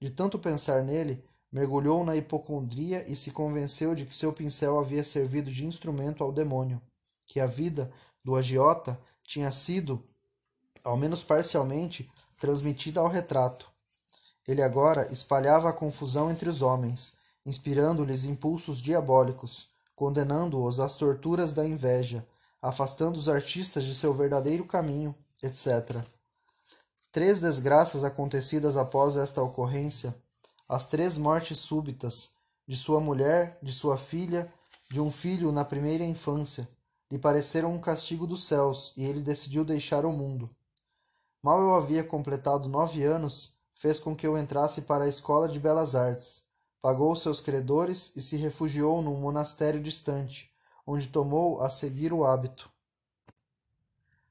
De 0.00 0.08
tanto 0.08 0.38
pensar 0.38 0.84
nele, 0.84 1.24
mergulhou 1.50 2.04
na 2.04 2.14
hipocondria 2.14 3.04
e 3.10 3.16
se 3.16 3.32
convenceu 3.32 3.92
de 3.96 4.06
que 4.06 4.14
seu 4.14 4.32
pincel 4.32 4.78
havia 4.78 5.02
servido 5.02 5.50
de 5.50 5.66
instrumento 5.66 6.22
ao 6.22 6.30
demônio, 6.30 6.80
que 7.26 7.40
a 7.40 7.46
vida 7.46 7.92
do 8.22 8.36
agiota 8.36 8.96
tinha 9.24 9.50
sido, 9.50 10.00
ao 10.84 10.96
menos 10.96 11.24
parcialmente, 11.24 12.08
transmitida 12.38 13.00
ao 13.00 13.08
retrato. 13.08 13.68
Ele 14.46 14.62
agora 14.62 15.12
espalhava 15.12 15.70
a 15.70 15.72
confusão 15.72 16.30
entre 16.30 16.48
os 16.48 16.62
homens, 16.62 17.20
inspirando-lhes 17.44 18.24
impulsos 18.24 18.80
diabólicos, 18.80 19.68
condenando-os 19.94 20.80
às 20.80 20.96
torturas 20.96 21.54
da 21.54 21.66
inveja, 21.66 22.26
afastando 22.60 23.18
os 23.18 23.28
artistas 23.28 23.84
de 23.84 23.94
seu 23.94 24.14
verdadeiro 24.14 24.64
caminho, 24.64 25.14
etc. 25.42 26.04
Três 27.10 27.40
desgraças 27.40 28.04
acontecidas 28.04 28.76
após 28.76 29.16
esta 29.16 29.42
ocorrência, 29.42 30.14
as 30.68 30.88
três 30.88 31.18
mortes 31.18 31.58
súbitas, 31.58 32.36
de 32.66 32.76
sua 32.76 33.00
mulher, 33.00 33.58
de 33.62 33.72
sua 33.72 33.98
filha, 33.98 34.50
de 34.90 35.00
um 35.00 35.10
filho 35.10 35.52
na 35.52 35.64
primeira 35.64 36.04
infância, 36.04 36.68
lhe 37.10 37.18
pareceram 37.18 37.74
um 37.74 37.80
castigo 37.80 38.26
dos 38.26 38.46
céus, 38.46 38.94
e 38.96 39.04
ele 39.04 39.20
decidiu 39.20 39.64
deixar 39.64 40.06
o 40.06 40.12
mundo. 40.12 40.48
Mal 41.42 41.60
eu 41.60 41.74
havia 41.74 42.02
completado 42.02 42.68
nove 42.68 43.02
anos, 43.02 43.56
fez 43.74 43.98
com 43.98 44.16
que 44.16 44.26
eu 44.26 44.38
entrasse 44.38 44.82
para 44.82 45.04
a 45.04 45.08
escola 45.08 45.48
de 45.48 45.58
belas 45.58 45.94
artes, 45.94 46.44
pagou 46.82 47.14
seus 47.14 47.40
credores 47.40 48.14
e 48.16 48.20
se 48.20 48.36
refugiou 48.36 49.00
num 49.00 49.16
monastério 49.16 49.80
distante, 49.80 50.52
onde 50.84 51.06
tomou 51.06 51.62
a 51.62 51.70
seguir 51.70 52.12
o 52.12 52.24
hábito. 52.24 52.68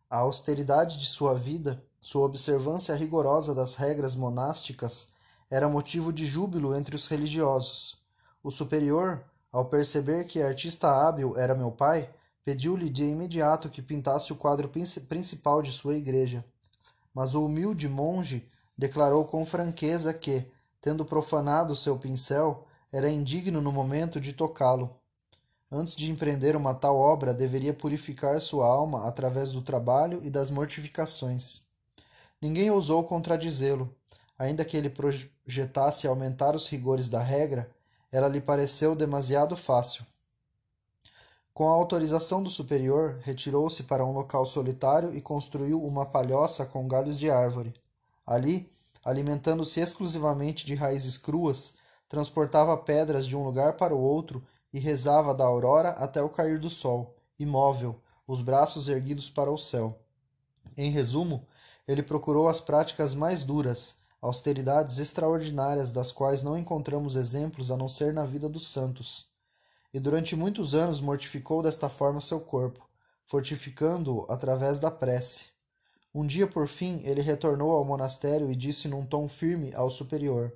A 0.10 0.18
austeridade 0.18 1.00
de 1.00 1.06
sua 1.06 1.34
vida, 1.34 1.82
sua 2.02 2.26
observância 2.26 2.94
rigorosa 2.94 3.56
das 3.56 3.76
regras 3.76 4.16
monásticas, 4.16 5.14
era 5.50 5.70
motivo 5.70 6.12
de 6.12 6.26
júbilo 6.26 6.76
entre 6.76 6.94
os 6.94 7.08
religiosos. 7.08 8.04
O 8.44 8.52
superior, 8.52 9.24
ao 9.50 9.66
perceber 9.66 10.26
que 10.26 10.42
artista 10.42 10.90
hábil 10.90 11.38
era 11.38 11.56
meu 11.56 11.72
pai, 11.72 12.14
pediu-lhe 12.44 12.90
de 12.90 13.04
imediato 13.04 13.70
que 13.70 13.82
pintasse 13.82 14.34
o 14.34 14.36
quadro 14.36 14.70
principal 15.08 15.62
de 15.62 15.72
sua 15.72 15.96
igreja. 15.96 16.44
Mas 17.14 17.34
o 17.34 17.46
humilde 17.46 17.88
monge 17.88 18.50
declarou 18.78 19.24
com 19.24 19.46
franqueza 19.46 20.14
que, 20.14 20.46
tendo 20.82 21.06
profanado 21.06 21.76
seu 21.76 21.98
pincel, 21.98 22.66
era 22.92 23.10
indigno 23.10 23.62
no 23.62 23.72
momento 23.72 24.20
de 24.20 24.34
tocá-lo. 24.34 24.90
Antes 25.72 25.96
de 25.96 26.12
empreender 26.12 26.56
uma 26.56 26.74
tal 26.74 26.98
obra, 26.98 27.34
deveria 27.34 27.74
purificar 27.74 28.42
sua 28.42 28.68
alma 28.68 29.08
através 29.08 29.52
do 29.52 29.62
trabalho 29.62 30.20
e 30.24 30.30
das 30.30 30.50
mortificações. 30.50 31.62
Ninguém 32.42 32.70
ousou 32.70 33.04
contradizê-lo. 33.04 33.96
Ainda 34.38 34.66
que 34.66 34.76
ele 34.76 34.90
projetasse 34.90 36.08
aumentar 36.08 36.56
os 36.56 36.68
rigores 36.68 37.08
da 37.08 37.22
regra, 37.22 37.70
ela 38.12 38.28
lhe 38.28 38.42
pareceu 38.42 38.96
demasiado 38.96 39.56
fácil. 39.56 40.04
Com 41.54 41.70
a 41.70 41.74
autorização 41.74 42.42
do 42.42 42.50
superior, 42.50 43.20
retirou-se 43.22 43.84
para 43.84 44.04
um 44.04 44.12
local 44.12 44.46
solitário 44.46 45.16
e 45.16 45.22
construiu 45.22 45.82
uma 45.84 46.06
palhoça 46.06 46.66
com 46.66 46.88
galhos 46.88 47.20
de 47.20 47.30
árvore. 47.30 47.74
Ali, 48.26 48.70
alimentando-se 49.04 49.80
exclusivamente 49.80 50.66
de 50.66 50.76
raízes 50.76 51.18
cruas, 51.18 51.76
transportava 52.08 52.78
pedras 52.78 53.26
de 53.26 53.36
um 53.36 53.44
lugar 53.44 53.78
para 53.78 53.96
o 53.96 54.00
outro 54.00 54.44
e 54.74 54.80
rezava 54.80 55.34
da 55.34 55.44
aurora 55.44 55.90
até 55.92 56.22
o 56.22 56.30
cair 56.30 56.60
do 56.60 56.70
sol, 56.70 57.16
imóvel, 57.40 58.00
os 58.28 58.42
braços 58.42 58.88
erguidos 58.88 59.30
para 59.30 59.52
o 59.52 59.58
céu. 59.58 60.00
Em 60.78 60.90
resumo, 60.90 61.46
ele 61.88 62.04
procurou 62.04 62.48
as 62.48 62.62
práticas 62.62 63.14
mais 63.14 63.44
duras, 63.44 63.96
austeridades 64.22 65.00
extraordinárias 65.00 65.92
das 65.92 66.12
quais 66.12 66.44
não 66.44 66.58
encontramos 66.58 67.16
exemplos 67.16 67.72
a 67.72 67.78
não 67.78 67.90
ser 67.90 68.14
na 68.14 68.24
vida 68.24 68.48
dos 68.48 68.68
santos. 68.68 69.30
E 69.94 70.00
durante 70.00 70.36
muitos 70.36 70.74
anos 70.74 71.02
mortificou 71.02 71.62
desta 71.62 71.90
forma 71.90 72.22
seu 72.22 72.40
corpo, 72.40 72.88
fortificando-o 73.26 74.26
através 74.30 74.80
da 74.80 74.92
prece. 74.92 75.51
Um 76.14 76.26
dia, 76.26 76.46
por 76.46 76.68
fim, 76.68 77.02
ele 77.06 77.22
retornou 77.22 77.72
ao 77.72 77.86
monastério 77.86 78.52
e 78.52 78.56
disse 78.56 78.88
num 78.88 79.06
tom 79.06 79.30
firme 79.30 79.74
ao 79.74 79.90
superior: 79.90 80.54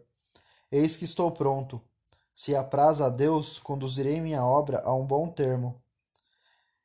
Eis 0.71 0.97
que 0.97 1.05
estou 1.05 1.31
pronto. 1.31 1.81
Se 2.33 2.53
apraz 2.53 2.99
a 2.99 3.07
Deus, 3.07 3.57
conduzirei 3.59 4.19
minha 4.19 4.43
obra 4.43 4.81
a 4.83 4.93
um 4.93 5.05
bom 5.05 5.29
termo. 5.29 5.81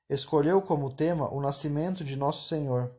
Escolheu 0.09 0.63
como 0.63 0.93
tema 0.93 1.29
o 1.33 1.41
nascimento 1.41 2.05
de 2.05 2.17
Nosso 2.17 2.47
Senhor. 2.47 2.95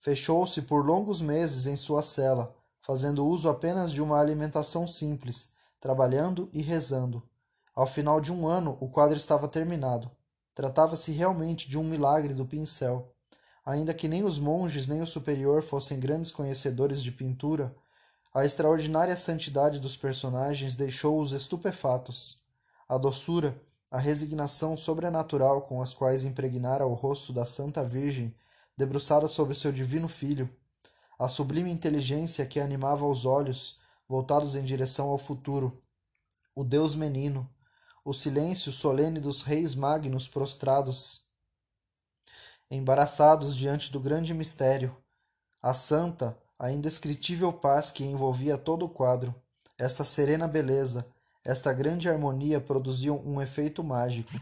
Fechou-se 0.00 0.62
por 0.62 0.84
longos 0.84 1.20
meses 1.20 1.66
em 1.66 1.76
sua 1.76 2.02
cela, 2.02 2.54
fazendo 2.80 3.26
uso 3.26 3.48
apenas 3.48 3.92
de 3.92 4.00
uma 4.00 4.18
alimentação 4.18 4.88
simples, 4.88 5.54
trabalhando 5.78 6.48
e 6.52 6.62
rezando. 6.62 7.22
Ao 7.74 7.86
final 7.86 8.20
de 8.20 8.32
um 8.32 8.46
ano, 8.46 8.76
o 8.80 8.88
quadro 8.88 9.16
estava 9.16 9.46
terminado. 9.46 10.10
Tratava-se 10.54 11.12
realmente 11.12 11.68
de 11.68 11.78
um 11.78 11.84
milagre 11.84 12.34
do 12.34 12.44
pincel. 12.44 13.14
Ainda 13.64 13.94
que 13.94 14.08
nem 14.08 14.24
os 14.24 14.38
monges 14.38 14.86
nem 14.86 15.00
o 15.00 15.06
superior 15.06 15.62
fossem 15.62 16.00
grandes 16.00 16.30
conhecedores 16.30 17.02
de 17.02 17.12
pintura, 17.12 17.74
a 18.34 18.44
extraordinária 18.44 19.16
santidade 19.16 19.78
dos 19.78 19.96
personagens 19.96 20.74
deixou-os 20.74 21.32
estupefatos. 21.32 22.42
A 22.88 22.98
doçura, 22.98 23.60
a 23.90 23.98
resignação 23.98 24.76
sobrenatural 24.76 25.62
com 25.62 25.80
as 25.80 25.92
quais 25.92 26.24
impregnara 26.24 26.86
o 26.86 26.94
rosto 26.94 27.32
da 27.32 27.44
Santa 27.44 27.84
Virgem, 27.84 28.34
debruçada 28.76 29.28
sobre 29.28 29.54
seu 29.54 29.70
divino 29.70 30.08
Filho, 30.08 30.48
a 31.18 31.28
sublime 31.28 31.70
inteligência 31.70 32.46
que 32.46 32.58
animava 32.58 33.06
os 33.06 33.24
olhos, 33.24 33.78
voltados 34.08 34.56
em 34.56 34.64
direção 34.64 35.08
ao 35.10 35.18
futuro, 35.18 35.80
o 36.54 36.64
Deus 36.64 36.96
menino, 36.96 37.48
o 38.04 38.12
silêncio 38.12 38.72
solene 38.72 39.20
dos 39.20 39.42
reis 39.42 39.74
magnos 39.74 40.26
prostrados 40.26 41.21
embaraçados 42.74 43.54
diante 43.54 43.92
do 43.92 44.00
grande 44.00 44.32
mistério, 44.32 44.96
a 45.62 45.74
santa, 45.74 46.36
a 46.58 46.72
indescritível 46.72 47.52
paz 47.52 47.90
que 47.90 48.02
envolvia 48.02 48.56
todo 48.56 48.86
o 48.86 48.88
quadro, 48.88 49.34
esta 49.78 50.04
serena 50.04 50.48
beleza, 50.48 51.06
esta 51.44 51.72
grande 51.72 52.08
harmonia 52.08 52.60
produziam 52.60 53.20
um 53.26 53.42
efeito 53.42 53.84
mágico. 53.84 54.32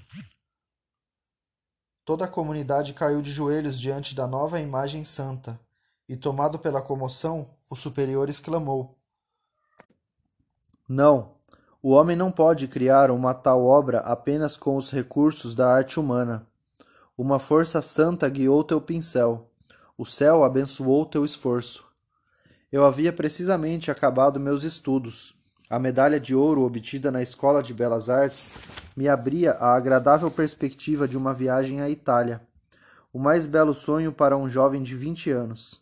Toda 2.05 2.25
a 2.25 2.29
comunidade 2.29 2.93
caiu 2.95 3.21
de 3.21 3.33
joelhos 3.33 3.81
diante 3.81 4.15
da 4.15 4.27
nova 4.27 4.61
imagem 4.61 5.05
santa, 5.05 5.59
e, 6.09 6.17
tomado 6.17 6.59
pela 6.59 6.83
comoção, 6.83 7.51
o 7.69 7.77
superior 7.77 8.29
exclamou: 8.29 8.99
Não, 10.89 11.37
o 11.83 11.91
homem 11.91 12.17
não 12.17 12.31
pode 12.31 12.69
criar 12.69 13.11
uma 13.11 13.33
tal 13.33 13.65
obra 13.65 14.01
apenas 14.01 14.57
com 14.57 14.77
os 14.77 14.91
recursos 14.91 15.55
da 15.55 15.73
arte 15.73 15.99
humana. 15.99 16.50
Uma 17.23 17.39
força 17.39 17.83
santa 17.83 18.27
guiou 18.31 18.65
teu 18.65 18.81
pincel. 18.81 19.47
O 19.99 20.07
céu 20.07 20.43
abençoou 20.43 21.05
teu 21.05 21.23
esforço. 21.23 21.85
Eu 22.73 22.83
havia 22.83 23.13
precisamente 23.13 23.91
acabado 23.91 24.41
meus 24.41 24.65
estudos. 24.65 25.35
A 25.69 25.79
medalha 25.79 26.19
de 26.19 26.35
ouro 26.35 26.63
obtida 26.63 27.11
na 27.11 27.23
Escola 27.23 27.63
de 27.63 27.75
Belas 27.75 28.09
Artes 28.09 28.55
me 28.97 29.07
abria 29.07 29.53
a 29.53 29.75
agradável 29.75 30.31
perspectiva 30.31 31.07
de 31.07 31.15
uma 31.15 31.35
viagem 31.35 31.83
à 31.83 31.91
Itália, 31.91 32.41
o 33.13 33.19
mais 33.19 33.47
belo 33.47 33.75
sonho 33.75 34.15
para 34.15 34.35
um 34.35 34.49
jovem 34.49 34.83
de 34.83 34.97
vinte 34.97 35.31
anos. 35.31 35.79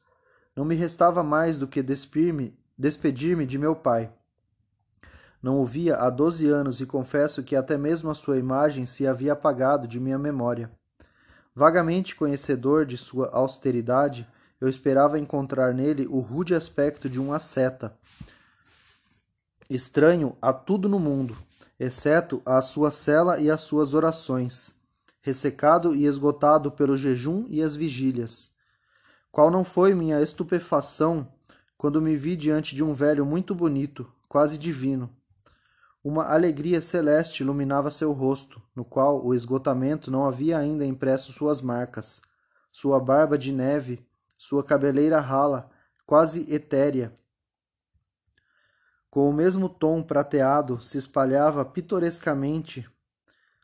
Não 0.57 0.65
me 0.65 0.75
restava 0.75 1.23
mais 1.23 1.57
do 1.57 1.69
que 1.69 1.85
despedir-me 1.85 2.59
despedir 2.77 3.47
de 3.47 3.59
meu 3.59 3.77
pai. 3.77 4.13
Não 5.41 5.61
o 5.61 5.65
via 5.65 5.99
há 5.99 6.11
doze 6.11 6.49
anos 6.49 6.81
e 6.81 6.85
confesso 6.85 7.45
que 7.45 7.55
até 7.55 7.79
mesmo 7.79 8.11
a 8.11 8.15
sua 8.17 8.39
imagem 8.39 8.87
se 8.87 9.07
havia 9.07 9.35
apagado 9.35 9.87
de 9.87 10.01
minha 10.01 10.19
memória. 10.19 10.77
Vagamente 11.59 12.15
conhecedor 12.15 12.87
de 12.87 12.97
sua 12.97 13.31
austeridade, 13.33 14.25
eu 14.61 14.69
esperava 14.69 15.19
encontrar 15.19 15.75
nele 15.75 16.07
o 16.07 16.21
rude 16.21 16.55
aspecto 16.55 17.11
de 17.11 17.19
um 17.19 17.33
asceta 17.33 17.99
estranho 19.69 20.37
a 20.41 20.53
tudo 20.53 20.89
no 20.89 21.01
mundo, 21.01 21.37
exceto 21.77 22.41
a 22.47 22.63
sua 22.63 22.93
cela 22.93 23.41
e 23.41 23.51
as 23.51 23.63
suas 23.63 23.93
orações, 23.93 24.77
ressecado 25.21 25.97
e 25.97 26.07
esgotado 26.07 26.71
pelo 26.71 26.97
jejum 26.97 27.45
e 27.49 27.61
as 27.61 27.75
vigílias. 27.75 28.53
Qual 29.33 29.51
não 29.51 29.65
foi 29.65 29.97
minha 29.97 30.23
estupefação 30.23 31.27
quando 31.77 32.01
me 32.01 32.15
vi 32.15 32.37
diante 32.37 32.77
de 32.77 32.85
um 32.85 32.95
velho 32.95 33.27
muito 33.27 33.53
bonito, 33.53 34.07
quase 34.29 34.59
divino. 34.59 35.11
Uma 36.03 36.25
alegria 36.25 36.81
celeste 36.81 37.43
iluminava 37.43 37.91
seu 37.91 38.13
rosto, 38.13 38.63
no 38.75 38.85
qual 38.85 39.25
o 39.25 39.35
esgotamento 39.35 40.11
não 40.11 40.27
havia 40.27 40.59
ainda 40.59 40.85
impresso 40.85 41.33
suas 41.33 41.61
marcas. 41.61 42.23
Sua 42.71 43.01
barba 43.01 43.37
de 43.37 43.53
neve, 43.53 44.07
sua 44.37 44.63
cabeleira 44.63 45.21
rala, 45.21 45.71
quase 46.07 46.53
etérea, 46.53 47.13
com 49.11 49.29
o 49.29 49.33
mesmo 49.33 49.69
tom 49.69 50.03
prateado, 50.03 50.81
se 50.83 50.99
espalhava 50.99 51.65
pitorescamente 51.65 52.89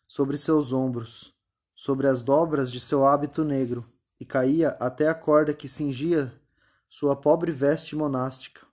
sobre 0.08 0.38
seus 0.38 0.72
ombros, 0.72 1.34
sobre 1.74 2.06
as 2.06 2.22
dobras 2.22 2.72
de 2.72 2.80
seu 2.80 3.06
hábito 3.06 3.44
negro, 3.44 3.84
e 4.18 4.24
caía 4.24 4.70
até 4.80 5.06
a 5.06 5.14
corda 5.14 5.52
que 5.52 5.68
cingia 5.68 6.32
sua 6.88 7.14
pobre 7.14 7.52
veste 7.52 7.94
monástica. 7.94 8.66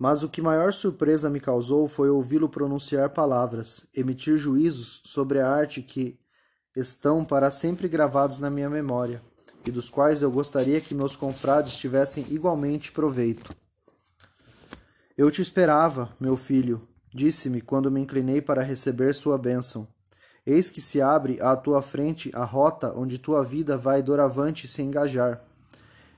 Mas 0.00 0.22
o 0.22 0.30
que 0.30 0.40
maior 0.40 0.72
surpresa 0.72 1.28
me 1.28 1.38
causou 1.38 1.86
foi 1.86 2.08
ouvi-lo 2.08 2.48
pronunciar 2.48 3.10
palavras, 3.10 3.86
emitir 3.94 4.38
juízos 4.38 5.02
sobre 5.04 5.40
a 5.40 5.46
arte 5.46 5.82
que 5.82 6.18
estão 6.74 7.22
para 7.22 7.50
sempre 7.50 7.86
gravados 7.86 8.38
na 8.38 8.48
minha 8.48 8.70
memória, 8.70 9.20
e 9.66 9.70
dos 9.70 9.90
quais 9.90 10.22
eu 10.22 10.30
gostaria 10.30 10.80
que 10.80 10.94
meus 10.94 11.16
confrades 11.16 11.76
tivessem 11.76 12.24
igualmente 12.30 12.90
proveito. 12.90 13.54
Eu 15.18 15.30
te 15.30 15.42
esperava, 15.42 16.08
meu 16.18 16.34
filho, 16.34 16.88
disse-me 17.14 17.60
quando 17.60 17.90
me 17.90 18.00
inclinei 18.00 18.40
para 18.40 18.62
receber 18.62 19.14
sua 19.14 19.36
bênção. 19.36 19.86
Eis 20.46 20.70
que 20.70 20.80
se 20.80 21.02
abre 21.02 21.38
à 21.42 21.54
tua 21.54 21.82
frente 21.82 22.30
a 22.32 22.42
rota 22.42 22.90
onde 22.96 23.18
tua 23.18 23.44
vida 23.44 23.76
vai 23.76 24.02
doravante 24.02 24.66
se 24.66 24.80
engajar. 24.80 25.44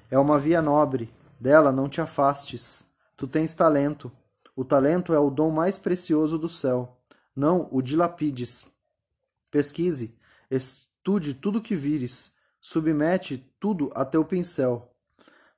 É 0.09 0.17
uma 0.21 0.39
via 0.39 0.63
nobre, 0.63 1.13
dela 1.41 1.73
não 1.73 1.89
te 1.89 2.01
afastes. 2.01 2.92
Tu 3.23 3.29
tens 3.29 3.55
talento. 3.55 4.11
O 4.57 4.65
talento 4.65 5.15
é 5.15 5.19
o 5.21 5.31
dom 5.31 5.53
mais 5.53 5.79
precioso 5.79 6.37
do 6.37 6.49
céu. 6.49 6.99
Não 7.37 7.69
o 7.71 7.81
dilapides. 7.81 8.67
Pesquise, 9.49 10.19
estude 10.51 11.33
tudo 11.33 11.63
que 11.63 11.77
vires, 11.77 12.33
submete 12.61 13.39
tudo 13.61 13.93
a 13.95 14.05
teu 14.05 14.25
pincel. 14.25 14.93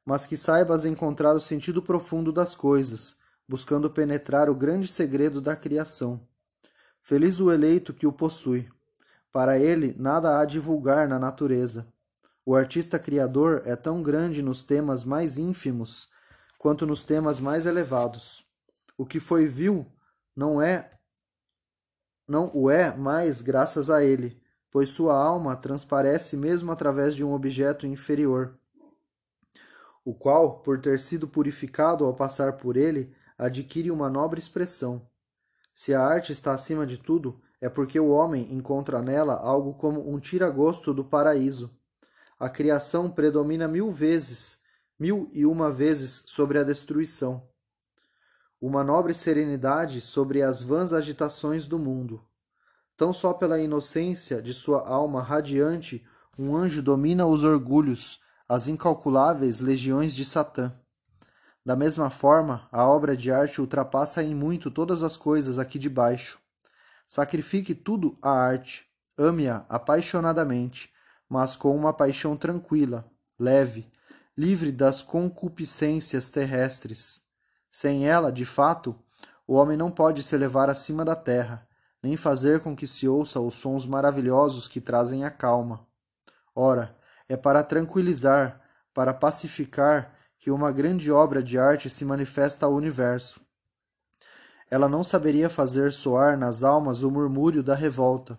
Mas 0.04 0.26
que 0.26 0.36
saibas 0.36 0.84
encontrar 0.84 1.32
o 1.32 1.40
sentido 1.40 1.80
profundo 1.80 2.30
das 2.30 2.54
coisas, 2.54 3.16
buscando 3.48 3.88
penetrar 3.88 4.50
o 4.50 4.54
grande 4.54 4.86
segredo 4.86 5.40
da 5.40 5.56
criação. 5.56 6.20
Feliz 7.00 7.40
o 7.40 7.50
eleito 7.50 7.94
que 7.94 8.06
o 8.06 8.12
possui. 8.12 8.68
Para 9.32 9.58
ele, 9.58 9.96
nada 9.98 10.38
há 10.38 10.44
divulgar 10.44 11.08
na 11.08 11.18
natureza. 11.18 11.86
O 12.44 12.54
artista 12.54 12.98
criador 12.98 13.62
é 13.64 13.74
tão 13.74 14.02
grande 14.02 14.42
nos 14.42 14.62
temas 14.62 15.02
mais 15.02 15.38
ínfimos 15.38 16.12
quanto 16.64 16.86
nos 16.86 17.04
temas 17.04 17.38
mais 17.38 17.66
elevados. 17.66 18.42
O 18.96 19.04
que 19.04 19.20
foi 19.20 19.44
vil 19.44 19.86
não 20.34 20.62
é 20.62 20.92
não 22.26 22.50
o 22.54 22.70
é 22.70 22.96
mais 22.96 23.42
graças 23.42 23.90
a 23.90 24.02
ele, 24.02 24.42
pois 24.70 24.88
sua 24.88 25.14
alma 25.14 25.54
transparece 25.56 26.38
mesmo 26.38 26.72
através 26.72 27.14
de 27.14 27.22
um 27.22 27.34
objeto 27.34 27.86
inferior, 27.86 28.58
o 30.06 30.14
qual, 30.14 30.62
por 30.62 30.80
ter 30.80 30.98
sido 30.98 31.28
purificado 31.28 32.02
ao 32.02 32.14
passar 32.14 32.54
por 32.54 32.78
ele, 32.78 33.14
adquire 33.36 33.90
uma 33.90 34.08
nobre 34.08 34.40
expressão. 34.40 35.06
Se 35.74 35.92
a 35.92 36.00
arte 36.00 36.32
está 36.32 36.54
acima 36.54 36.86
de 36.86 36.96
tudo, 36.96 37.42
é 37.60 37.68
porque 37.68 38.00
o 38.00 38.08
homem 38.08 38.50
encontra 38.50 39.02
nela 39.02 39.34
algo 39.34 39.74
como 39.74 40.10
um 40.10 40.18
tira-gosto 40.18 40.94
do 40.94 41.04
paraíso. 41.04 41.76
A 42.40 42.48
criação 42.48 43.10
predomina 43.10 43.68
mil 43.68 43.90
vezes, 43.90 44.63
mil 44.98 45.28
e 45.32 45.44
uma 45.44 45.70
vezes 45.70 46.22
sobre 46.26 46.58
a 46.58 46.62
destruição. 46.62 47.48
Uma 48.60 48.84
nobre 48.84 49.12
serenidade 49.12 50.00
sobre 50.00 50.42
as 50.42 50.62
vãs 50.62 50.92
agitações 50.92 51.66
do 51.66 51.78
mundo. 51.78 52.24
Tão 52.96 53.12
só 53.12 53.32
pela 53.32 53.58
inocência 53.58 54.40
de 54.40 54.54
sua 54.54 54.88
alma 54.88 55.20
radiante, 55.20 56.06
um 56.38 56.56
anjo 56.56 56.80
domina 56.80 57.26
os 57.26 57.42
orgulhos, 57.42 58.20
as 58.48 58.68
incalculáveis 58.68 59.60
legiões 59.60 60.14
de 60.14 60.24
Satã. 60.24 60.72
Da 61.64 61.74
mesma 61.74 62.10
forma, 62.10 62.68
a 62.70 62.86
obra 62.86 63.16
de 63.16 63.32
arte 63.32 63.60
ultrapassa 63.60 64.22
em 64.22 64.34
muito 64.34 64.70
todas 64.70 65.02
as 65.02 65.16
coisas 65.16 65.58
aqui 65.58 65.78
de 65.78 65.88
baixo. 65.88 66.38
Sacrifique 67.06 67.74
tudo 67.74 68.18
à 68.22 68.30
arte, 68.30 68.86
ame-a 69.16 69.64
apaixonadamente, 69.68 70.92
mas 71.28 71.56
com 71.56 71.74
uma 71.74 71.92
paixão 71.92 72.36
tranquila, 72.36 73.10
leve, 73.38 73.90
livre 74.36 74.72
das 74.72 75.00
concupiscências 75.00 76.28
terrestres. 76.28 77.22
Sem 77.70 78.08
ela, 78.08 78.32
de 78.32 78.44
fato, 78.44 78.96
o 79.46 79.54
homem 79.54 79.76
não 79.76 79.90
pode 79.90 80.22
se 80.22 80.34
elevar 80.34 80.68
acima 80.68 81.04
da 81.04 81.14
terra, 81.14 81.66
nem 82.02 82.16
fazer 82.16 82.60
com 82.60 82.74
que 82.74 82.86
se 82.86 83.06
ouça 83.06 83.38
os 83.40 83.54
sons 83.54 83.86
maravilhosos 83.86 84.66
que 84.66 84.80
trazem 84.80 85.24
a 85.24 85.30
calma. 85.30 85.86
Ora, 86.54 86.96
é 87.28 87.36
para 87.36 87.62
tranquilizar, 87.62 88.60
para 88.92 89.14
pacificar 89.14 90.14
que 90.38 90.50
uma 90.50 90.72
grande 90.72 91.10
obra 91.10 91.42
de 91.42 91.58
arte 91.58 91.88
se 91.88 92.04
manifesta 92.04 92.66
ao 92.66 92.74
universo. 92.74 93.40
Ela 94.70 94.88
não 94.88 95.04
saberia 95.04 95.48
fazer 95.48 95.92
soar 95.92 96.36
nas 96.36 96.64
almas 96.64 97.02
o 97.02 97.10
murmúrio 97.10 97.62
da 97.62 97.74
revolta. 97.74 98.38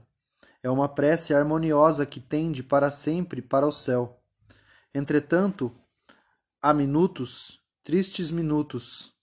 É 0.62 0.70
uma 0.70 0.89
prece 0.89 1.34
harmoniosa 1.34 2.06
que 2.06 2.20
tende 2.20 2.62
para 2.62 2.91
sempre 2.91 3.41
para 3.41 3.66
o 3.66 3.72
céu. 3.72 4.20
Entretanto, 4.93 5.72
há 6.66 6.74
minutos, 6.74 7.61
tristes 7.84 8.32
minutos. 8.32 9.13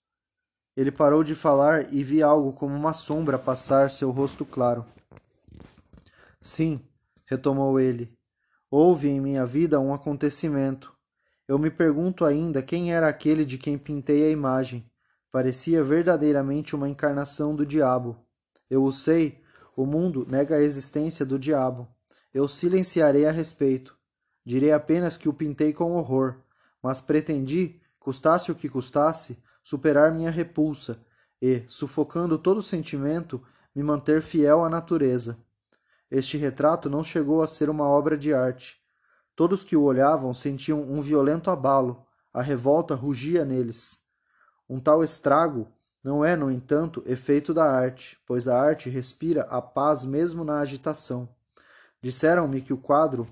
Ele 0.77 0.93
parou 0.93 1.25
de 1.25 1.35
falar 1.35 1.93
e 1.93 2.05
vi 2.05 2.23
algo 2.23 2.53
como 2.53 2.73
uma 2.73 2.93
sombra 2.93 3.37
passar 3.37 3.91
seu 3.91 4.13
rosto 4.13 4.45
claro. 4.45 4.87
Sim, 6.41 6.81
retomou 7.27 7.81
ele, 7.81 8.17
houve 8.71 9.09
em 9.09 9.21
minha 9.21 9.45
vida 9.45 9.81
um 9.81 9.93
acontecimento, 9.93 10.95
eu 11.49 11.59
me 11.59 11.69
pergunto 11.69 12.25
ainda 12.25 12.63
quem 12.63 12.95
era 12.95 13.09
aquele 13.09 13.45
de 13.45 13.59
quem 13.59 13.77
pintei 13.77 14.23
a 14.23 14.31
imagem. 14.31 14.89
Parecia 15.29 15.83
verdadeiramente 15.83 16.77
uma 16.77 16.89
encarnação 16.89 17.57
do 17.57 17.67
diabo. 17.67 18.25
Eu 18.71 18.85
o 18.85 18.93
sei, 18.93 19.43
o 19.77 19.85
mundo 19.85 20.25
nega 20.31 20.55
a 20.55 20.63
existência 20.63 21.27
do 21.27 21.41
diabo. 21.41 21.89
Eu 22.33 22.47
silenciarei 22.47 23.27
a 23.27 23.33
respeito. 23.33 23.99
Direi 24.47 24.71
apenas 24.71 25.17
que 25.17 25.29
o 25.29 25.35
pintei 25.35 25.73
com 25.73 25.97
horror, 25.97 26.41
mas 26.83 27.01
pretendi, 27.01 27.81
custasse 28.01 28.51
o 28.51 28.55
que 28.55 28.69
custasse, 28.69 29.39
superar 29.63 30.13
minha 30.13 30.31
repulsa 30.31 30.99
e, 31.41 31.63
sufocando 31.69 32.37
todo 32.39 32.63
sentimento, 32.63 33.43
me 33.75 33.83
manter 33.83 34.21
fiel 34.23 34.65
à 34.65 34.69
natureza. 34.69 35.39
Este 36.11 36.37
retrato 36.37 36.91
não 36.91 37.03
chegou 37.03 37.43
a 37.43 37.49
ser 37.49 37.71
uma 37.71 37.85
obra 37.85 38.19
de 38.19 38.35
arte. 38.35 38.79
Todos 39.35 39.65
que 39.65 39.77
o 39.77 39.83
olhavam 39.83 40.35
sentiam 40.35 40.83
um 40.83 41.01
violento 41.01 41.51
abalo, 41.51 42.05
a 42.35 42.43
revolta 42.43 42.95
rugia 42.95 43.45
neles. 43.45 44.03
Um 44.69 44.79
tal 44.79 45.03
estrago 45.03 45.69
não 46.03 46.25
é, 46.25 46.35
no 46.37 46.51
entanto, 46.51 47.03
efeito 47.07 47.55
da 47.55 47.65
arte, 47.65 48.19
pois 48.27 48.49
a 48.49 48.61
arte 48.61 48.91
respira 48.91 49.43
a 49.43 49.63
paz 49.63 50.05
mesmo 50.05 50.45
na 50.45 50.59
agitação. 50.59 51.29
Disseram-me 52.01 52.61
que 52.61 52.73
o 52.73 52.79
quadro 52.79 53.27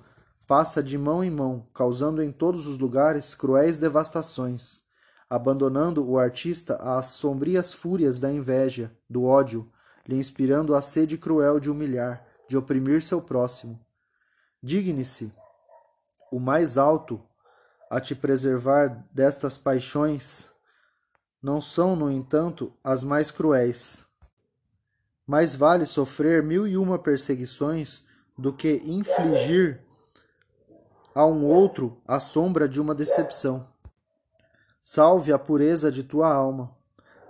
passa 0.51 0.83
de 0.83 0.99
mão 0.99 1.23
em 1.23 1.31
mão, 1.31 1.65
causando 1.73 2.21
em 2.21 2.33
todos 2.33 2.67
os 2.67 2.77
lugares 2.77 3.37
cruéis 3.37 3.79
devastações, 3.79 4.83
abandonando 5.31 6.05
o 6.05 6.19
artista 6.19 6.75
às 6.75 7.07
sombrias 7.07 7.73
fúrias 7.73 8.19
da 8.19 8.33
inveja, 8.33 8.91
do 9.09 9.23
ódio, 9.23 9.71
lhe 10.05 10.17
inspirando 10.17 10.75
a 10.75 10.83
sede 10.83 11.17
cruel 11.17 11.61
de 11.61 11.71
humilhar, 11.71 12.27
de 12.49 12.57
oprimir 12.57 13.01
seu 13.01 13.23
próximo. 13.23 13.79
Digne-se, 14.61 15.33
o 16.33 16.41
mais 16.41 16.77
alto 16.77 17.23
a 17.89 18.01
te 18.01 18.17
preservar 18.17 19.07
destas 19.13 19.57
paixões 19.57 20.51
não 21.41 21.61
são, 21.61 21.95
no 21.95 22.11
entanto, 22.11 22.73
as 22.83 23.05
mais 23.05 23.31
cruéis. 23.31 24.05
Mais 25.25 25.55
vale 25.55 25.87
sofrer 25.87 26.43
mil 26.43 26.67
e 26.67 26.77
uma 26.77 26.99
perseguições 26.99 28.03
do 28.37 28.53
que 28.53 28.83
infligir 28.85 29.89
a 31.15 31.27
um 31.27 31.45
outro 31.45 32.01
a 32.07 32.21
sombra 32.21 32.69
de 32.69 32.81
uma 32.81 32.95
decepção. 32.95 33.67
Salve 34.83 35.33
a 35.33 35.39
pureza 35.39 35.91
de 35.91 36.03
tua 36.03 36.33
alma. 36.33 36.75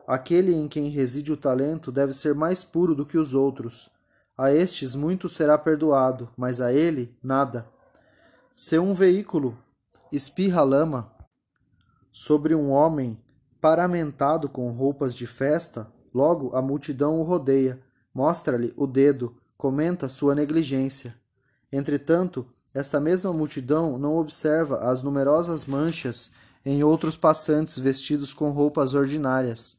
Aquele 0.06 0.54
em 0.54 0.68
quem 0.68 0.88
reside 0.88 1.32
o 1.32 1.36
talento 1.36 1.90
deve 1.90 2.12
ser 2.12 2.34
mais 2.34 2.64
puro 2.64 2.94
do 2.94 3.06
que 3.06 3.16
os 3.16 3.34
outros. 3.34 3.90
A 4.36 4.52
estes 4.52 4.94
muito 4.94 5.28
será 5.28 5.58
perdoado, 5.58 6.30
mas 6.36 6.60
a 6.60 6.72
ele 6.72 7.16
nada. 7.22 7.66
Se 8.56 8.78
um 8.78 8.92
veículo 8.92 9.56
espirra 10.10 10.62
lama 10.62 11.12
sobre 12.12 12.54
um 12.54 12.70
homem 12.70 13.18
paramentado 13.60 14.48
com 14.48 14.70
roupas 14.72 15.14
de 15.14 15.26
festa, 15.26 15.92
logo 16.12 16.56
a 16.56 16.62
multidão 16.62 17.20
o 17.20 17.22
rodeia, 17.22 17.80
mostra-lhe 18.12 18.72
o 18.76 18.86
dedo, 18.86 19.36
comenta 19.56 20.08
sua 20.08 20.34
negligência. 20.34 21.14
Entretanto, 21.70 22.46
esta 22.72 23.00
mesma 23.00 23.32
multidão 23.32 23.98
não 23.98 24.16
observa 24.16 24.88
as 24.90 25.02
numerosas 25.02 25.64
manchas 25.64 26.30
em 26.64 26.84
outros 26.84 27.16
passantes 27.16 27.78
vestidos 27.78 28.32
com 28.32 28.50
roupas 28.50 28.94
ordinárias, 28.94 29.76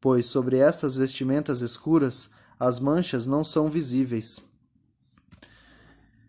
pois 0.00 0.26
sobre 0.26 0.58
estas 0.58 0.96
vestimentas 0.96 1.60
escuras 1.60 2.30
as 2.58 2.80
manchas 2.80 3.26
não 3.26 3.44
são 3.44 3.68
visíveis. 3.68 4.40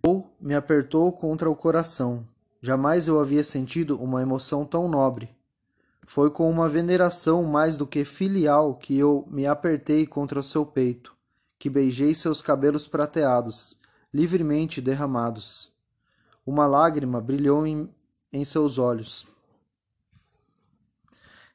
Ou 0.05 0.35
me 0.39 0.53
apertou 0.53 1.11
contra 1.11 1.49
o 1.49 1.55
coração. 1.55 2.27
Jamais 2.61 3.07
eu 3.07 3.19
havia 3.19 3.43
sentido 3.43 4.01
uma 4.01 4.21
emoção 4.21 4.65
tão 4.65 4.87
nobre. 4.87 5.29
Foi 6.05 6.29
com 6.29 6.49
uma 6.49 6.69
veneração 6.69 7.43
mais 7.43 7.75
do 7.75 7.87
que 7.87 8.05
filial 8.05 8.75
que 8.75 8.97
eu 8.97 9.27
me 9.31 9.47
apertei 9.47 10.05
contra 10.05 10.39
o 10.39 10.43
seu 10.43 10.65
peito, 10.65 11.15
que 11.57 11.69
beijei 11.69 12.13
seus 12.13 12.41
cabelos 12.41 12.87
prateados, 12.87 13.79
livremente 14.13 14.81
derramados. 14.81 15.72
Uma 16.45 16.67
lágrima 16.67 17.21
brilhou 17.21 17.65
em, 17.65 17.89
em 18.31 18.43
seus 18.43 18.77
olhos. 18.77 19.25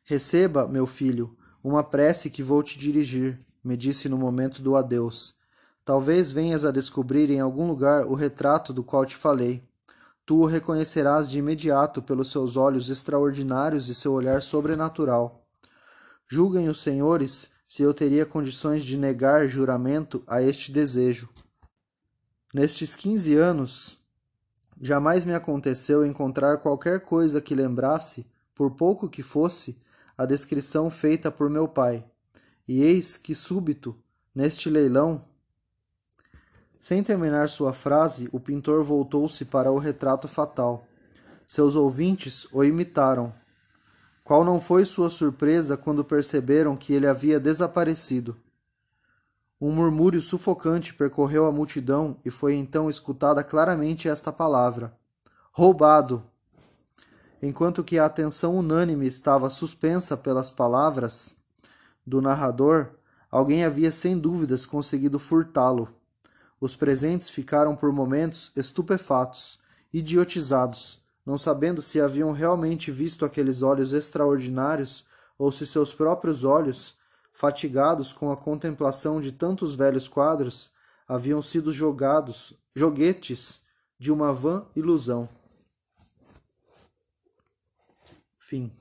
Receba, 0.03 0.66
meu 0.66 0.86
filho, 0.86 1.36
uma 1.62 1.84
prece 1.84 2.30
que 2.30 2.43
vou 2.43 2.62
te 2.62 2.78
dirigir, 2.78 3.39
me 3.62 3.76
disse 3.76 4.09
no 4.09 4.16
momento 4.16 4.62
do 4.62 4.74
adeus. 4.74 5.34
Talvez 5.84 6.32
venhas 6.32 6.64
a 6.64 6.70
descobrir 6.70 7.30
em 7.30 7.41
algum 7.41 7.66
lugar 7.66 8.07
o 8.07 8.14
retrato 8.14 8.72
do 8.72 8.82
qual 8.82 9.05
te 9.05 9.16
falei. 9.16 9.62
Tu 10.24 10.39
o 10.39 10.47
reconhecerás 10.47 11.30
de 11.30 11.39
imediato 11.39 12.03
pelos 12.03 12.30
seus 12.30 12.57
olhos 12.57 12.89
extraordinários 12.89 13.89
e 13.89 13.95
seu 13.95 14.12
olhar 14.12 14.41
sobrenatural. 14.41 15.47
Julguem 16.26 16.68
os 16.68 16.80
senhores 16.80 17.51
se 17.66 17.82
eu 17.82 17.93
teria 17.93 18.24
condições 18.24 18.84
de 18.84 18.97
negar 18.97 19.47
juramento 19.47 20.22
a 20.26 20.43
este 20.43 20.72
desejo. 20.72 21.28
Nestes 22.53 22.97
quinze 22.97 23.34
anos, 23.34 23.99
jamais 24.80 25.24
me 25.24 25.34
aconteceu 25.34 26.04
encontrar 26.04 26.58
qualquer 26.58 27.00
coisa 27.00 27.40
que 27.40 27.54
lembrasse, 27.54 28.26
por 28.54 28.72
pouco 28.72 29.08
que 29.08 29.22
fosse, 29.22 29.78
a 30.16 30.26
descrição 30.26 30.90
feita 30.90 31.30
por 31.30 31.48
meu 31.48 31.68
pai. 31.68 32.04
E 32.66 32.82
eis 32.82 33.16
que 33.16 33.34
súbito, 33.34 33.96
neste 34.34 34.68
leilão. 34.68 35.24
Sem 36.78 37.02
terminar 37.02 37.48
sua 37.48 37.72
frase, 37.72 38.28
o 38.32 38.38
pintor 38.38 38.84
voltou-se 38.84 39.44
para 39.44 39.70
o 39.70 39.78
retrato 39.78 40.28
fatal. 40.28 40.86
Seus 41.46 41.74
ouvintes 41.74 42.46
o 42.52 42.62
imitaram. 42.62 43.32
Qual 44.22 44.44
não 44.44 44.60
foi 44.60 44.84
sua 44.84 45.08
surpresa 45.08 45.76
quando 45.76 46.04
perceberam 46.04 46.76
que 46.76 46.92
ele 46.92 47.06
havia 47.06 47.40
desaparecido? 47.40 48.36
Um 49.61 49.70
murmúrio 49.72 50.22
sufocante 50.22 50.94
percorreu 50.94 51.46
a 51.46 51.52
multidão 51.52 52.16
e 52.24 52.30
foi 52.30 52.54
então 52.54 52.88
escutada 52.88 53.42
claramente 53.42 54.09
esta 54.09 54.32
palavra: 54.32 54.96
Roubado! 55.52 56.22
enquanto 57.42 57.84
que 57.84 57.98
a 57.98 58.06
atenção 58.06 58.56
unânime 58.56 59.06
estava 59.06 59.48
suspensa 59.48 60.16
pelas 60.16 60.50
palavras 60.50 61.34
do 62.06 62.20
narrador, 62.20 62.90
alguém 63.30 63.64
havia 63.64 63.92
sem 63.92 64.18
dúvidas 64.18 64.66
conseguido 64.66 65.18
furtá-lo. 65.18 65.88
Os 66.61 66.74
presentes 66.74 67.28
ficaram 67.28 67.76
por 67.76 67.92
momentos 67.92 68.50
estupefatos, 68.56 69.61
idiotizados, 69.92 71.00
não 71.24 71.38
sabendo 71.38 71.80
se 71.80 72.00
haviam 72.00 72.32
realmente 72.32 72.90
visto 72.90 73.24
aqueles 73.24 73.62
olhos 73.62 73.92
extraordinários 73.92 75.04
ou 75.38 75.52
se 75.52 75.66
seus 75.66 75.94
próprios 75.94 76.42
olhos, 76.42 76.96
fatigados 77.39 78.12
com 78.12 78.32
a 78.32 78.36
contemplação 78.36 79.20
de 79.20 79.30
tantos 79.30 79.72
velhos 79.72 80.09
quadros, 80.09 80.72
haviam 81.07 81.41
sido 81.41 81.72
jogados, 81.72 82.53
joguetes 82.74 83.62
de 83.97 84.11
uma 84.11 84.32
vã 84.32 84.66
ilusão. 84.74 85.28
Fim. 88.41 88.72